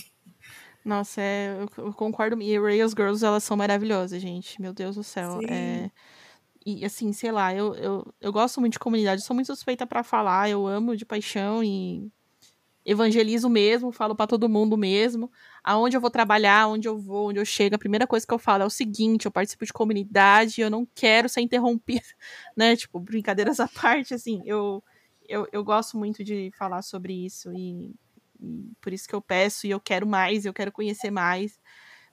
Nossa, 0.85 1.21
é, 1.21 1.67
eu, 1.77 1.93
concordo. 1.93 2.41
E 2.41 2.59
Rails 2.59 2.93
Girls, 2.93 3.25
elas 3.25 3.45
são 3.45 3.57
maravilhosas, 3.57 4.21
gente. 4.21 4.61
Meu 4.61 4.73
Deus 4.73 4.97
do 4.97 5.05
céu. 5.05 5.39
É, 5.49 5.91
e, 6.65 6.85
assim, 6.85 7.13
sei 7.13 7.31
lá, 7.31 7.55
eu, 7.55 7.75
eu, 7.75 8.15
eu 8.21 8.33
gosto 8.33 8.61
muito 8.61 8.75
de 8.75 8.79
comunidade. 8.79 9.23
Sou 9.23 9.35
muito 9.35 9.47
suspeita 9.47 9.87
para 9.87 10.03
falar. 10.03 10.49
Eu 10.49 10.67
amo 10.67 10.97
de 10.97 11.05
paixão 11.05 11.63
e 11.63 12.11
evangelizo 12.85 13.49
mesmo, 13.49 13.93
falo 13.93 14.15
para 14.15 14.27
todo 14.27 14.49
mundo 14.49 14.77
mesmo. 14.77 15.31
Aonde 15.63 15.97
eu 15.97 16.01
vou 16.01 16.11
trabalhar, 16.11 16.69
onde 16.69 16.89
eu 16.89 16.99
vou, 16.99 17.29
onde 17.31 17.39
eu 17.39 17.45
chego, 17.45 17.77
a 17.77 17.79
primeira 17.79 18.07
coisa 18.07 18.27
que 18.27 18.35
eu 18.35 18.39
falo 18.39 18.63
é 18.63 18.67
o 18.67 18.71
seguinte: 18.71 19.27
eu 19.27 19.33
participo 19.33 19.65
de 19.65 19.73
comunidade, 19.73 20.61
eu 20.61 20.71
não 20.71 20.87
quero 20.95 21.29
ser 21.29 21.41
interrompido, 21.41 22.05
né? 22.57 22.77
Tipo, 22.77 22.99
brincadeiras 23.01 23.61
à 23.61 23.69
parte, 23.69 24.15
assim, 24.15 24.43
eu, 24.45 24.83
eu, 25.29 25.47
eu 25.53 25.65
gosto 25.65 25.97
muito 25.97 26.25
de 26.25 26.51
falar 26.57 26.83
sobre 26.83 27.13
isso 27.25 27.53
e, 27.53 27.95
e 28.41 28.73
por 28.81 28.93
isso 28.93 29.09
que 29.09 29.15
eu 29.15 29.23
peço 29.23 29.67
e 29.67 29.71
eu 29.71 29.81
quero 29.81 30.07
mais, 30.07 30.45
eu 30.45 30.53
quero 30.55 30.73
conhecer 30.73 31.11
mais. 31.11 31.59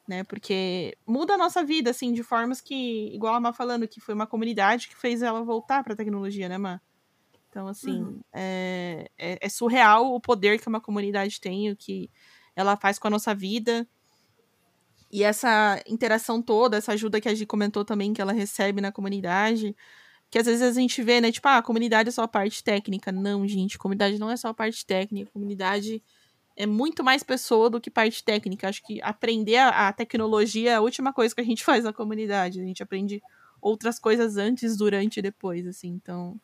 Né, 0.07 0.23
porque 0.23 0.97
muda 1.05 1.35
a 1.35 1.37
nossa 1.37 1.63
vida, 1.63 1.91
assim, 1.91 2.11
de 2.11 2.23
formas 2.23 2.59
que, 2.59 3.13
igual 3.13 3.35
a 3.35 3.39
Má 3.39 3.53
falando, 3.53 3.87
que 3.87 4.01
foi 4.01 4.15
uma 4.15 4.25
comunidade 4.25 4.87
que 4.87 4.95
fez 4.95 5.21
ela 5.21 5.43
voltar 5.43 5.83
para 5.83 5.93
a 5.93 5.95
tecnologia, 5.95 6.49
né, 6.49 6.57
Má? 6.57 6.81
Então, 7.49 7.67
assim, 7.67 8.01
uhum. 8.01 8.19
é, 8.31 9.09
é, 9.17 9.39
é, 9.41 9.49
surreal 9.49 10.13
o 10.13 10.21
poder 10.21 10.59
que 10.59 10.67
uma 10.67 10.79
comunidade 10.79 11.41
tem, 11.41 11.71
o 11.71 11.75
que 11.75 12.09
ela 12.55 12.77
faz 12.77 12.99
com 12.99 13.07
a 13.07 13.11
nossa 13.11 13.33
vida. 13.33 13.87
E 15.11 15.23
essa 15.23 15.81
interação 15.87 16.41
toda, 16.41 16.77
essa 16.77 16.93
ajuda 16.93 17.19
que 17.19 17.27
a 17.27 17.33
Gi 17.33 17.47
comentou 17.47 17.83
também 17.83 18.13
que 18.13 18.21
ela 18.21 18.31
recebe 18.31 18.79
na 18.79 18.91
comunidade, 18.91 19.75
que 20.29 20.37
às 20.37 20.45
vezes 20.45 20.61
a 20.61 20.79
gente 20.79 21.01
vê, 21.01 21.19
né, 21.19 21.31
tipo, 21.31 21.47
ah, 21.47 21.57
a 21.57 21.63
comunidade 21.63 22.09
é 22.09 22.11
só 22.11 22.21
a 22.21 22.27
parte 22.27 22.63
técnica. 22.63 23.11
Não, 23.11 23.47
gente, 23.47 23.79
comunidade 23.79 24.19
não 24.19 24.29
é 24.29 24.37
só 24.37 24.49
a 24.49 24.53
parte 24.53 24.85
técnica, 24.85 25.29
a 25.29 25.33
comunidade 25.33 26.03
é 26.55 26.67
muito 26.67 27.03
mais 27.03 27.23
pessoa 27.23 27.69
do 27.69 27.81
que 27.81 27.89
parte 27.89 28.23
técnica. 28.23 28.69
Acho 28.69 28.83
que 28.83 29.01
aprender 29.01 29.57
a, 29.57 29.87
a 29.87 29.93
tecnologia 29.93 30.71
é 30.71 30.75
a 30.75 30.81
última 30.81 31.11
coisa 31.11 31.33
que 31.33 31.41
a 31.41 31.45
gente 31.45 31.63
faz 31.65 31.83
na 31.83 31.93
comunidade. 31.93 32.61
A 32.61 32.63
gente 32.63 32.83
aprende 32.83 33.23
outras 33.59 33.97
coisas 33.97 34.37
antes, 34.37 34.77
durante 34.77 35.17
e 35.17 35.21
depois, 35.23 35.65
assim. 35.65 35.87
Então, 35.89 36.39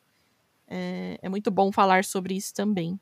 é, 0.68 1.18
é 1.22 1.28
muito 1.28 1.50
bom 1.50 1.70
falar 1.70 2.04
sobre 2.04 2.34
isso 2.34 2.54
também. 2.54 2.98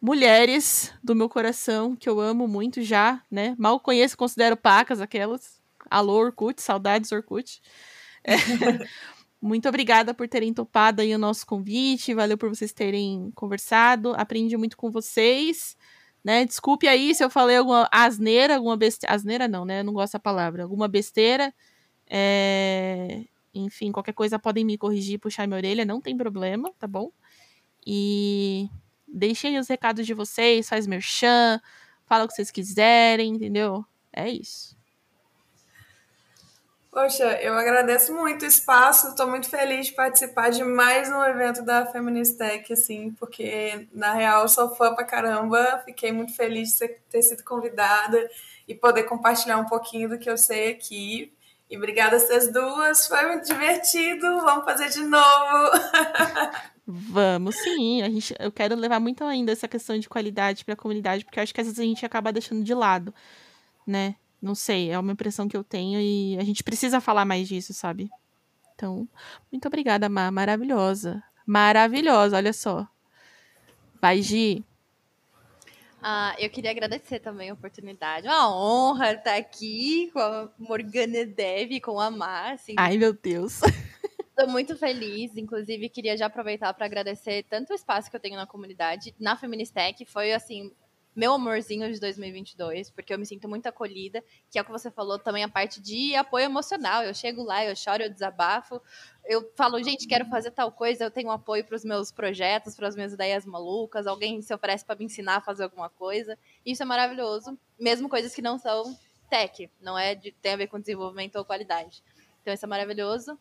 Mulheres 0.00 0.92
do 1.02 1.14
meu 1.14 1.28
coração, 1.28 1.96
que 1.96 2.08
eu 2.08 2.20
amo 2.20 2.46
muito 2.46 2.82
já, 2.82 3.22
né? 3.30 3.56
Mal 3.58 3.80
conheço, 3.80 4.16
considero 4.16 4.56
pacas 4.56 5.00
aquelas. 5.00 5.60
Alô, 5.90 6.14
Orkut, 6.14 6.62
saudades, 6.62 7.10
Orkut. 7.10 7.60
É, 8.22 8.34
muito 9.42 9.68
obrigada 9.68 10.14
por 10.14 10.28
terem 10.28 10.54
topado 10.54 11.02
aí 11.02 11.14
o 11.14 11.18
nosso 11.18 11.44
convite, 11.44 12.14
valeu 12.14 12.38
por 12.38 12.48
vocês 12.48 12.72
terem 12.72 13.32
conversado, 13.34 14.14
aprendi 14.16 14.56
muito 14.56 14.76
com 14.76 14.90
vocês, 14.90 15.76
né? 16.22 16.44
Desculpe 16.44 16.86
aí 16.86 17.14
se 17.14 17.24
eu 17.24 17.30
falei 17.30 17.56
alguma 17.56 17.88
asneira, 17.90 18.56
alguma 18.56 18.76
besteira. 18.76 19.14
Asneira 19.14 19.48
não, 19.48 19.64
né? 19.64 19.80
Eu 19.80 19.84
não 19.84 19.92
gosto 19.92 20.12
da 20.12 20.18
palavra. 20.20 20.62
Alguma 20.62 20.86
besteira. 20.86 21.52
É... 22.08 23.24
Enfim, 23.54 23.90
qualquer 23.92 24.12
coisa 24.12 24.38
podem 24.38 24.64
me 24.64 24.78
corrigir, 24.78 25.18
puxar 25.18 25.46
minha 25.46 25.58
orelha, 25.58 25.84
não 25.84 26.00
tem 26.00 26.16
problema, 26.16 26.72
tá 26.78 26.86
bom? 26.86 27.10
E 27.86 28.68
deixem 29.06 29.58
os 29.58 29.68
recados 29.68 30.06
de 30.06 30.14
vocês, 30.14 30.68
faz 30.68 30.86
merchan, 30.86 31.60
fala 32.04 32.24
o 32.24 32.28
que 32.28 32.34
vocês 32.34 32.50
quiserem, 32.50 33.34
entendeu? 33.34 33.84
É 34.12 34.28
isso. 34.28 34.78
Poxa, 36.90 37.40
eu 37.40 37.54
agradeço 37.54 38.12
muito 38.12 38.42
o 38.42 38.46
espaço, 38.46 39.08
estou 39.08 39.28
muito 39.28 39.48
feliz 39.48 39.86
de 39.86 39.92
participar 39.92 40.50
de 40.50 40.64
mais 40.64 41.08
um 41.08 41.22
evento 41.22 41.62
da 41.62 41.86
Feministech, 41.86 42.72
assim, 42.72 43.12
porque 43.12 43.86
na 43.92 44.14
real 44.14 44.48
sou 44.48 44.74
fã 44.74 44.94
pra 44.94 45.04
caramba, 45.04 45.80
fiquei 45.84 46.10
muito 46.10 46.34
feliz 46.34 46.76
de 46.76 46.88
ter 47.10 47.22
sido 47.22 47.44
convidada 47.44 48.28
e 48.66 48.74
poder 48.74 49.04
compartilhar 49.04 49.58
um 49.58 49.66
pouquinho 49.66 50.08
do 50.08 50.18
que 50.18 50.28
eu 50.28 50.36
sei 50.36 50.70
aqui. 50.70 51.32
E 51.70 51.76
obrigada 51.76 52.16
a 52.16 52.18
vocês 52.18 52.50
duas, 52.52 53.06
foi 53.06 53.26
muito 53.26 53.46
divertido. 53.46 54.40
Vamos 54.40 54.64
fazer 54.64 54.88
de 54.88 55.02
novo. 55.02 55.70
Vamos 56.90 57.54
sim, 57.56 58.00
a 58.00 58.08
gente, 58.08 58.34
eu 58.38 58.50
quero 58.50 58.74
levar 58.74 58.98
muito 58.98 59.22
ainda 59.22 59.52
essa 59.52 59.68
questão 59.68 59.98
de 59.98 60.08
qualidade 60.08 60.64
para 60.64 60.72
a 60.72 60.76
comunidade, 60.76 61.22
porque 61.22 61.38
acho 61.38 61.52
que 61.52 61.60
às 61.60 61.66
vezes 61.66 61.78
a 61.78 61.82
gente 61.82 62.06
acaba 62.06 62.32
deixando 62.32 62.64
de 62.64 62.72
lado, 62.72 63.12
né? 63.86 64.16
Não 64.40 64.54
sei, 64.54 64.90
é 64.90 64.98
uma 64.98 65.12
impressão 65.12 65.46
que 65.46 65.56
eu 65.56 65.62
tenho 65.62 66.00
e 66.00 66.38
a 66.38 66.44
gente 66.44 66.64
precisa 66.64 66.98
falar 66.98 67.26
mais 67.26 67.46
disso, 67.46 67.74
sabe? 67.74 68.08
Então, 68.74 69.06
muito 69.52 69.68
obrigada, 69.68 70.08
Má, 70.08 70.30
maravilhosa. 70.30 71.22
Maravilhosa, 71.44 72.36
olha 72.36 72.54
só. 72.54 72.88
Vai, 74.00 74.22
Gi. 74.22 74.64
Ah, 76.02 76.34
eu 76.38 76.48
queria 76.48 76.70
agradecer 76.70 77.18
também 77.18 77.50
a 77.50 77.54
oportunidade. 77.54 78.26
Uma 78.26 78.54
honra 78.54 79.12
estar 79.14 79.36
aqui 79.36 80.10
com 80.12 80.20
a 80.20 80.48
Morgana 80.58 81.24
Dev, 81.24 81.80
com 81.80 82.00
a 82.00 82.10
Mar. 82.10 82.54
Assim. 82.54 82.74
Ai, 82.76 82.96
meu 82.96 83.12
Deus. 83.12 83.60
Estou 84.30 84.48
muito 84.48 84.76
feliz. 84.76 85.36
Inclusive, 85.36 85.88
queria 85.88 86.16
já 86.16 86.26
aproveitar 86.26 86.72
para 86.72 86.86
agradecer 86.86 87.44
tanto 87.50 87.72
o 87.72 87.74
espaço 87.74 88.08
que 88.08 88.14
eu 88.14 88.20
tenho 88.20 88.36
na 88.36 88.46
comunidade, 88.46 89.12
na 89.18 89.36
Feministec. 89.36 90.04
Foi, 90.04 90.32
assim, 90.32 90.72
meu 91.18 91.32
amorzinho 91.32 91.92
de 91.92 91.98
2022, 91.98 92.90
porque 92.90 93.12
eu 93.12 93.18
me 93.18 93.26
sinto 93.26 93.48
muito 93.48 93.66
acolhida, 93.66 94.22
que 94.48 94.56
é 94.56 94.62
o 94.62 94.64
que 94.64 94.70
você 94.70 94.88
falou 94.88 95.18
também, 95.18 95.42
a 95.42 95.48
parte 95.48 95.80
de 95.80 96.14
apoio 96.14 96.44
emocional. 96.44 97.02
Eu 97.02 97.12
chego 97.12 97.42
lá, 97.42 97.64
eu 97.64 97.74
choro, 97.74 98.04
eu 98.04 98.08
desabafo, 98.08 98.80
eu 99.24 99.52
falo, 99.56 99.82
gente, 99.82 100.06
quero 100.06 100.26
fazer 100.26 100.52
tal 100.52 100.70
coisa, 100.70 101.02
eu 101.02 101.10
tenho 101.10 101.32
apoio 101.32 101.64
para 101.64 101.74
os 101.74 101.84
meus 101.84 102.12
projetos, 102.12 102.76
para 102.76 102.86
as 102.86 102.94
minhas 102.94 103.12
ideias 103.12 103.44
malucas, 103.44 104.06
alguém 104.06 104.40
se 104.40 104.54
oferece 104.54 104.84
para 104.84 104.94
me 104.94 105.06
ensinar 105.06 105.38
a 105.38 105.40
fazer 105.40 105.64
alguma 105.64 105.90
coisa. 105.90 106.38
Isso 106.64 106.84
é 106.84 106.86
maravilhoso, 106.86 107.58
mesmo 107.76 108.08
coisas 108.08 108.32
que 108.32 108.40
não 108.40 108.56
são 108.56 108.96
tech, 109.28 109.68
não 109.80 109.98
é 109.98 110.14
de, 110.14 110.30
tem 110.30 110.52
a 110.52 110.56
ver 110.56 110.68
com 110.68 110.78
desenvolvimento 110.78 111.34
ou 111.34 111.44
qualidade. 111.44 112.00
Então 112.42 112.54
isso 112.54 112.64
é 112.64 112.68
maravilhoso. 112.68 113.36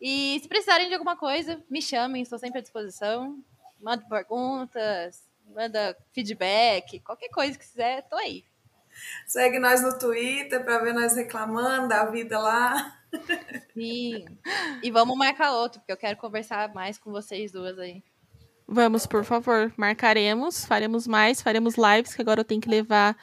E 0.00 0.36
se 0.42 0.48
precisarem 0.48 0.88
de 0.88 0.94
alguma 0.94 1.16
coisa, 1.16 1.62
me 1.70 1.80
chamem, 1.80 2.22
estou 2.22 2.40
sempre 2.40 2.58
à 2.58 2.60
disposição. 2.60 3.38
Mandem 3.80 4.08
perguntas, 4.08 5.29
manda 5.54 5.96
feedback, 6.12 7.00
qualquer 7.00 7.28
coisa 7.28 7.58
que 7.58 7.64
quiser, 7.64 8.08
tô 8.08 8.16
aí. 8.16 8.44
Segue 9.26 9.58
nós 9.58 9.82
no 9.82 9.98
Twitter 9.98 10.64
para 10.64 10.78
ver 10.78 10.92
nós 10.92 11.14
reclamando 11.14 11.88
da 11.88 12.04
vida 12.06 12.38
lá. 12.38 12.96
Sim. 13.74 14.24
E 14.82 14.90
vamos 14.90 15.16
marcar 15.16 15.52
outro, 15.52 15.80
porque 15.80 15.92
eu 15.92 15.96
quero 15.96 16.16
conversar 16.16 16.72
mais 16.74 16.98
com 16.98 17.10
vocês 17.10 17.52
duas 17.52 17.78
aí. 17.78 18.02
Vamos, 18.66 19.06
por 19.06 19.24
favor. 19.24 19.72
Marcaremos, 19.76 20.64
faremos 20.64 21.06
mais, 21.06 21.42
faremos 21.42 21.74
lives, 21.76 22.14
que 22.14 22.22
agora 22.22 22.40
eu 22.40 22.44
tenho 22.44 22.60
que 22.60 22.68
levar, 22.68 23.16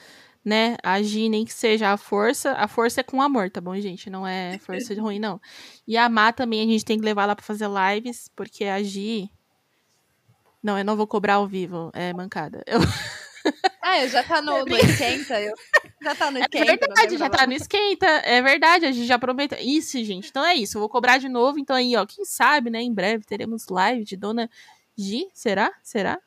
né, 0.43 0.75
a 0.83 1.01
Gi, 1.01 1.29
nem 1.29 1.45
que 1.45 1.53
seja 1.53 1.91
a 1.91 1.97
força. 1.97 2.51
A 2.53 2.67
força 2.67 2.99
é 2.99 3.03
com 3.03 3.21
amor, 3.21 3.49
tá 3.49 3.61
bom, 3.61 3.75
gente? 3.79 4.09
Não 4.09 4.27
é 4.27 4.57
força 4.59 4.93
de 4.93 4.99
ruim, 4.99 5.19
não. 5.19 5.39
E 5.87 5.95
a 5.95 6.09
Má 6.09 6.33
também 6.33 6.61
a 6.61 6.65
gente 6.65 6.83
tem 6.83 6.99
que 6.99 7.05
levar 7.05 7.25
lá 7.25 7.35
pra 7.35 7.45
fazer 7.45 7.67
lives, 7.67 8.29
porque 8.35 8.65
a 8.65 8.83
Gi, 8.83 9.31
não, 10.63 10.77
eu 10.77 10.85
não 10.85 10.95
vou 10.95 11.07
cobrar 11.07 11.35
ao 11.35 11.47
vivo, 11.47 11.91
é 11.93 12.13
mancada. 12.13 12.63
Eu... 12.65 12.79
Ah, 13.81 14.03
eu 14.03 14.09
já 14.09 14.21
tá 14.21 14.41
no, 14.41 14.65
no 14.65 14.75
esquenta, 14.75 15.39
eu... 15.39 15.53
já 16.03 16.13
tá 16.13 16.29
no 16.29 16.39
é 16.39 16.41
esquenta. 16.41 16.57
É 16.57 16.75
verdade, 16.75 17.17
já 17.17 17.29
tá 17.29 17.47
no 17.47 17.53
esquenta, 17.53 18.05
é 18.05 18.41
verdade, 18.41 18.85
a 18.85 18.91
gente 18.91 19.07
já 19.07 19.17
prometeu. 19.17 19.57
Isso, 19.61 20.03
gente, 20.03 20.27
então 20.27 20.43
é 20.43 20.53
isso, 20.53 20.75
eu 20.75 20.81
vou 20.81 20.89
cobrar 20.89 21.17
de 21.17 21.29
novo, 21.29 21.57
então 21.57 21.73
aí, 21.73 21.95
ó, 21.95 22.05
quem 22.05 22.25
sabe, 22.25 22.69
né, 22.69 22.81
em 22.81 22.93
breve 22.93 23.23
teremos 23.23 23.69
live 23.69 24.03
de 24.03 24.17
Dona 24.17 24.49
Gi, 24.97 25.29
será? 25.33 25.71
Será? 25.81 26.19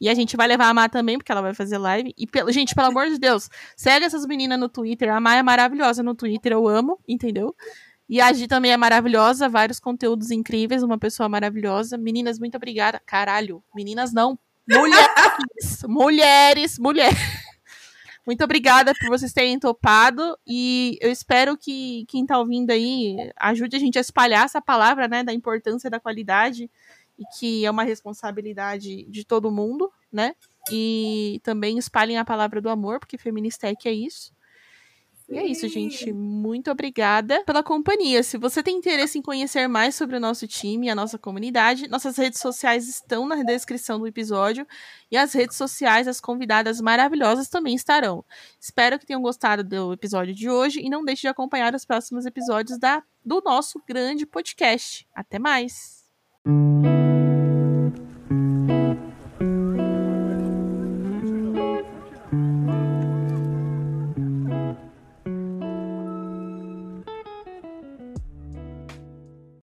E 0.00 0.08
a 0.08 0.14
gente 0.14 0.36
vai 0.36 0.46
levar 0.46 0.68
a 0.68 0.74
Má 0.74 0.88
também, 0.88 1.16
porque 1.16 1.32
ela 1.32 1.40
vai 1.40 1.54
fazer 1.54 1.78
live. 1.78 2.12
E, 2.16 2.26
pelo, 2.26 2.52
gente, 2.52 2.74
pelo 2.74 2.88
amor 2.88 3.08
de 3.08 3.18
Deus, 3.18 3.48
segue 3.76 4.04
essas 4.04 4.26
meninas 4.26 4.58
no 4.58 4.68
Twitter. 4.68 5.10
A 5.10 5.20
Má 5.20 5.36
é 5.36 5.42
maravilhosa 5.42 6.02
no 6.02 6.14
Twitter, 6.14 6.52
eu 6.52 6.68
amo, 6.68 7.00
entendeu? 7.08 7.54
E 8.08 8.20
a 8.20 8.32
Gi 8.32 8.46
também 8.46 8.72
é 8.72 8.76
maravilhosa, 8.76 9.48
vários 9.48 9.80
conteúdos 9.80 10.30
incríveis, 10.30 10.82
uma 10.82 10.98
pessoa 10.98 11.28
maravilhosa. 11.28 11.98
Meninas, 11.98 12.38
muito 12.38 12.56
obrigada. 12.56 13.00
Caralho, 13.04 13.62
meninas 13.74 14.12
não. 14.12 14.38
Mulheres, 14.68 15.82
mulheres, 15.88 16.78
mulheres. 16.78 17.18
Muito 18.26 18.42
obrigada 18.42 18.92
por 18.92 19.08
vocês 19.08 19.32
terem 19.32 19.56
topado 19.56 20.36
e 20.44 20.98
eu 21.00 21.12
espero 21.12 21.56
que 21.56 22.04
quem 22.08 22.26
tá 22.26 22.36
ouvindo 22.36 22.72
aí 22.72 23.30
ajude 23.36 23.76
a 23.76 23.78
gente 23.78 23.98
a 23.98 24.00
espalhar 24.00 24.44
essa 24.44 24.60
palavra, 24.60 25.06
né, 25.06 25.22
da 25.22 25.32
importância 25.32 25.88
da 25.88 26.00
qualidade 26.00 26.68
e 27.16 27.24
que 27.38 27.64
é 27.64 27.70
uma 27.70 27.84
responsabilidade 27.84 29.04
de 29.04 29.24
todo 29.24 29.50
mundo, 29.50 29.92
né? 30.12 30.34
E 30.72 31.40
também 31.44 31.78
espalhem 31.78 32.18
a 32.18 32.24
palavra 32.24 32.60
do 32.60 32.68
amor, 32.68 32.98
porque 32.98 33.16
Feministec 33.16 33.88
é 33.88 33.92
isso. 33.92 34.34
E 35.28 35.38
é 35.38 35.44
isso, 35.44 35.66
gente. 35.68 36.12
Muito 36.12 36.70
obrigada 36.70 37.42
pela 37.44 37.62
companhia. 37.62 38.22
Se 38.22 38.38
você 38.38 38.62
tem 38.62 38.76
interesse 38.76 39.18
em 39.18 39.22
conhecer 39.22 39.66
mais 39.66 39.96
sobre 39.96 40.16
o 40.16 40.20
nosso 40.20 40.46
time 40.46 40.86
e 40.86 40.90
a 40.90 40.94
nossa 40.94 41.18
comunidade, 41.18 41.88
nossas 41.88 42.16
redes 42.16 42.38
sociais 42.38 42.88
estão 42.88 43.26
na 43.26 43.42
descrição 43.42 43.98
do 43.98 44.06
episódio 44.06 44.64
e 45.10 45.16
as 45.16 45.32
redes 45.32 45.56
sociais 45.56 46.06
das 46.06 46.20
convidadas 46.20 46.80
maravilhosas 46.80 47.48
também 47.48 47.74
estarão. 47.74 48.24
Espero 48.60 49.00
que 49.00 49.06
tenham 49.06 49.20
gostado 49.20 49.64
do 49.64 49.92
episódio 49.92 50.32
de 50.32 50.48
hoje 50.48 50.80
e 50.80 50.88
não 50.88 51.04
deixe 51.04 51.22
de 51.22 51.28
acompanhar 51.28 51.74
os 51.74 51.84
próximos 51.84 52.24
episódios 52.24 52.78
da, 52.78 53.02
do 53.24 53.42
nosso 53.44 53.82
grande 53.84 54.24
podcast. 54.24 55.08
Até 55.12 55.40
mais! 55.40 56.06